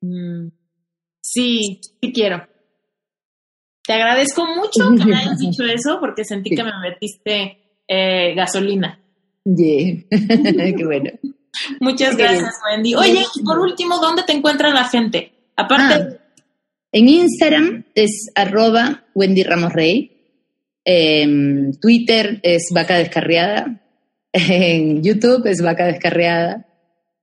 [0.00, 0.48] Mm.
[1.20, 2.46] Sí, sí quiero.
[3.84, 9.00] Te agradezco mucho que me hayas dicho eso porque sentí que me metiste eh, gasolina.
[9.44, 10.04] Yeah.
[10.76, 11.10] Qué bueno.
[11.80, 12.94] Muchas gracias, Wendy.
[12.94, 15.32] Oye, y por último, ¿dónde te encuentra la gente?
[15.56, 15.94] Aparte.
[15.94, 16.19] Ah,
[16.92, 20.16] en Instagram es arroba Wendy Ramos Rey.
[20.84, 23.76] En Twitter es Vaca Descarriada.
[24.32, 26.66] En YouTube es Vaca Descarriada.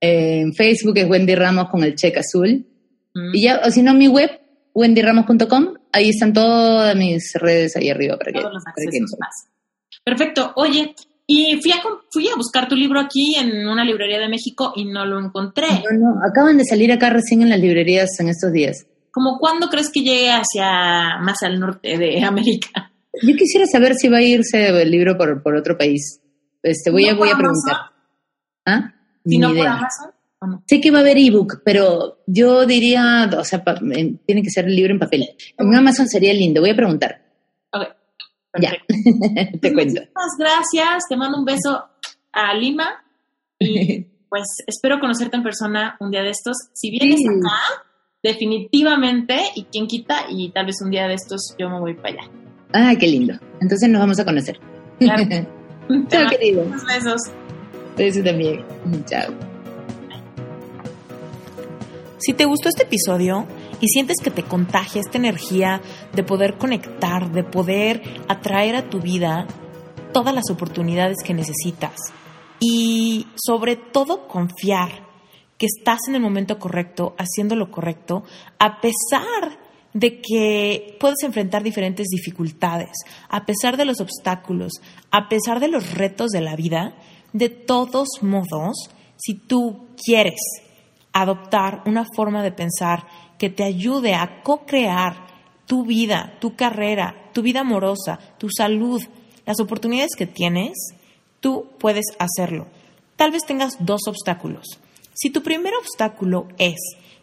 [0.00, 2.66] En Facebook es Wendy Ramos con el cheque azul.
[3.14, 3.34] Mm.
[3.34, 4.30] Y ya, o si no, mi web,
[4.74, 9.48] wendyramos.com, ahí están todas mis redes ahí arriba para que, más.
[10.04, 10.52] Perfecto.
[10.56, 10.94] Oye,
[11.26, 11.76] y fui a,
[12.10, 15.66] fui a buscar tu libro aquí en una librería de México y no lo encontré.
[15.90, 18.86] No, no, acaban de salir acá recién en las librerías en estos días.
[19.18, 22.92] ¿Cómo cuándo crees que llegue hacia más al norte de América?
[23.20, 26.20] Yo quisiera saber si va a irse el libro por, por otro país.
[26.62, 27.76] Este, voy, a, voy a preguntar.
[28.64, 28.94] ¿Ah?
[29.26, 30.62] Si no por Amazon.
[30.66, 33.64] Sé que va a haber ebook, pero yo diría, o sea,
[34.24, 35.28] tiene que ser el libro en papel.
[35.56, 37.20] En Amazon sería lindo, voy a preguntar.
[37.72, 37.88] Ok.
[38.60, 38.70] Ya,
[39.60, 40.00] te cuento.
[40.00, 41.88] Muchas gracias, te mando un beso
[42.30, 43.04] a Lima
[43.58, 46.56] y pues espero conocerte en persona un día de estos.
[46.72, 47.84] Si vienes acá,
[48.28, 52.08] definitivamente, y quien quita, y tal vez un día de estos yo me voy para
[52.10, 52.30] allá.
[52.74, 53.34] Ah, qué lindo.
[53.60, 54.58] Entonces nos vamos a conocer.
[54.98, 55.24] Claro.
[56.08, 56.62] Chao, querido.
[56.62, 57.22] Unos besos.
[57.96, 58.62] Besos también.
[59.06, 59.32] Chao.
[62.18, 63.46] Si te gustó este episodio
[63.80, 65.80] y sientes que te contagia esta energía
[66.12, 69.46] de poder conectar, de poder atraer a tu vida
[70.12, 71.96] todas las oportunidades que necesitas
[72.60, 75.07] y sobre todo confiar
[75.58, 78.22] que estás en el momento correcto, haciendo lo correcto,
[78.58, 79.58] a pesar
[79.92, 82.92] de que puedes enfrentar diferentes dificultades,
[83.28, 84.74] a pesar de los obstáculos,
[85.10, 86.94] a pesar de los retos de la vida,
[87.32, 90.40] de todos modos, si tú quieres
[91.12, 93.06] adoptar una forma de pensar
[93.38, 95.26] que te ayude a co-crear
[95.66, 99.02] tu vida, tu carrera, tu vida amorosa, tu salud,
[99.44, 100.72] las oportunidades que tienes,
[101.40, 102.66] tú puedes hacerlo.
[103.16, 104.78] Tal vez tengas dos obstáculos.
[105.20, 106.76] Si tu primer obstáculo es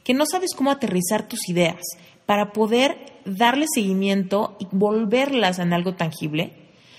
[0.03, 1.81] que no sabes cómo aterrizar tus ideas
[2.25, 6.51] para poder darle seguimiento y volverlas en algo tangible,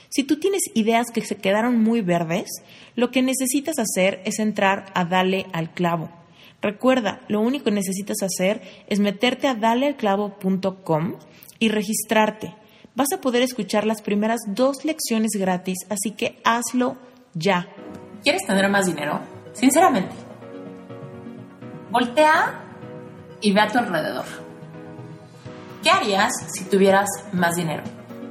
[0.09, 2.49] si tú tienes ideas que se quedaron muy verdes,
[2.95, 6.09] lo que necesitas hacer es entrar a darle al clavo
[6.63, 11.15] Recuerda, lo único que necesitas hacer es meterte a dalealclavo.com
[11.59, 12.55] y registrarte.
[12.95, 16.97] Vas a poder escuchar las primeras dos lecciones gratis, así que hazlo
[17.35, 17.69] ya.
[18.23, 19.21] ¿Quieres tener más dinero?
[19.53, 20.26] Sinceramente.
[21.97, 22.53] Voltea
[23.41, 24.27] y ve a tu alrededor.
[25.83, 27.85] ¿Qué harías si tuvieras más dinero?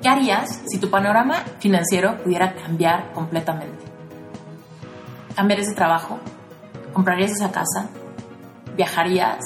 [0.03, 3.83] ¿Qué harías si tu panorama financiero pudiera cambiar completamente?
[5.35, 6.19] ¿Cambiarías de trabajo?
[6.93, 7.89] ¿Comprarías esa casa?
[8.75, 9.39] ¿Viajarías?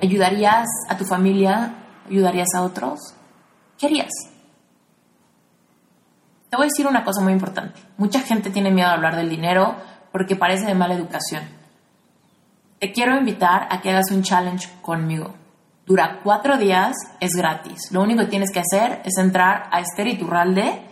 [0.00, 1.74] ¿Ayudarías a tu familia?
[2.08, 3.00] ¿Ayudarías a otros?
[3.76, 4.12] ¿Qué harías?
[6.48, 7.80] Te voy a decir una cosa muy importante.
[7.96, 9.74] Mucha gente tiene miedo a hablar del dinero
[10.12, 11.63] porque parece de mala educación.
[12.84, 15.34] Te quiero invitar a que hagas un challenge conmigo.
[15.86, 17.90] Dura cuatro días, es gratis.
[17.90, 20.82] Lo único que tienes que hacer es entrar a Esther Iturralde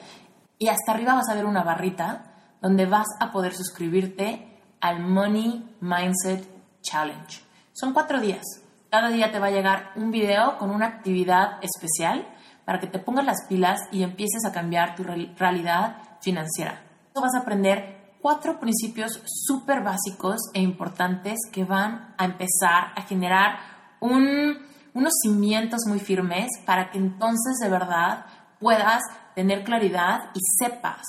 [0.56, 5.76] y hasta arriba vas a ver una barrita donde vas a poder suscribirte al Money
[5.82, 6.48] Mindset
[6.80, 7.42] Challenge.
[7.74, 8.40] Son cuatro días.
[8.90, 12.26] Cada día te va a llegar un video con una actividad especial
[12.64, 16.84] para que te pongas las pilas y empieces a cambiar tu realidad financiera.
[17.14, 23.58] Vas a aprender cuatro principios súper básicos e importantes que van a empezar a generar
[24.00, 28.24] unos cimientos muy firmes para que entonces de verdad
[28.60, 29.02] puedas
[29.34, 31.02] tener claridad y sepas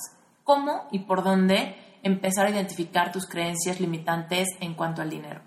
[0.44, 5.41] cómo y por dónde empezar a identificar tus creencias limitantes en cuanto al dinero.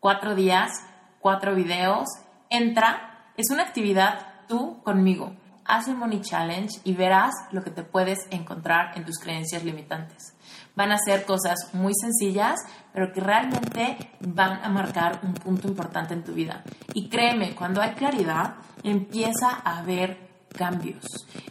[0.00, 0.70] Cuatro días,
[1.18, 2.04] cuatro videos,
[2.50, 5.34] entra, es una actividad tú conmigo.
[5.64, 10.33] Haz el Money Challenge y verás lo que te puedes encontrar en tus creencias limitantes.
[10.76, 12.56] Van a ser cosas muy sencillas,
[12.92, 16.64] pero que realmente van a marcar un punto importante en tu vida.
[16.94, 20.18] Y créeme, cuando hay claridad, empieza a haber
[20.56, 21.04] cambios.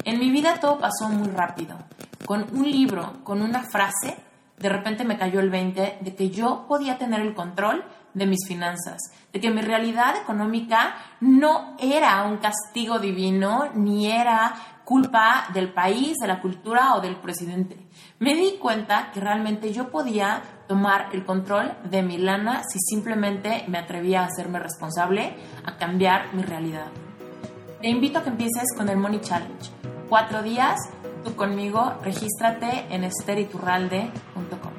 [0.03, 1.77] En mi vida todo pasó muy rápido
[2.25, 4.17] con un libro, con una frase,
[4.57, 7.83] de repente me cayó el 20 de que yo podía tener el control
[8.13, 8.97] de mis finanzas,
[9.31, 14.53] de que mi realidad económica no era un castigo divino, ni era
[14.85, 17.77] culpa del país, de la cultura o del presidente.
[18.23, 23.65] Me di cuenta que realmente yo podía tomar el control de mi lana si simplemente
[23.67, 25.35] me atrevía a hacerme responsable,
[25.65, 26.87] a cambiar mi realidad.
[27.81, 29.69] Te invito a que empieces con el Money Challenge.
[30.07, 30.79] Cuatro días,
[31.25, 34.72] tú conmigo, regístrate en esteriturralde.com.